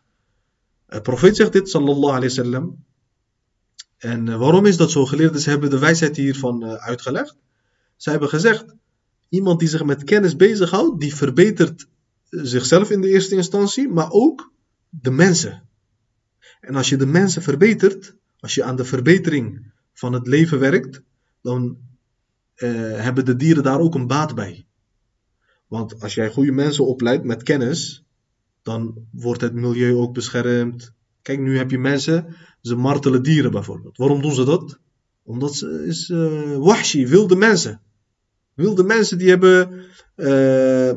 De 0.88 1.00
profeet 1.00 1.36
zegt 1.36 1.52
dit 1.52 1.68
sallallahu 1.68 2.16
alayhi 2.16 2.36
wa 2.36 2.42
sallam. 2.42 2.84
En 3.96 4.26
uh, 4.26 4.38
waarom 4.38 4.66
is 4.66 4.76
dat 4.76 4.90
zo? 4.90 5.06
Geleerden 5.06 5.40
ze 5.40 5.50
hebben 5.50 5.70
de 5.70 5.78
wijsheid 5.78 6.16
hiervan 6.16 6.64
uh, 6.64 6.72
uitgelegd. 6.72 7.36
Zij 7.96 8.12
hebben 8.12 8.30
gezegd, 8.30 8.64
iemand 9.28 9.58
die 9.58 9.68
zich 9.68 9.84
met 9.84 10.04
kennis 10.04 10.36
bezighoudt, 10.36 11.00
die 11.00 11.14
verbetert 11.14 11.88
zichzelf 12.28 12.90
in 12.90 13.00
de 13.00 13.08
eerste 13.08 13.34
instantie, 13.34 13.88
maar 13.88 14.10
ook 14.10 14.52
de 14.88 15.10
mensen. 15.10 15.68
En 16.60 16.74
als 16.74 16.88
je 16.88 16.96
de 16.96 17.06
mensen 17.06 17.42
verbetert, 17.42 18.14
als 18.40 18.54
je 18.54 18.62
aan 18.62 18.76
de 18.76 18.84
verbetering 18.84 19.72
van 19.92 20.12
het 20.12 20.26
leven 20.26 20.58
werkt, 20.58 21.02
dan 21.42 21.78
uh, 22.56 22.70
hebben 23.00 23.24
de 23.24 23.36
dieren 23.36 23.62
daar 23.62 23.80
ook 23.80 23.94
een 23.94 24.06
baat 24.06 24.34
bij. 24.34 24.66
Want 25.66 26.00
als 26.02 26.14
jij 26.14 26.30
goede 26.30 26.52
mensen 26.52 26.86
opleidt 26.86 27.24
met 27.24 27.42
kennis, 27.42 28.04
dan 28.68 28.94
wordt 29.10 29.40
het 29.40 29.54
milieu 29.54 29.94
ook 29.94 30.14
beschermd. 30.14 30.92
Kijk, 31.22 31.38
nu 31.38 31.56
heb 31.56 31.70
je 31.70 31.78
mensen, 31.78 32.36
ze 32.62 32.76
martelen 32.76 33.22
dieren 33.22 33.50
bijvoorbeeld. 33.50 33.96
Waarom 33.96 34.22
doen 34.22 34.34
ze 34.34 34.44
dat? 34.44 34.78
Omdat 35.22 35.54
ze 35.54 35.84
is 35.86 36.08
uh, 36.08 36.56
wahshi, 36.56 37.06
wilde 37.06 37.36
mensen. 37.36 37.80
Wilde 38.54 38.84
mensen 38.84 39.18
die 39.18 39.28
hebben 39.28 39.84
uh, 40.16 40.90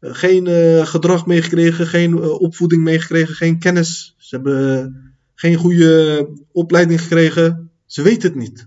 geen 0.00 0.46
uh, 0.46 0.86
gedrag 0.86 1.26
meegekregen, 1.26 1.86
geen 1.86 2.22
opvoeding 2.22 2.82
meegekregen, 2.82 3.34
geen 3.34 3.58
kennis. 3.58 4.14
Ze 4.18 4.34
hebben 4.34 5.14
geen 5.34 5.56
goede 5.56 6.28
opleiding 6.52 7.00
gekregen. 7.00 7.70
Ze 7.86 8.02
weten 8.02 8.28
het 8.28 8.38
niet. 8.38 8.66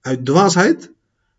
Uit 0.00 0.24
dwaasheid, 0.24 0.92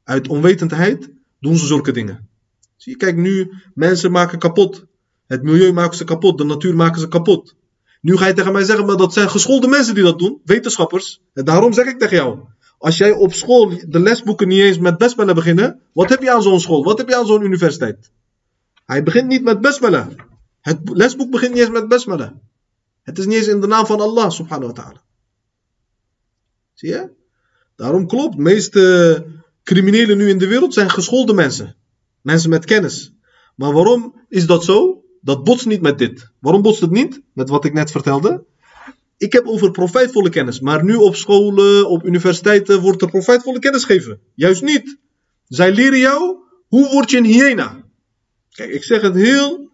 uit 0.03 0.27
onwetendheid 0.27 1.09
doen 1.39 1.57
ze 1.57 1.65
zulke 1.65 1.91
dingen. 1.91 2.29
Zie 2.75 2.91
je, 2.91 2.97
kijk 2.97 3.15
nu, 3.15 3.51
mensen 3.73 4.11
maken 4.11 4.39
kapot. 4.39 4.85
Het 5.31 5.43
milieu 5.43 5.71
maken 5.71 5.97
ze 5.97 6.03
kapot, 6.03 6.37
de 6.37 6.43
natuur 6.43 6.75
maken 6.75 6.99
ze 6.99 7.07
kapot. 7.07 7.55
Nu 8.01 8.17
ga 8.17 8.27
je 8.27 8.33
tegen 8.33 8.51
mij 8.51 8.63
zeggen, 8.63 8.85
maar 8.85 8.97
dat 8.97 9.13
zijn 9.13 9.29
geschoolde 9.29 9.67
mensen 9.67 9.95
die 9.95 10.03
dat 10.03 10.19
doen, 10.19 10.41
wetenschappers. 10.45 11.21
En 11.33 11.45
daarom 11.45 11.73
zeg 11.73 11.85
ik 11.85 11.99
tegen 11.99 12.15
jou, 12.15 12.39
als 12.77 12.97
jij 12.97 13.11
op 13.11 13.33
school 13.33 13.73
de 13.87 13.99
lesboeken 13.99 14.47
niet 14.47 14.59
eens 14.59 14.77
met 14.77 14.97
besmellen 14.97 15.35
beginnen, 15.35 15.81
wat 15.93 16.09
heb 16.09 16.21
je 16.21 16.31
aan 16.31 16.41
zo'n 16.41 16.59
school? 16.59 16.83
Wat 16.83 16.97
heb 16.97 17.09
je 17.09 17.15
aan 17.15 17.25
zo'n 17.25 17.43
universiteit? 17.43 18.11
Hij 18.85 19.03
begint 19.03 19.27
niet 19.27 19.43
met 19.43 19.61
besmellen. 19.61 20.15
Het 20.61 20.79
lesboek 20.83 21.31
begint 21.31 21.53
niet 21.53 21.61
eens 21.61 21.71
met 21.71 21.87
besmellen. 21.87 22.41
Het 23.03 23.17
is 23.17 23.25
niet 23.25 23.35
eens 23.35 23.47
in 23.47 23.61
de 23.61 23.67
naam 23.67 23.85
van 23.85 24.01
Allah 24.01 24.29
subhanahu 24.29 24.73
wa 24.73 24.81
ta'ala. 24.81 25.01
Zie 26.73 26.89
je? 26.89 27.09
Daarom 27.75 28.07
klopt, 28.07 28.35
de 28.35 28.41
meeste 28.41 29.25
criminelen 29.63 30.17
nu 30.17 30.29
in 30.29 30.37
de 30.37 30.47
wereld 30.47 30.73
zijn 30.73 30.89
geschoolde 30.89 31.33
mensen. 31.33 31.75
Mensen 32.21 32.49
met 32.49 32.65
kennis. 32.65 33.13
Maar 33.55 33.73
waarom 33.73 34.25
is 34.29 34.45
dat 34.45 34.63
zo? 34.63 35.00
Dat 35.21 35.43
botst 35.43 35.65
niet 35.65 35.81
met 35.81 35.97
dit. 35.97 36.31
Waarom 36.39 36.61
botst 36.61 36.81
het 36.81 36.91
niet? 36.91 37.21
Met 37.33 37.49
wat 37.49 37.65
ik 37.65 37.73
net 37.73 37.91
vertelde. 37.91 38.43
Ik 39.17 39.33
heb 39.33 39.47
over 39.47 39.71
profijtvolle 39.71 40.29
kennis. 40.29 40.59
Maar 40.59 40.83
nu 40.83 40.95
op 40.95 41.15
scholen, 41.15 41.89
op 41.89 42.05
universiteiten 42.05 42.81
wordt 42.81 43.01
er 43.01 43.09
profijtvolle 43.09 43.59
kennis 43.59 43.83
gegeven. 43.83 44.19
Juist 44.33 44.61
niet. 44.61 44.97
Zij 45.47 45.73
leren 45.73 45.99
jou 45.99 46.37
hoe 46.67 46.89
word 46.89 47.11
je 47.11 47.17
een 47.17 47.25
hyena. 47.25 47.83
Kijk, 48.51 48.69
ik 48.69 48.83
zeg 48.83 49.01
het 49.01 49.15
heel 49.15 49.69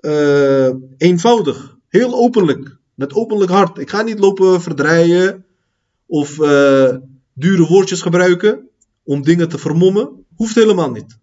uh, 0.00 0.70
eenvoudig. 0.96 1.76
Heel 1.88 2.14
openlijk. 2.14 2.76
Met 2.94 3.14
openlijk 3.14 3.50
hart. 3.50 3.78
Ik 3.78 3.90
ga 3.90 4.02
niet 4.02 4.18
lopen 4.18 4.62
verdraaien. 4.62 5.44
Of 6.06 6.38
uh, 6.38 6.96
dure 7.34 7.66
woordjes 7.66 8.02
gebruiken. 8.02 8.68
Om 9.02 9.22
dingen 9.22 9.48
te 9.48 9.58
vermommen. 9.58 10.26
Hoeft 10.36 10.54
helemaal 10.54 10.90
niet. 10.90 11.18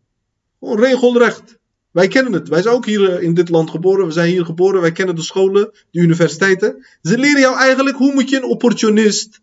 Gewoon 0.59 0.79
regelrecht. 0.79 1.58
Wij 1.91 2.07
kennen 2.07 2.33
het. 2.33 2.49
Wij 2.49 2.61
zijn 2.61 2.75
ook 2.75 2.85
hier 2.85 3.09
eh, 3.09 3.23
in 3.23 3.33
dit 3.33 3.49
land 3.49 3.69
geboren. 3.69 4.05
We 4.05 4.11
zijn 4.11 4.29
hier 4.29 4.45
geboren. 4.45 4.81
Wij 4.81 4.91
kennen 4.91 5.15
de 5.15 5.21
scholen, 5.21 5.71
de 5.91 5.99
universiteiten. 5.99 6.85
Ze 7.01 7.17
leren 7.17 7.41
jou 7.41 7.57
eigenlijk 7.57 7.97
hoe 7.97 8.13
moet 8.13 8.29
je 8.29 8.37
een 8.37 8.49
opportunist, 8.49 9.41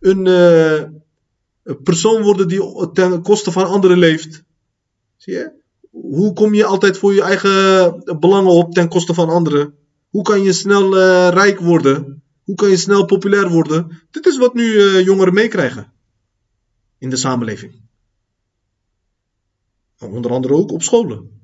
een, 0.00 0.26
uh, 0.26 0.80
een 1.62 1.82
persoon 1.82 2.22
worden 2.22 2.48
die 2.48 2.90
ten 2.92 3.22
koste 3.22 3.52
van 3.52 3.66
anderen 3.66 3.98
leeft. 3.98 4.42
Zie 5.16 5.32
je? 5.32 5.52
Hoe 5.90 6.32
kom 6.32 6.54
je 6.54 6.64
altijd 6.64 6.98
voor 6.98 7.14
je 7.14 7.22
eigen 7.22 8.18
belangen 8.20 8.52
op 8.52 8.74
ten 8.74 8.88
koste 8.88 9.14
van 9.14 9.28
anderen? 9.28 9.74
Hoe 10.10 10.22
kan 10.22 10.42
je 10.42 10.52
snel 10.52 10.96
uh, 10.96 11.28
rijk 11.28 11.60
worden? 11.60 12.22
Hoe 12.44 12.54
kan 12.54 12.68
je 12.68 12.76
snel 12.76 13.04
populair 13.04 13.50
worden? 13.50 14.02
Dit 14.10 14.26
is 14.26 14.38
wat 14.38 14.54
nu 14.54 14.98
jongeren 15.02 15.34
meekrijgen 15.34 15.92
in 16.98 17.10
de 17.10 17.16
samenleving. 17.16 17.72
Onder 19.98 20.30
andere 20.30 20.54
ook 20.54 20.72
op 20.72 20.82
scholen. 20.82 21.34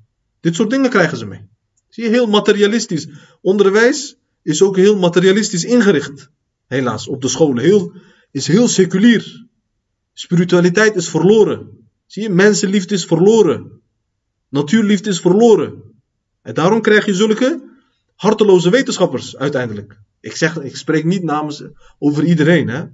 Dit 0.40 0.54
soort 0.54 0.70
dingen 0.70 0.90
krijgen 0.90 1.18
ze 1.18 1.26
mee. 1.26 1.48
Zie 1.88 2.04
je, 2.04 2.10
heel 2.10 2.26
materialistisch. 2.26 3.08
Onderwijs 3.40 4.16
is 4.42 4.62
ook 4.62 4.76
heel 4.76 4.98
materialistisch 4.98 5.64
ingericht. 5.64 6.30
Helaas, 6.66 7.08
op 7.08 7.22
de 7.22 7.28
scholen. 7.28 7.62
Heel, 7.62 7.92
is 8.30 8.46
heel 8.46 8.68
seculier. 8.68 9.46
Spiritualiteit 10.12 10.96
is 10.96 11.08
verloren. 11.08 11.88
Zie 12.06 12.22
je, 12.22 12.30
mensenliefde 12.30 12.94
is 12.94 13.04
verloren. 13.04 13.80
Natuurliefde 14.48 15.10
is 15.10 15.20
verloren. 15.20 15.82
En 16.42 16.54
daarom 16.54 16.80
krijg 16.80 17.06
je 17.06 17.14
zulke 17.14 17.62
harteloze 18.14 18.70
wetenschappers 18.70 19.36
uiteindelijk. 19.36 19.98
Ik, 20.20 20.36
zeg, 20.36 20.58
ik 20.58 20.76
spreek 20.76 21.04
niet 21.04 21.22
namens 21.22 21.64
over 21.98 22.24
iedereen. 22.24 22.68
Hè? 22.68 22.84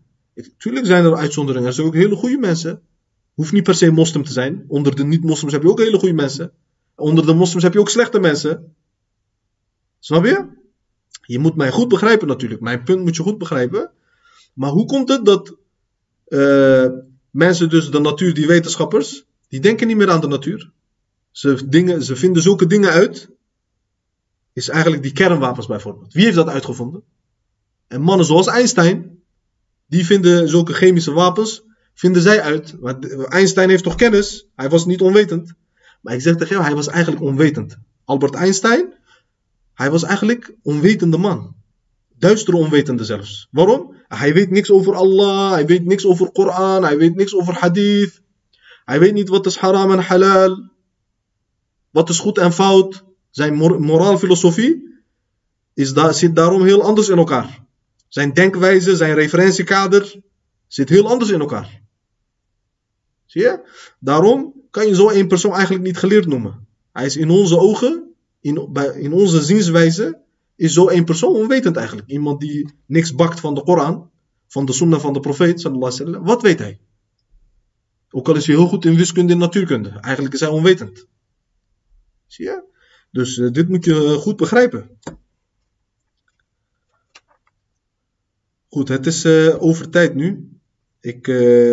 Tuurlijk 0.58 0.86
zijn 0.86 1.04
er 1.04 1.16
uitzonderingen. 1.16 1.68
Er 1.68 1.74
zijn 1.74 1.86
ook 1.86 1.94
hele 1.94 2.16
goede 2.16 2.38
mensen. 2.38 2.82
Hoeft 3.34 3.52
niet 3.52 3.62
per 3.62 3.74
se 3.74 3.90
moslim 3.90 4.24
te 4.24 4.32
zijn. 4.32 4.64
Onder 4.68 4.96
de 4.96 5.04
niet-moslims 5.04 5.52
heb 5.52 5.62
je 5.62 5.68
ook 5.68 5.78
hele 5.78 5.98
goede 5.98 6.14
mensen. 6.14 6.52
Onder 6.96 7.26
de 7.26 7.34
moslims 7.34 7.62
heb 7.62 7.72
je 7.72 7.80
ook 7.80 7.88
slechte 7.88 8.18
mensen. 8.18 8.74
Snap 9.98 10.24
je? 10.24 10.46
Je 11.22 11.38
moet 11.38 11.56
mij 11.56 11.70
goed 11.70 11.88
begrijpen 11.88 12.28
natuurlijk. 12.28 12.60
Mijn 12.60 12.82
punt 12.82 13.02
moet 13.02 13.16
je 13.16 13.22
goed 13.22 13.38
begrijpen. 13.38 13.90
Maar 14.54 14.70
hoe 14.70 14.86
komt 14.86 15.08
het 15.08 15.24
dat 15.24 15.56
uh, 16.28 16.86
mensen 17.30 17.68
dus 17.68 17.90
de 17.90 17.98
natuur, 17.98 18.34
die 18.34 18.46
wetenschappers, 18.46 19.24
die 19.48 19.60
denken 19.60 19.86
niet 19.86 19.96
meer 19.96 20.10
aan 20.10 20.20
de 20.20 20.26
natuur. 20.26 20.70
Ze, 21.30 21.68
dingen, 21.68 22.02
ze 22.02 22.16
vinden 22.16 22.42
zulke 22.42 22.66
dingen 22.66 22.90
uit. 22.90 23.30
is 24.52 24.68
eigenlijk 24.68 25.02
die 25.02 25.12
kernwapens 25.12 25.66
bijvoorbeeld. 25.66 26.12
Wie 26.12 26.24
heeft 26.24 26.36
dat 26.36 26.48
uitgevonden? 26.48 27.02
En 27.86 28.00
mannen 28.00 28.26
zoals 28.26 28.46
Einstein, 28.46 29.22
die 29.86 30.06
vinden 30.06 30.48
zulke 30.48 30.72
chemische 30.72 31.12
wapens, 31.12 31.62
vinden 31.94 32.22
zij 32.22 32.40
uit. 32.42 32.76
Want 32.80 33.24
Einstein 33.24 33.68
heeft 33.68 33.82
toch 33.82 33.94
kennis? 33.94 34.46
Hij 34.54 34.68
was 34.68 34.86
niet 34.86 35.00
onwetend. 35.00 35.54
Maar 36.06 36.14
ik 36.14 36.20
zeg 36.20 36.36
tegen 36.36 36.54
jou, 36.54 36.64
hij 36.64 36.74
was 36.74 36.88
eigenlijk 36.88 37.24
onwetend. 37.24 37.78
Albert 38.04 38.34
Einstein, 38.34 38.94
hij 39.74 39.90
was 39.90 40.02
eigenlijk 40.02 40.54
onwetende 40.62 41.18
man. 41.18 41.54
Duistere 42.18 42.56
onwetende 42.56 43.04
zelfs. 43.04 43.48
Waarom? 43.50 43.94
Hij 44.08 44.34
weet 44.34 44.50
niks 44.50 44.70
over 44.70 44.94
Allah, 44.94 45.50
hij 45.50 45.66
weet 45.66 45.84
niks 45.84 46.06
over 46.06 46.32
Koran, 46.32 46.82
hij 46.82 46.98
weet 46.98 47.14
niks 47.14 47.34
over 47.34 47.54
hadith. 47.54 48.22
Hij 48.84 48.98
weet 48.98 49.12
niet 49.12 49.28
wat 49.28 49.46
is 49.46 49.56
haram 49.56 49.92
en 49.92 49.98
halal. 49.98 50.70
Wat 51.90 52.08
is 52.08 52.18
goed 52.18 52.38
en 52.38 52.52
fout. 52.52 53.04
Zijn 53.30 53.54
moraalfilosofie 53.54 55.02
is 55.74 55.92
zit 56.10 56.36
daarom 56.36 56.62
heel 56.62 56.82
anders 56.82 57.08
in 57.08 57.18
elkaar. 57.18 57.64
Zijn 58.08 58.32
denkwijze, 58.32 58.96
zijn 58.96 59.14
referentiekader 59.14 60.20
zit 60.66 60.88
heel 60.88 61.08
anders 61.08 61.30
in 61.30 61.40
elkaar. 61.40 61.82
Zie 63.24 63.42
je? 63.42 63.68
Daarom 63.98 64.54
kan 64.70 64.86
je 64.86 64.94
zo 64.94 65.10
een 65.10 65.28
persoon 65.28 65.52
eigenlijk 65.52 65.84
niet 65.84 65.98
geleerd 65.98 66.26
noemen. 66.26 66.66
Hij 66.92 67.06
is 67.06 67.16
in 67.16 67.30
onze 67.30 67.58
ogen, 67.58 68.14
in, 68.40 68.70
in 68.94 69.12
onze 69.12 69.42
zienswijze, 69.42 70.20
is 70.56 70.72
zo 70.72 70.88
een 70.88 71.04
persoon 71.04 71.34
onwetend 71.34 71.76
eigenlijk. 71.76 72.08
Iemand 72.08 72.40
die 72.40 72.74
niks 72.86 73.14
bakt 73.14 73.40
van 73.40 73.54
de 73.54 73.62
Koran, 73.62 74.10
van 74.46 74.66
de 74.66 74.72
sunnah 74.72 75.00
van 75.00 75.12
de 75.12 75.20
profeet. 75.20 75.62
Wat 76.20 76.42
weet 76.42 76.58
hij? 76.58 76.80
Ook 78.10 78.28
al 78.28 78.36
is 78.36 78.46
hij 78.46 78.56
heel 78.56 78.66
goed 78.66 78.84
in 78.84 78.96
wiskunde 78.96 79.32
en 79.32 79.38
natuurkunde. 79.38 79.88
Eigenlijk 79.88 80.34
is 80.34 80.40
hij 80.40 80.48
onwetend. 80.48 81.06
Zie 82.26 82.44
je? 82.44 82.64
Dus 83.10 83.36
uh, 83.36 83.52
dit 83.52 83.68
moet 83.68 83.84
je 83.84 83.92
uh, 83.92 84.12
goed 84.12 84.36
begrijpen. 84.36 84.90
Goed, 88.68 88.88
het 88.88 89.06
is 89.06 89.24
uh, 89.24 89.62
over 89.62 89.90
tijd 89.90 90.14
nu. 90.14 90.50
Ik 91.00 91.26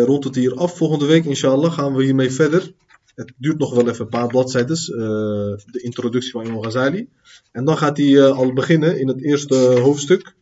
rond 0.04 0.24
het 0.24 0.34
hier 0.34 0.54
af. 0.54 0.76
Volgende 0.76 1.06
week, 1.06 1.24
inshallah, 1.24 1.72
gaan 1.72 1.94
we 1.94 2.04
hiermee 2.04 2.30
verder. 2.30 2.74
Het 3.14 3.32
duurt 3.36 3.58
nog 3.58 3.74
wel 3.74 3.88
even 3.88 4.04
een 4.04 4.10
paar 4.10 4.26
bladzijden, 4.26 4.76
de 4.76 5.80
introductie 5.82 6.30
van 6.30 6.46
Imam 6.46 6.62
Ghazali. 6.62 7.08
En 7.52 7.64
dan 7.64 7.76
gaat 7.76 7.96
hij 7.96 8.30
al 8.30 8.52
beginnen 8.52 9.00
in 9.00 9.08
het 9.08 9.22
eerste 9.22 9.54
hoofdstuk 9.56 10.34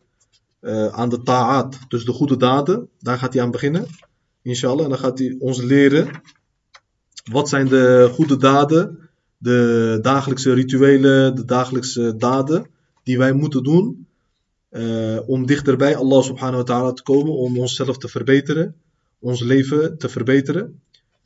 aan 0.91 1.09
de 1.09 1.21
ta'at, 1.23 1.77
dus 1.87 2.05
de 2.05 2.11
goede 2.11 2.37
daden. 2.37 2.89
Daar 2.99 3.17
gaat 3.17 3.33
hij 3.33 3.43
aan 3.43 3.51
beginnen, 3.51 3.85
inshallah. 4.41 4.83
En 4.83 4.89
dan 4.89 4.99
gaat 4.99 5.19
hij 5.19 5.35
ons 5.39 5.61
leren 5.61 6.21
wat 7.31 7.49
zijn 7.49 7.67
de 7.67 8.09
goede 8.13 8.37
daden 8.37 9.03
de 9.37 9.99
dagelijkse 10.01 10.53
rituelen, 10.53 11.35
de 11.35 11.45
dagelijkse 11.45 12.15
daden 12.17 12.67
die 13.03 13.17
wij 13.17 13.33
moeten 13.33 13.63
doen 13.63 14.07
uh, 14.71 15.29
om 15.29 15.45
dichterbij 15.45 15.95
Allah 15.95 16.23
subhanahu 16.23 16.57
wa 16.57 16.63
ta'ala 16.63 16.93
te 16.93 17.03
komen, 17.03 17.33
om 17.33 17.59
onszelf 17.59 17.97
te 17.97 18.07
verbeteren, 18.07 18.75
ons 19.19 19.41
leven 19.41 19.97
te 19.97 20.09
verbeteren. 20.09 20.81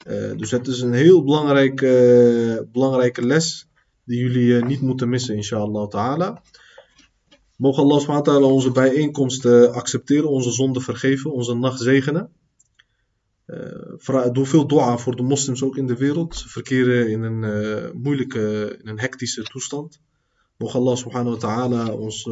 Uh, 0.06 0.38
dus 0.38 0.52
het 0.52 0.68
is 0.68 0.82
een 0.82 0.94
heel 0.94 1.24
belangrijk, 1.24 1.82
uh, 1.82 2.58
belangrijke 2.72 3.26
les 3.26 3.68
die 4.04 4.20
jullie 4.20 4.66
niet 4.66 4.82
moeten 4.82 5.10
missen, 5.10 5.36
inshallah 5.36 5.88
ta'ala. 5.88 6.42
Mogen 7.56 7.84
Allah 7.84 8.00
subhanahu 8.00 8.44
onze 8.44 8.72
bijeenkomsten 8.72 9.74
accepteren, 9.74 10.30
onze 10.30 10.52
zonden 10.52 10.82
vergeven, 10.82 11.32
onze 11.32 11.56
nacht 11.56 11.82
zegenen. 11.82 12.30
Doe 14.32 14.46
veel 14.46 14.68
dua 14.68 14.98
voor 14.98 15.16
de 15.16 15.24
moslims 15.24 15.64
ook 15.64 15.78
in 15.78 15.88
de 15.88 15.98
wereld. 15.98 16.36
Ze 16.36 16.50
verkeren 16.50 17.10
in 17.10 17.24
een 17.24 17.92
moeilijke, 18.02 18.78
in 18.82 18.88
een 18.88 19.00
hectische 19.00 19.44
toestand. 19.44 20.00
Mogen 20.58 20.80
Allah 20.80 20.96
subhanahu 20.96 21.32
wa 21.32 21.38
ta'ala 21.38 21.92
ons 21.92 22.26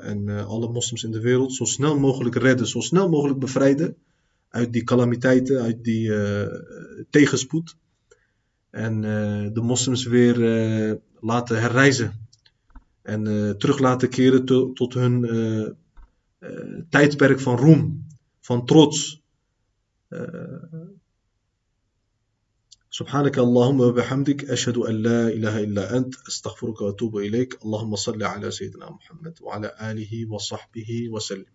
en 0.00 0.46
alle 0.46 0.68
moslims 0.68 1.04
in 1.04 1.10
de 1.10 1.20
wereld 1.20 1.54
zo 1.54 1.64
snel 1.64 1.98
mogelijk 1.98 2.34
redden, 2.34 2.66
zo 2.66 2.80
snel 2.80 3.08
mogelijk 3.08 3.38
bevrijden 3.38 3.96
uit 4.53 4.73
die 4.73 4.83
calamiteiten, 4.83 5.61
uit 5.61 5.83
die 5.83 6.11
tegenspoed. 7.09 7.75
En 8.69 9.01
de 9.53 9.61
moslims 9.61 10.05
weer 10.05 10.37
laten 11.19 11.61
herreizen 11.61 12.27
en 13.01 13.23
terug 13.57 13.79
laten 13.79 14.09
keren 14.09 14.45
to, 14.45 14.73
tot 14.73 14.93
hun 14.93 15.25
tijdperk 16.89 17.39
van 17.39 17.57
roem, 17.57 18.07
van 18.39 18.65
trots, 18.65 19.21
سبحانك 22.89 23.37
اللهم 23.39 23.79
وبحمدك 23.79 24.49
أشهد 24.49 24.77
أن 24.77 24.95
لا 24.95 25.27
إله 25.27 25.63
إلا 25.63 25.97
أنت 25.97 26.15
أستغفرك 26.27 26.81
وأتوب 26.81 27.17
إليك 27.17 27.57
اللهم 27.65 27.95
صل 27.95 28.23
على 28.23 28.51
سيدنا 28.51 28.89
محمد 28.89 29.41
وعلى 29.41 29.75
آله 29.81 30.31
وصحبه 30.31 31.09
وسلم 31.09 31.52